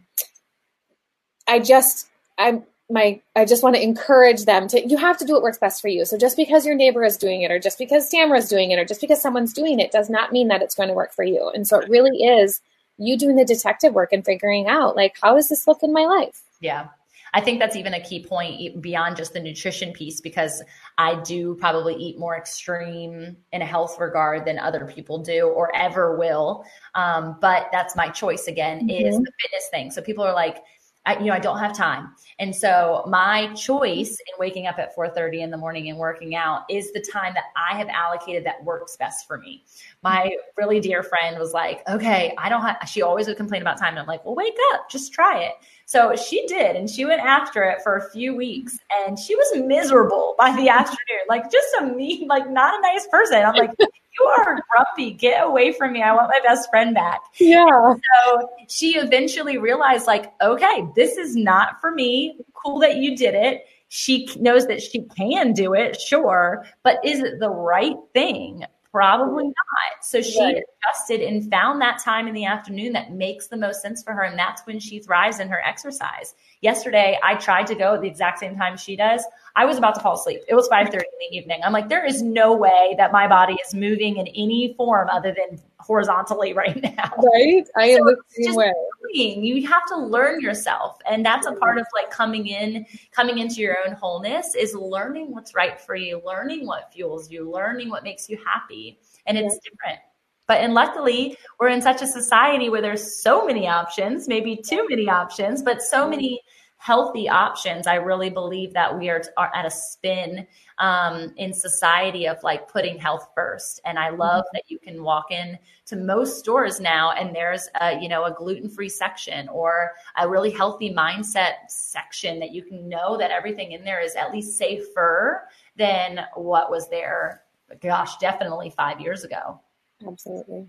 i 1.48 1.60
just 1.60 2.08
i'm 2.38 2.64
my 2.90 3.20
i 3.36 3.46
just 3.46 3.64
want 3.64 3.76
to 3.76 3.82
encourage 3.82 4.46
them 4.46 4.68
to 4.68 4.86
you 4.88 4.98
have 4.98 5.18
to 5.18 5.26
do 5.26 5.34
what 5.34 5.42
works 5.42 5.58
best 5.58 5.82
for 5.82 5.88
you. 5.88 6.06
So 6.06 6.18
just 6.18 6.38
because 6.38 6.66
your 6.66 6.76
neighbor 6.76 7.04
is 7.04 7.18
doing 7.18 7.42
it 7.42 7.52
or 7.52 7.60
just 7.60 7.78
because 7.78 8.10
Tamra 8.12 8.38
is 8.38 8.50
doing 8.50 8.72
it 8.72 8.80
or 8.80 8.86
just 8.86 9.02
because 9.02 9.22
someone's 9.22 9.54
doing 9.54 9.80
it 9.80 9.92
does 9.92 10.10
not 10.10 10.32
mean 10.32 10.50
that 10.50 10.62
it's 10.62 10.76
going 10.76 10.90
to 10.90 10.96
work 10.96 11.14
for 11.14 11.24
you. 11.24 11.52
And 11.54 11.68
so 11.68 11.80
it 11.80 11.90
really 11.90 12.24
is 12.24 12.62
you 12.98 13.18
doing 13.18 13.36
the 13.36 13.46
detective 13.46 13.94
work 13.94 14.14
and 14.14 14.24
figuring 14.24 14.68
out 14.68 14.96
like 14.96 15.16
how 15.22 15.36
does 15.36 15.50
this 15.50 15.68
look 15.68 15.82
in 15.82 15.94
my 15.94 16.06
life? 16.06 16.44
Yeah 16.60 16.88
I 17.36 17.42
think 17.42 17.60
that's 17.60 17.76
even 17.76 17.94
a 17.94 18.00
key 18.00 18.24
point 18.24 18.82
beyond 18.82 19.18
just 19.18 19.34
the 19.34 19.42
nutrition 19.42 19.92
piece 19.92 20.22
because 20.22 20.64
I 20.98 21.22
do 21.22 21.56
probably 21.56 21.94
eat 21.96 22.18
more 22.18 22.38
extreme 22.38 23.36
in 23.52 23.62
a 23.62 23.66
health 23.66 24.00
regard 24.00 24.46
than 24.46 24.58
other 24.58 24.86
people 24.86 25.20
do 25.20 25.50
or 25.50 25.76
ever 25.76 26.18
will. 26.18 26.64
Um, 26.96 27.36
but 27.42 27.68
that's 27.74 27.94
my 27.94 28.08
choice 28.08 28.48
again 28.48 28.88
mm-hmm. 28.88 29.06
is 29.06 29.18
the 29.18 29.32
fitness 29.42 29.68
thing. 29.70 29.92
So 29.92 30.02
people 30.02 30.24
are 30.24 30.34
like, 30.34 30.64
I, 31.06 31.18
you 31.20 31.26
know, 31.26 31.34
I 31.34 31.40
don't 31.40 31.60
have 31.60 31.76
time. 31.76 32.16
And 32.40 32.56
so 32.56 33.06
my 33.08 33.54
choice 33.54 34.10
in 34.10 34.40
waking 34.40 34.68
up 34.68 34.80
at 34.80 34.96
4:30 34.96 35.42
in 35.42 35.52
the 35.52 35.58
morning 35.58 35.90
and 35.90 35.98
working 35.98 36.36
out 36.36 36.64
is 36.70 36.92
the 36.94 37.00
time 37.00 37.34
that 37.36 37.46
I 37.56 37.78
have 37.78 37.88
allocated 37.90 38.46
that 38.46 38.64
works 38.64 38.98
best 38.98 39.28
for 39.28 39.38
me. 39.38 39.64
My 40.04 40.36
really 40.58 40.80
dear 40.80 41.04
friend 41.04 41.38
was 41.40 41.54
like, 41.54 41.88
"Okay, 41.88 42.34
I 42.38 42.50
don't 42.50 42.62
have 42.62 42.78
she 42.88 43.02
always 43.02 43.28
would 43.28 43.38
complain 43.38 43.62
about 43.62 43.78
time." 43.78 43.90
And 43.90 44.00
I'm 44.00 44.08
like, 44.08 44.26
"Well, 44.26 44.36
wake 44.36 44.58
up, 44.74 44.90
just 44.90 45.14
try 45.14 45.40
it." 45.44 45.54
So 45.86 46.16
she 46.16 46.48
did, 46.48 46.76
and 46.76 46.90
she 46.90 47.06
went 47.06 47.22
after 47.22 47.64
it 47.64 47.82
for 47.84 47.98
a 47.98 48.10
few 48.10 48.36
weeks, 48.36 48.80
and 49.06 49.18
she 49.18 49.36
was 49.36 49.64
miserable 49.64 50.36
by 50.38 50.52
the 50.56 50.70
afternoon, 50.80 51.26
like 51.30 51.52
just 51.52 51.68
a 51.80 51.86
mean, 51.86 52.28
like 52.28 52.50
not 52.50 52.78
a 52.78 52.82
nice 52.82 53.08
person. 53.08 53.44
I'm 53.44 53.56
like, 53.56 53.72
you 54.20 54.26
are 54.26 54.60
grumpy. 54.70 55.12
Get 55.12 55.46
away 55.46 55.72
from 55.72 55.94
me. 55.94 56.02
I 56.02 56.14
want 56.14 56.30
my 56.30 56.40
best 56.48 56.70
friend 56.70 56.94
back. 56.94 57.22
Yeah. 57.40 57.96
So 57.96 58.50
she 58.68 58.98
eventually 58.98 59.58
realized, 59.58 60.08
like, 60.08 60.34
okay, 60.42 60.86
this 60.96 61.18
is 61.18 61.36
not 61.36 61.80
for 61.82 61.92
me. 61.92 62.38
Cool 62.54 62.80
that 62.80 62.98
you 62.98 63.16
did 63.16 63.36
it. 63.36 63.66
She 63.88 64.28
knows 64.38 64.68
that 64.68 64.82
she 64.82 65.04
can 65.16 65.54
do 65.54 65.74
it, 65.74 66.02
sure, 66.02 66.66
but 66.84 66.98
is 67.06 67.20
it 67.20 67.40
the 67.40 67.50
right 67.50 67.96
thing? 68.14 68.66
Probably 68.92 69.44
not. 69.44 70.04
So 70.04 70.22
she 70.22 70.40
right. 70.40 70.56
adjusted 70.56 71.22
and 71.22 71.50
found 71.52 71.82
that 71.82 72.00
time 72.00 72.28
in 72.28 72.34
the 72.34 72.46
afternoon 72.46 72.94
that 72.94 73.12
makes 73.12 73.48
the 73.48 73.58
most 73.58 73.82
sense 73.82 74.02
for 74.02 74.14
her. 74.14 74.24
And 74.24 74.40
that's 74.40 74.66
when 74.66 74.80
she 74.80 75.00
thrives 75.00 75.40
in 75.40 75.50
her 75.50 75.62
exercise. 75.62 76.34
Yesterday, 76.62 77.20
I 77.22 77.36
tried 77.36 77.68
to 77.68 77.76
go 77.76 77.94
at 77.96 78.02
the 78.02 78.08
exact 78.08 78.40
same 78.40 78.56
time 78.56 78.78
she 78.78 78.96
does. 78.96 79.24
I 79.56 79.66
was 79.66 79.78
about 79.78 79.96
to 79.96 80.02
fall 80.02 80.16
asleep. 80.16 80.42
It 80.48 80.56
was 80.56 80.68
5:30 80.68 80.94
in 80.96 81.00
the 81.00 81.38
evening. 81.38 81.62
I'm 81.64 81.72
like, 81.72 81.88
there 81.88 82.06
is 82.06 82.22
no 82.22 82.54
way 82.54 82.96
that 82.98 83.12
my 83.12 83.28
body 83.28 83.58
is 83.66 83.74
moving 83.74 84.18
in 84.18 84.28
any 84.28 84.74
form 84.76 85.08
other 85.10 85.34
than 85.34 85.60
horizontally 85.80 86.54
right 86.62 86.82
now. 86.82 87.12
Right. 87.18 87.66
I 87.78 87.90
am 87.90 88.04
so 88.04 88.16
the 88.38 88.44
same 88.44 88.56
way. 88.56 88.74
You 89.14 89.66
have 89.68 89.86
to 89.88 89.98
learn 89.98 90.42
yourself. 90.42 90.98
And 91.10 91.26
that's 91.26 91.48
a 91.48 91.54
part 91.54 91.78
of 91.78 91.86
like 91.94 92.12
coming 92.12 92.48
in, 92.48 92.86
coming 93.12 93.38
into 93.38 93.62
your 93.62 93.78
own 93.86 93.94
wholeness 93.94 94.56
is 94.56 94.74
learning 94.74 95.32
what's 95.32 95.56
right 95.56 95.80
for 95.80 95.96
you, 95.96 96.22
learning 96.26 96.66
what 96.66 96.92
fuels 96.92 97.32
you, 97.32 97.50
learning 97.50 97.90
what 97.90 98.04
makes 98.04 98.30
you 98.30 98.38
happy. 98.46 99.00
And 99.26 99.38
it's 99.38 99.54
yeah. 99.54 99.70
different. 99.72 100.00
But 100.48 100.62
and 100.62 100.74
luckily, 100.74 101.38
we're 101.60 101.70
in 101.70 101.82
such 101.82 102.02
a 102.02 102.08
society 102.08 102.70
where 102.70 102.82
there's 102.82 103.22
so 103.22 103.46
many 103.46 103.68
options, 103.68 104.28
maybe 104.28 104.58
too 104.58 104.86
many 104.90 105.10
options, 105.10 105.64
but 105.64 105.82
so 105.82 106.08
many 106.08 106.42
healthy 106.86 107.28
options. 107.28 107.88
I 107.88 107.96
really 107.96 108.30
believe 108.30 108.72
that 108.74 108.96
we 108.96 109.10
are, 109.10 109.24
are 109.38 109.52
at 109.56 109.66
a 109.66 109.72
spin 109.72 110.46
um, 110.78 111.34
in 111.36 111.52
society 111.52 112.28
of 112.28 112.38
like 112.44 112.68
putting 112.68 113.00
health 113.00 113.30
first. 113.34 113.82
And 113.86 113.98
I 113.98 114.10
love 114.10 114.44
mm-hmm. 114.44 114.54
that 114.54 114.66
you 114.68 114.78
can 114.78 115.02
walk 115.02 115.32
in 115.32 115.58
to 115.88 115.96
most 115.96 116.38
stores 116.38 116.80
now 116.80 117.14
and 117.14 117.36
there's 117.36 117.68
a, 117.82 118.00
you 118.00 118.08
know, 118.08 118.26
a 118.26 118.32
gluten-free 118.32 118.90
section 118.90 119.50
or 119.50 119.94
a 120.20 120.30
really 120.30 120.52
healthy 120.52 120.94
mindset 120.94 121.54
section 121.70 122.38
that 122.40 122.52
you 122.52 122.62
can 122.62 122.88
know 122.88 123.18
that 123.18 123.32
everything 123.32 123.72
in 123.72 123.84
there 123.84 124.00
is 124.00 124.14
at 124.14 124.32
least 124.32 124.56
safer 124.56 125.50
than 125.76 126.20
what 126.36 126.70
was 126.70 126.88
there. 126.90 127.42
Gosh, 127.82 128.18
definitely 128.18 128.70
five 128.70 129.02
years 129.02 129.24
ago. 129.24 129.60
Absolutely. 130.08 130.68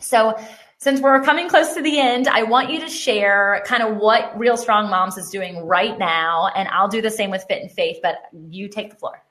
So, 0.00 0.38
since 0.78 1.00
we're 1.00 1.22
coming 1.22 1.48
close 1.48 1.72
to 1.74 1.82
the 1.82 1.98
end, 1.98 2.28
I 2.28 2.42
want 2.42 2.68
you 2.68 2.78
to 2.80 2.88
share 2.88 3.62
kind 3.64 3.82
of 3.82 3.96
what 3.96 4.38
Real 4.38 4.56
Strong 4.56 4.90
Moms 4.90 5.16
is 5.16 5.30
doing 5.30 5.64
right 5.64 5.98
now. 5.98 6.50
And 6.54 6.68
I'll 6.68 6.88
do 6.88 7.00
the 7.00 7.10
same 7.10 7.30
with 7.30 7.42
Fit 7.48 7.62
in 7.62 7.70
Faith, 7.70 8.00
but 8.02 8.16
you 8.32 8.68
take 8.68 8.90
the 8.90 8.96
floor. 8.96 9.22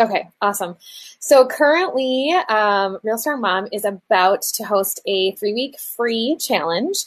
Okay, 0.00 0.28
awesome. 0.42 0.76
So 1.18 1.46
currently, 1.46 2.32
um, 2.48 2.98
Real 3.02 3.18
Strong 3.18 3.40
Mom 3.40 3.68
is 3.72 3.84
about 3.84 4.42
to 4.54 4.64
host 4.64 5.00
a 5.06 5.32
three 5.32 5.54
week 5.54 5.78
free 5.80 6.36
challenge. 6.38 6.98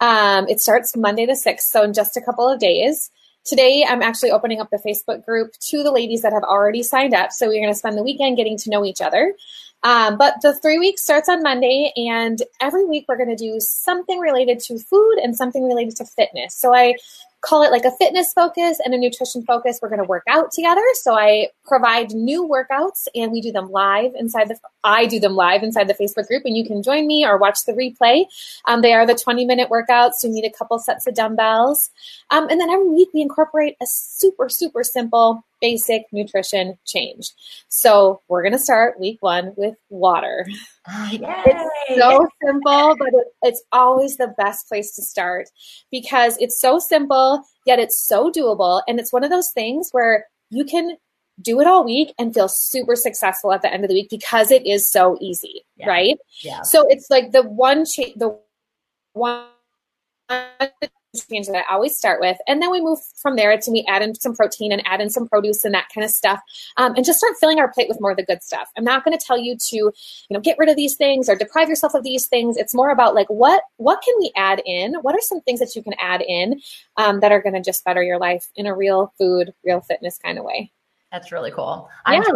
Um, 0.00 0.48
it 0.48 0.60
starts 0.60 0.96
Monday 0.96 1.26
the 1.26 1.34
6th, 1.34 1.60
so 1.60 1.82
in 1.84 1.92
just 1.92 2.16
a 2.16 2.20
couple 2.20 2.48
of 2.48 2.58
days. 2.58 3.10
Today, 3.44 3.84
I'm 3.88 4.02
actually 4.02 4.30
opening 4.30 4.60
up 4.60 4.70
the 4.70 4.78
Facebook 4.78 5.24
group 5.24 5.52
to 5.70 5.82
the 5.82 5.92
ladies 5.92 6.22
that 6.22 6.32
have 6.32 6.42
already 6.42 6.82
signed 6.82 7.12
up. 7.12 7.32
So 7.32 7.48
we're 7.48 7.60
going 7.60 7.72
to 7.72 7.78
spend 7.78 7.98
the 7.98 8.02
weekend 8.02 8.36
getting 8.36 8.56
to 8.58 8.70
know 8.70 8.84
each 8.84 9.00
other. 9.00 9.34
Um, 9.82 10.16
but 10.16 10.34
the 10.42 10.54
three 10.54 10.78
weeks 10.78 11.02
starts 11.02 11.28
on 11.28 11.42
Monday, 11.42 11.92
and 11.96 12.40
every 12.60 12.84
week 12.84 13.06
we're 13.08 13.16
going 13.16 13.34
to 13.34 13.36
do 13.36 13.58
something 13.58 14.18
related 14.18 14.60
to 14.60 14.78
food 14.78 15.18
and 15.22 15.36
something 15.36 15.64
related 15.64 15.96
to 15.96 16.04
fitness. 16.04 16.54
So 16.54 16.74
I 16.74 16.94
call 17.42 17.62
it 17.64 17.72
like 17.72 17.84
a 17.84 17.90
fitness 17.90 18.32
focus 18.32 18.78
and 18.82 18.94
a 18.94 18.98
nutrition 18.98 19.42
focus. 19.42 19.80
We're 19.82 19.88
going 19.88 20.00
to 20.00 20.04
work 20.04 20.22
out 20.28 20.52
together. 20.52 20.82
So 20.94 21.14
I 21.14 21.48
provide 21.66 22.12
new 22.12 22.48
workouts 22.48 23.08
and 23.16 23.32
we 23.32 23.40
do 23.40 23.50
them 23.50 23.68
live 23.70 24.12
inside 24.16 24.48
the, 24.48 24.58
I 24.84 25.06
do 25.06 25.18
them 25.18 25.34
live 25.34 25.64
inside 25.64 25.88
the 25.88 25.94
Facebook 25.94 26.28
group 26.28 26.44
and 26.44 26.56
you 26.56 26.64
can 26.64 26.84
join 26.84 27.06
me 27.06 27.26
or 27.26 27.36
watch 27.36 27.64
the 27.66 27.72
replay. 27.72 28.26
Um, 28.66 28.80
they 28.80 28.92
are 28.92 29.04
the 29.04 29.16
20 29.16 29.44
minute 29.44 29.68
workouts. 29.70 30.22
You 30.22 30.30
need 30.30 30.44
a 30.44 30.56
couple 30.56 30.78
sets 30.78 31.08
of 31.08 31.14
dumbbells. 31.14 31.90
Um, 32.30 32.48
and 32.48 32.60
then 32.60 32.70
every 32.70 32.88
week 32.88 33.08
we 33.12 33.20
incorporate 33.20 33.76
a 33.82 33.86
super, 33.86 34.48
super 34.48 34.84
simple 34.84 35.44
basic 35.62 36.02
nutrition 36.12 36.76
change. 36.84 37.30
So 37.68 38.20
we're 38.28 38.42
going 38.42 38.52
to 38.52 38.58
start 38.58 39.00
week 39.00 39.16
one 39.20 39.54
with 39.56 39.76
water. 39.88 40.44
Yay. 41.10 41.20
It's 41.22 42.00
so 42.00 42.28
simple, 42.44 42.96
but 42.98 43.08
it's 43.42 43.62
always 43.72 44.18
the 44.18 44.34
best 44.36 44.68
place 44.68 44.94
to 44.96 45.02
start 45.02 45.48
because 45.90 46.36
it's 46.38 46.60
so 46.60 46.78
simple, 46.78 47.42
yet 47.64 47.78
it's 47.78 47.98
so 47.98 48.30
doable. 48.30 48.82
And 48.86 49.00
it's 49.00 49.12
one 49.12 49.24
of 49.24 49.30
those 49.30 49.48
things 49.48 49.90
where 49.92 50.26
you 50.50 50.64
can 50.64 50.98
do 51.40 51.60
it 51.60 51.66
all 51.66 51.84
week 51.84 52.12
and 52.18 52.34
feel 52.34 52.48
super 52.48 52.96
successful 52.96 53.52
at 53.52 53.62
the 53.62 53.72
end 53.72 53.84
of 53.84 53.88
the 53.88 53.94
week 53.94 54.10
because 54.10 54.50
it 54.50 54.66
is 54.66 54.90
so 54.90 55.16
easy, 55.20 55.64
yeah. 55.76 55.88
right? 55.88 56.18
Yeah. 56.42 56.62
So 56.62 56.86
it's 56.88 57.08
like 57.08 57.32
the 57.32 57.42
one 57.42 57.86
cha- 57.86 58.12
the 58.16 58.38
one 59.12 59.46
change 61.20 61.46
that 61.46 61.64
I 61.68 61.74
always 61.74 61.96
start 61.96 62.20
with. 62.20 62.38
And 62.46 62.62
then 62.62 62.70
we 62.70 62.80
move 62.80 62.98
from 63.16 63.36
there 63.36 63.56
to 63.56 63.70
we 63.70 63.84
add 63.88 64.02
in 64.02 64.14
some 64.14 64.34
protein 64.34 64.72
and 64.72 64.82
add 64.86 65.00
in 65.00 65.10
some 65.10 65.28
produce 65.28 65.64
and 65.64 65.74
that 65.74 65.88
kind 65.94 66.04
of 66.04 66.10
stuff. 66.10 66.40
Um, 66.76 66.94
and 66.94 67.04
just 67.04 67.18
start 67.18 67.34
filling 67.38 67.58
our 67.58 67.70
plate 67.72 67.88
with 67.88 68.00
more 68.00 68.12
of 68.12 68.16
the 68.16 68.24
good 68.24 68.42
stuff. 68.42 68.70
I'm 68.76 68.84
not 68.84 69.04
going 69.04 69.16
to 69.16 69.24
tell 69.24 69.38
you 69.38 69.56
to, 69.56 69.76
you 69.76 69.92
know, 70.30 70.40
get 70.40 70.56
rid 70.58 70.68
of 70.68 70.76
these 70.76 70.96
things 70.96 71.28
or 71.28 71.36
deprive 71.36 71.68
yourself 71.68 71.94
of 71.94 72.04
these 72.04 72.26
things. 72.26 72.56
It's 72.56 72.74
more 72.74 72.90
about 72.90 73.14
like 73.14 73.28
what 73.28 73.62
what 73.76 74.02
can 74.02 74.14
we 74.18 74.32
add 74.36 74.62
in? 74.64 74.94
What 75.02 75.14
are 75.14 75.20
some 75.20 75.40
things 75.42 75.60
that 75.60 75.74
you 75.76 75.82
can 75.82 75.94
add 75.98 76.22
in 76.22 76.60
um, 76.96 77.20
that 77.20 77.32
are 77.32 77.42
going 77.42 77.54
to 77.54 77.62
just 77.62 77.84
better 77.84 78.02
your 78.02 78.18
life 78.18 78.50
in 78.56 78.66
a 78.66 78.74
real 78.74 79.12
food, 79.18 79.52
real 79.64 79.80
fitness 79.80 80.18
kind 80.18 80.38
of 80.38 80.44
way? 80.44 80.72
That's 81.10 81.30
really 81.30 81.50
cool. 81.50 81.90
I'm, 82.06 82.22
yeah. 82.22 82.32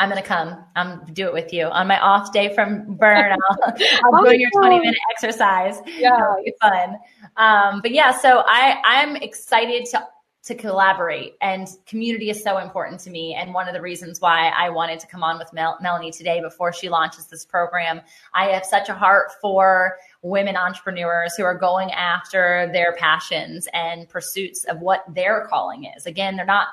I'm 0.00 0.08
going 0.08 0.20
to 0.20 0.26
come. 0.26 0.64
I'm 0.76 1.04
do 1.12 1.26
it 1.26 1.34
with 1.34 1.52
you 1.52 1.66
on 1.66 1.86
my 1.86 2.00
off 2.00 2.32
day 2.32 2.54
from 2.54 2.96
burn. 2.96 3.32
I'll, 3.32 3.58
I'll 4.14 4.26
oh, 4.26 4.30
your 4.30 4.50
20 4.50 4.78
minute 4.78 4.96
exercise. 5.14 5.76
Yeah, 5.86 6.14
It'll 6.14 6.42
be 6.42 6.54
fun. 6.58 6.96
Um, 7.36 7.82
but 7.82 7.90
yeah, 7.90 8.10
so 8.10 8.42
I 8.46 8.80
I'm 8.82 9.16
excited 9.16 9.84
to 9.90 10.02
to 10.42 10.54
collaborate 10.54 11.34
and 11.42 11.68
community 11.84 12.30
is 12.30 12.42
so 12.42 12.56
important 12.56 12.98
to 12.98 13.10
me 13.10 13.34
and 13.34 13.52
one 13.52 13.68
of 13.68 13.74
the 13.74 13.80
reasons 13.80 14.22
why 14.22 14.48
i 14.56 14.70
wanted 14.70 14.98
to 14.98 15.06
come 15.06 15.22
on 15.22 15.38
with 15.38 15.52
Mel- 15.52 15.76
melanie 15.82 16.10
today 16.10 16.40
before 16.40 16.72
she 16.72 16.88
launches 16.88 17.26
this 17.26 17.44
program 17.44 18.00
i 18.32 18.46
have 18.46 18.64
such 18.64 18.88
a 18.88 18.94
heart 18.94 19.32
for 19.42 19.98
women 20.22 20.56
entrepreneurs 20.56 21.34
who 21.36 21.44
are 21.44 21.54
going 21.54 21.92
after 21.92 22.70
their 22.72 22.94
passions 22.96 23.68
and 23.74 24.08
pursuits 24.08 24.64
of 24.64 24.80
what 24.80 25.04
their 25.14 25.46
calling 25.46 25.84
is 25.94 26.06
again 26.06 26.36
they're 26.36 26.46
not 26.46 26.68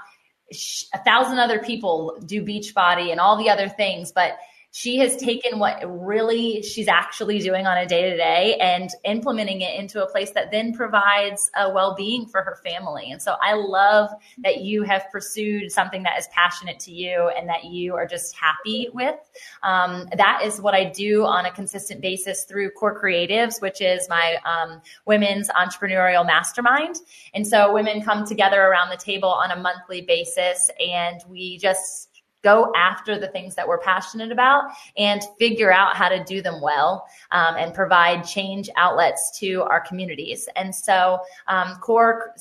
a 0.93 1.03
thousand 1.03 1.39
other 1.39 1.59
people 1.59 2.17
do 2.25 2.43
Beachbody 2.43 3.11
and 3.11 3.19
all 3.19 3.37
the 3.37 3.49
other 3.49 3.69
things, 3.69 4.11
but 4.11 4.37
she 4.77 4.97
has 4.97 5.15
taken 5.15 5.57
what 5.57 5.81
really 6.05 6.61
she's 6.61 6.87
actually 6.87 7.39
doing 7.39 7.65
on 7.65 7.79
a 7.79 7.87
day 7.87 8.11
to 8.11 8.15
day 8.15 8.55
and 8.61 8.91
implementing 9.05 9.61
it 9.61 9.73
into 9.73 10.03
a 10.03 10.07
place 10.07 10.29
that 10.29 10.51
then 10.51 10.71
provides 10.71 11.49
a 11.55 11.73
well 11.73 11.95
being 11.95 12.27
for 12.27 12.43
her 12.43 12.59
family. 12.63 13.09
And 13.09 13.19
so 13.19 13.37
I 13.41 13.53
love 13.55 14.11
that 14.43 14.61
you 14.61 14.83
have 14.83 15.05
pursued 15.11 15.71
something 15.71 16.03
that 16.03 16.19
is 16.19 16.27
passionate 16.27 16.79
to 16.81 16.91
you 16.91 17.31
and 17.35 17.49
that 17.49 17.63
you 17.63 17.95
are 17.95 18.05
just 18.05 18.35
happy 18.35 18.87
with. 18.93 19.15
Um, 19.63 20.09
that 20.15 20.41
is 20.43 20.61
what 20.61 20.75
I 20.75 20.83
do 20.83 21.25
on 21.25 21.47
a 21.47 21.51
consistent 21.51 21.99
basis 21.99 22.43
through 22.43 22.69
Core 22.69 23.01
Creatives, 23.01 23.59
which 23.59 23.81
is 23.81 24.07
my 24.09 24.37
um, 24.45 24.79
women's 25.07 25.49
entrepreneurial 25.49 26.23
mastermind. 26.23 26.97
And 27.33 27.47
so 27.47 27.73
women 27.73 28.03
come 28.03 28.27
together 28.27 28.61
around 28.61 28.91
the 28.91 28.97
table 28.97 29.29
on 29.29 29.49
a 29.49 29.55
monthly 29.55 30.01
basis 30.01 30.69
and 30.79 31.19
we 31.27 31.57
just 31.57 32.06
go 32.43 32.71
after 32.75 33.19
the 33.19 33.27
things 33.27 33.55
that 33.55 33.67
we're 33.67 33.79
passionate 33.79 34.31
about 34.31 34.65
and 34.97 35.21
figure 35.39 35.71
out 35.71 35.95
how 35.95 36.07
to 36.07 36.23
do 36.23 36.41
them 36.41 36.61
well 36.61 37.05
um, 37.31 37.55
and 37.57 37.73
provide 37.73 38.23
change 38.23 38.69
outlets 38.77 39.37
to 39.39 39.63
our 39.63 39.81
communities. 39.81 40.47
And 40.55 40.73
so, 40.73 41.19
um, 41.47 41.75
core 41.81 42.33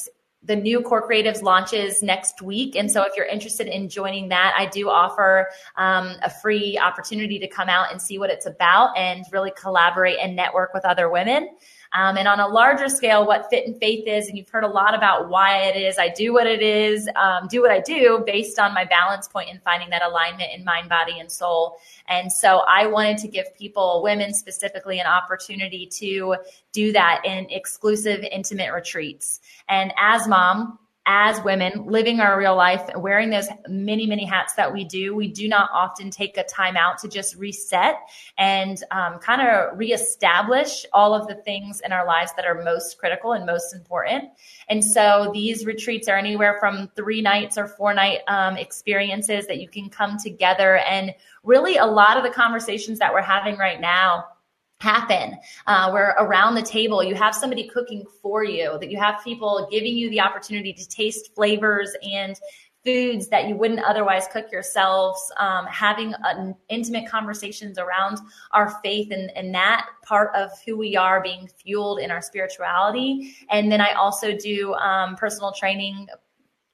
the 0.46 0.56
new 0.56 0.80
core 0.80 1.06
creatives 1.06 1.42
launches 1.42 2.02
next 2.02 2.40
week 2.40 2.76
and 2.76 2.90
so 2.90 3.02
if 3.02 3.12
you're 3.16 3.26
interested 3.26 3.66
in 3.66 3.88
joining 3.88 4.28
that 4.28 4.54
i 4.56 4.66
do 4.66 4.88
offer 4.88 5.48
um, 5.76 6.14
a 6.22 6.30
free 6.30 6.78
opportunity 6.78 7.38
to 7.38 7.48
come 7.48 7.68
out 7.68 7.90
and 7.90 8.00
see 8.00 8.18
what 8.18 8.30
it's 8.30 8.46
about 8.46 8.96
and 8.96 9.24
really 9.32 9.52
collaborate 9.56 10.18
and 10.20 10.36
network 10.36 10.72
with 10.72 10.84
other 10.84 11.10
women 11.10 11.48
um, 11.92 12.16
and 12.16 12.26
on 12.28 12.40
a 12.40 12.46
larger 12.46 12.88
scale, 12.88 13.26
what 13.26 13.48
Fit 13.50 13.66
in 13.66 13.78
Faith 13.78 14.06
is, 14.06 14.28
and 14.28 14.36
you've 14.36 14.48
heard 14.48 14.64
a 14.64 14.68
lot 14.68 14.94
about 14.94 15.28
why 15.28 15.58
it 15.62 15.76
is 15.76 15.98
I 15.98 16.08
do 16.08 16.32
what 16.32 16.46
it 16.46 16.62
is, 16.62 17.08
um, 17.16 17.48
do 17.48 17.62
what 17.62 17.70
I 17.70 17.80
do 17.80 18.22
based 18.26 18.58
on 18.58 18.74
my 18.74 18.84
balance 18.84 19.28
point 19.28 19.50
in 19.50 19.58
finding 19.60 19.90
that 19.90 20.02
alignment 20.02 20.50
in 20.54 20.64
mind, 20.64 20.88
body, 20.88 21.18
and 21.20 21.30
soul. 21.30 21.78
And 22.08 22.32
so 22.32 22.62
I 22.68 22.86
wanted 22.86 23.18
to 23.18 23.28
give 23.28 23.46
people, 23.56 24.02
women 24.02 24.34
specifically, 24.34 25.00
an 25.00 25.06
opportunity 25.06 25.86
to 25.86 26.36
do 26.72 26.92
that 26.92 27.22
in 27.24 27.46
exclusive, 27.50 28.20
intimate 28.30 28.72
retreats. 28.72 29.40
And 29.68 29.92
as 29.98 30.28
mom, 30.28 30.78
as 31.06 31.40
women 31.44 31.86
living 31.86 32.18
our 32.18 32.36
real 32.36 32.56
life, 32.56 32.82
wearing 32.96 33.30
those 33.30 33.48
many, 33.68 34.06
many 34.06 34.24
hats 34.24 34.54
that 34.54 34.72
we 34.72 34.84
do, 34.84 35.14
we 35.14 35.28
do 35.28 35.48
not 35.48 35.70
often 35.72 36.10
take 36.10 36.36
a 36.36 36.42
time 36.42 36.76
out 36.76 36.98
to 36.98 37.08
just 37.08 37.36
reset 37.36 37.96
and 38.36 38.82
um, 38.90 39.18
kind 39.20 39.40
of 39.40 39.78
reestablish 39.78 40.84
all 40.92 41.14
of 41.14 41.28
the 41.28 41.36
things 41.36 41.80
in 41.80 41.92
our 41.92 42.04
lives 42.04 42.32
that 42.36 42.44
are 42.44 42.62
most 42.62 42.98
critical 42.98 43.32
and 43.32 43.46
most 43.46 43.72
important. 43.72 44.24
And 44.68 44.84
so 44.84 45.30
these 45.32 45.64
retreats 45.64 46.08
are 46.08 46.16
anywhere 46.16 46.56
from 46.58 46.88
three 46.96 47.22
nights 47.22 47.56
or 47.56 47.68
four 47.68 47.94
night 47.94 48.20
um, 48.26 48.56
experiences 48.56 49.46
that 49.46 49.60
you 49.60 49.68
can 49.68 49.88
come 49.88 50.18
together 50.18 50.78
and 50.78 51.14
really 51.44 51.76
a 51.76 51.86
lot 51.86 52.16
of 52.16 52.24
the 52.24 52.30
conversations 52.30 52.98
that 52.98 53.12
we're 53.12 53.22
having 53.22 53.56
right 53.56 53.80
now 53.80 54.24
happen 54.80 55.38
uh, 55.66 55.90
where 55.90 56.14
around 56.18 56.54
the 56.54 56.62
table 56.62 57.02
you 57.02 57.14
have 57.14 57.34
somebody 57.34 57.66
cooking 57.68 58.04
for 58.20 58.44
you 58.44 58.76
that 58.78 58.90
you 58.90 58.98
have 58.98 59.22
people 59.24 59.66
giving 59.70 59.96
you 59.96 60.10
the 60.10 60.20
opportunity 60.20 60.72
to 60.72 60.86
taste 60.88 61.34
flavors 61.34 61.92
and 62.02 62.38
foods 62.84 63.26
that 63.28 63.48
you 63.48 63.56
wouldn't 63.56 63.80
otherwise 63.80 64.28
cook 64.32 64.52
yourselves 64.52 65.20
um, 65.38 65.66
having 65.66 66.14
an 66.22 66.54
intimate 66.68 67.10
conversations 67.10 67.78
around 67.78 68.18
our 68.52 68.78
faith 68.82 69.10
and, 69.10 69.30
and 69.36 69.52
that 69.52 69.88
part 70.04 70.30
of 70.36 70.50
who 70.64 70.76
we 70.76 70.96
are 70.96 71.20
being 71.20 71.48
fueled 71.48 71.98
in 71.98 72.12
our 72.12 72.22
spirituality. 72.22 73.34
And 73.50 73.70
then 73.72 73.80
i 73.80 73.92
also 73.94 74.36
do 74.36 74.72
um, 74.74 75.16
personal 75.16 75.52
training 75.52 76.06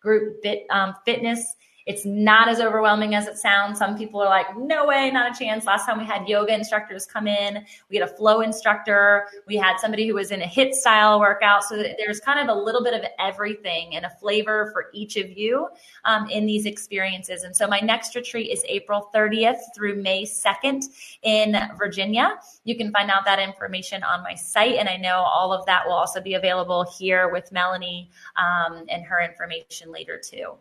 group 0.00 0.42
fit, 0.42 0.66
um, 0.70 0.94
fitness 1.06 1.54
It's 1.86 2.04
not 2.04 2.48
as 2.48 2.60
overwhelming 2.60 3.14
as 3.14 3.26
it 3.26 3.38
sounds. 3.38 3.78
Some 3.78 3.96
people 3.96 4.20
are 4.20 4.28
like, 4.28 4.56
no 4.56 4.86
way, 4.86 5.10
not 5.10 5.34
a 5.34 5.38
chance. 5.38 5.66
Last 5.66 5.86
time 5.86 5.98
we 5.98 6.04
had 6.04 6.28
yoga 6.28 6.54
instructors 6.54 7.06
come 7.06 7.26
in, 7.26 7.64
we 7.90 7.96
had 7.96 8.08
a 8.08 8.12
flow 8.12 8.40
instructor, 8.40 9.26
we 9.46 9.56
had 9.56 9.78
somebody 9.78 10.06
who 10.06 10.14
was 10.14 10.30
in 10.30 10.42
a 10.42 10.46
HIT 10.46 10.74
style 10.74 11.18
workout. 11.18 11.64
So 11.64 11.76
there's 11.76 12.20
kind 12.20 12.38
of 12.38 12.56
a 12.56 12.60
little 12.60 12.82
bit 12.82 12.94
of 12.94 13.02
everything 13.18 13.96
and 13.96 14.04
a 14.04 14.10
flavor 14.10 14.70
for 14.72 14.86
each 14.92 15.16
of 15.16 15.30
you 15.36 15.68
um, 16.04 16.28
in 16.30 16.46
these 16.46 16.66
experiences. 16.66 17.42
And 17.42 17.54
so 17.54 17.66
my 17.66 17.80
next 17.80 18.14
retreat 18.14 18.50
is 18.50 18.64
April 18.68 19.10
30th 19.14 19.58
through 19.74 20.02
May 20.02 20.24
2nd 20.24 20.84
in 21.22 21.56
Virginia. 21.76 22.38
You 22.64 22.76
can 22.76 22.92
find 22.92 23.10
out 23.10 23.24
that 23.24 23.38
information 23.38 24.02
on 24.02 24.22
my 24.22 24.34
site. 24.34 24.76
And 24.76 24.88
I 24.88 24.96
know 24.96 25.16
all 25.16 25.52
of 25.52 25.66
that 25.66 25.86
will 25.86 25.94
also 25.94 26.20
be 26.20 26.34
available 26.34 26.86
here 26.98 27.28
with 27.28 27.50
Melanie 27.52 28.10
um, 28.36 28.84
and 28.88 29.04
her 29.04 29.20
information 29.20 29.90
later 29.90 30.20
too. 30.22 30.54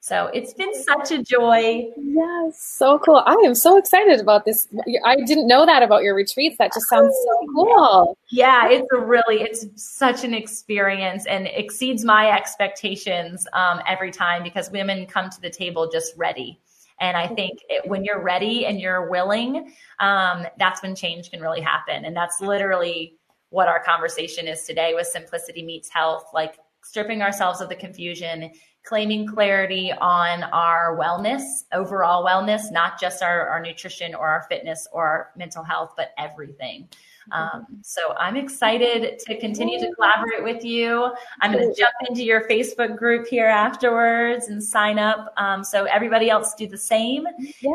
So 0.00 0.30
it's 0.32 0.54
been 0.54 0.72
such 0.84 1.10
a 1.10 1.22
joy. 1.22 1.84
Yes, 1.96 2.62
so 2.62 2.98
cool. 3.00 3.22
I 3.26 3.34
am 3.44 3.54
so 3.54 3.76
excited 3.76 4.20
about 4.20 4.44
this. 4.44 4.68
I 5.04 5.16
didn't 5.16 5.48
know 5.48 5.66
that 5.66 5.82
about 5.82 6.02
your 6.02 6.14
retreats. 6.14 6.56
That 6.58 6.72
just 6.72 6.88
sounds 6.88 7.14
so 7.14 7.46
cool. 7.54 8.18
Yeah, 8.30 8.68
it's 8.68 8.86
a 8.94 9.00
really, 9.00 9.42
it's 9.42 9.66
such 9.74 10.24
an 10.24 10.34
experience 10.34 11.26
and 11.26 11.48
exceeds 11.48 12.04
my 12.04 12.30
expectations 12.30 13.46
um, 13.52 13.80
every 13.86 14.10
time 14.10 14.42
because 14.42 14.70
women 14.70 15.04
come 15.06 15.30
to 15.30 15.40
the 15.40 15.50
table 15.50 15.90
just 15.90 16.16
ready. 16.16 16.60
And 17.00 17.16
I 17.16 17.26
think 17.26 17.60
it, 17.68 17.88
when 17.88 18.04
you're 18.04 18.22
ready 18.22 18.66
and 18.66 18.80
you're 18.80 19.10
willing, 19.10 19.72
um, 20.00 20.46
that's 20.58 20.82
when 20.82 20.94
change 20.94 21.30
can 21.30 21.40
really 21.40 21.60
happen. 21.60 22.04
And 22.04 22.16
that's 22.16 22.40
literally 22.40 23.14
what 23.50 23.68
our 23.68 23.82
conversation 23.82 24.46
is 24.46 24.64
today 24.64 24.94
with 24.94 25.06
Simplicity 25.06 25.62
Meets 25.62 25.88
Health, 25.88 26.30
like 26.34 26.58
stripping 26.82 27.22
ourselves 27.22 27.60
of 27.60 27.68
the 27.68 27.76
confusion 27.76 28.50
claiming 28.88 29.26
clarity 29.26 29.92
on 29.92 30.44
our 30.44 30.96
wellness, 30.98 31.42
overall 31.74 32.24
wellness, 32.24 32.72
not 32.72 32.98
just 32.98 33.22
our, 33.22 33.46
our 33.48 33.60
nutrition 33.60 34.14
or 34.14 34.26
our 34.26 34.46
fitness 34.48 34.88
or 34.92 35.06
our 35.06 35.30
mental 35.36 35.62
health, 35.62 35.92
but 35.94 36.12
everything. 36.16 36.88
Um, 37.30 37.66
so 37.82 38.00
I'm 38.18 38.36
excited 38.36 39.18
to 39.18 39.38
continue 39.38 39.78
to 39.80 39.92
collaborate 39.92 40.42
with 40.42 40.64
you. 40.64 41.12
I'm 41.42 41.52
going 41.52 41.68
to 41.68 41.78
jump 41.78 41.92
into 42.08 42.24
your 42.24 42.48
Facebook 42.48 42.96
group 42.96 43.28
here 43.28 43.44
afterwards 43.44 44.48
and 44.48 44.64
sign 44.64 44.98
up. 44.98 45.34
Um, 45.36 45.62
so 45.62 45.84
everybody 45.84 46.30
else 46.30 46.54
do 46.54 46.66
the 46.66 46.78
same. 46.78 47.26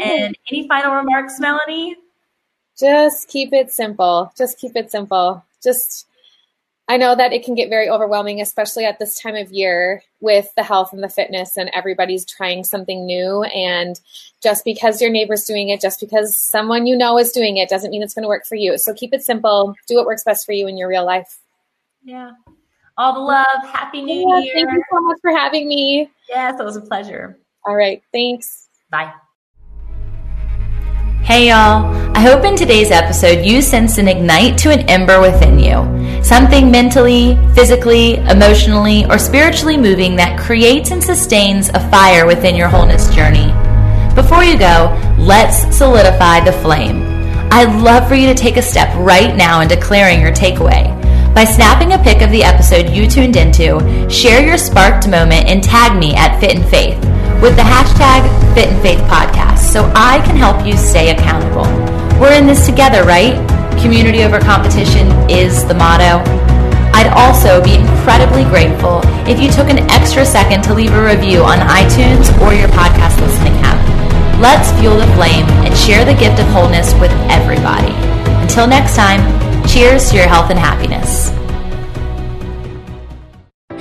And 0.03 0.35
any 0.49 0.67
final 0.67 0.95
remarks, 0.95 1.39
Melanie? 1.39 1.95
Just 2.79 3.27
keep 3.27 3.53
it 3.53 3.71
simple. 3.71 4.33
Just 4.35 4.57
keep 4.57 4.75
it 4.75 4.89
simple. 4.89 5.45
Just 5.63 6.07
I 6.89 6.97
know 6.97 7.15
that 7.15 7.31
it 7.31 7.45
can 7.45 7.55
get 7.55 7.69
very 7.69 7.89
overwhelming, 7.89 8.41
especially 8.41 8.83
at 8.83 8.99
this 8.99 9.17
time 9.17 9.35
of 9.35 9.51
year 9.51 10.03
with 10.19 10.53
the 10.55 10.63
health 10.63 10.91
and 10.91 11.01
the 11.01 11.07
fitness, 11.07 11.55
and 11.55 11.69
everybody's 11.73 12.25
trying 12.25 12.65
something 12.65 13.05
new. 13.05 13.43
And 13.43 13.99
just 14.41 14.65
because 14.65 15.01
your 15.01 15.09
neighbor's 15.09 15.45
doing 15.45 15.69
it, 15.69 15.79
just 15.79 16.01
because 16.01 16.35
someone 16.35 16.85
you 16.85 16.97
know 16.97 17.17
is 17.17 17.31
doing 17.31 17.55
it, 17.55 17.69
doesn't 17.69 17.91
mean 17.91 18.03
it's 18.03 18.13
going 18.13 18.23
to 18.23 18.29
work 18.29 18.45
for 18.45 18.55
you. 18.55 18.77
So 18.77 18.93
keep 18.93 19.13
it 19.13 19.23
simple. 19.23 19.73
Do 19.87 19.95
what 19.95 20.05
works 20.05 20.25
best 20.25 20.45
for 20.45 20.51
you 20.51 20.67
in 20.67 20.77
your 20.77 20.89
real 20.89 21.05
life. 21.05 21.39
Yeah. 22.03 22.31
All 22.97 23.13
the 23.13 23.19
love. 23.21 23.45
Happy 23.71 24.01
New 24.01 24.29
yeah, 24.29 24.39
Year. 24.39 24.53
Thank 24.53 24.73
you 24.73 24.83
so 24.91 25.01
much 25.01 25.17
for 25.21 25.31
having 25.31 25.69
me. 25.69 26.11
Yes, 26.27 26.59
it 26.59 26.63
was 26.63 26.75
a 26.75 26.81
pleasure. 26.81 27.39
All 27.65 27.75
right. 27.75 28.03
Thanks. 28.11 28.67
Bye. 28.89 29.13
Hey 31.23 31.47
y'all, 31.47 31.85
I 32.15 32.19
hope 32.19 32.43
in 32.43 32.57
today's 32.57 32.91
episode 32.91 33.45
you 33.45 33.61
sense 33.61 33.97
an 33.97 34.09
ignite 34.09 34.57
to 34.57 34.71
an 34.71 34.81
ember 34.89 35.21
within 35.21 35.57
you. 35.57 36.02
Something 36.23 36.71
mentally, 36.71 37.37
physically, 37.53 38.15
emotionally, 38.15 39.05
or 39.05 39.19
spiritually 39.19 39.75
moving 39.75 40.15
that 40.15 40.39
creates 40.39 40.91
and 40.91 41.03
sustains 41.03 41.67
a 41.69 41.89
fire 41.91 42.25
within 42.25 42.55
your 42.55 42.69
wholeness 42.69 43.13
journey. 43.13 43.53
Before 44.15 44.41
you 44.41 44.57
go, 44.57 44.97
let's 45.19 45.75
solidify 45.75 46.45
the 46.45 46.53
flame. 46.53 47.03
I'd 47.51 47.81
love 47.83 48.07
for 48.07 48.15
you 48.15 48.27
to 48.27 48.35
take 48.35 48.55
a 48.55 48.61
step 48.61 48.95
right 48.95 49.35
now 49.35 49.59
in 49.59 49.67
declaring 49.67 50.21
your 50.21 50.31
takeaway. 50.31 50.87
By 51.35 51.43
snapping 51.43 51.91
a 51.91 52.01
pic 52.01 52.21
of 52.21 52.31
the 52.31 52.43
episode 52.43 52.89
you 52.89 53.05
tuned 53.05 53.35
into, 53.35 54.09
share 54.09 54.45
your 54.45 54.57
sparked 54.57 55.09
moment 55.09 55.47
and 55.47 55.61
tag 55.61 55.99
me 55.99 56.15
at 56.15 56.39
Fit 56.39 56.55
in 56.55 56.63
Faith 56.63 56.97
with 57.41 57.57
the 57.57 57.63
hashtag 57.63 58.23
Fit 58.55 58.69
in 58.69 58.81
Faith 58.81 58.99
Podcast 59.09 59.59
so 59.59 59.91
I 59.93 60.21
can 60.25 60.37
help 60.37 60.65
you 60.65 60.77
stay 60.77 61.09
accountable. 61.09 61.65
We're 62.17 62.33
in 62.33 62.47
this 62.47 62.65
together, 62.65 63.03
right? 63.03 63.35
Community 63.83 64.23
over 64.23 64.39
competition 64.39 65.11
is 65.29 65.65
the 65.67 65.73
motto. 65.73 66.23
I'd 66.95 67.11
also 67.17 67.61
be 67.61 67.75
incredibly 67.75 68.45
grateful 68.45 69.01
if 69.27 69.41
you 69.41 69.51
took 69.51 69.69
an 69.69 69.79
extra 69.91 70.25
second 70.25 70.63
to 70.63 70.73
leave 70.73 70.93
a 70.93 71.03
review 71.03 71.43
on 71.43 71.59
iTunes 71.59 72.31
or 72.39 72.53
your 72.53 72.69
podcast 72.69 73.19
listening 73.19 73.51
app. 73.59 74.39
Let's 74.39 74.71
fuel 74.79 74.95
the 74.95 75.07
flame 75.15 75.43
and 75.67 75.77
share 75.77 76.05
the 76.05 76.13
gift 76.13 76.39
of 76.39 76.47
wholeness 76.47 76.93
with 76.93 77.11
everybody. 77.27 77.91
Until 78.41 78.67
next 78.67 78.95
time, 78.95 79.19
cheers 79.67 80.09
to 80.11 80.15
your 80.15 80.27
health 80.27 80.49
and 80.49 80.57
happiness. 80.57 81.33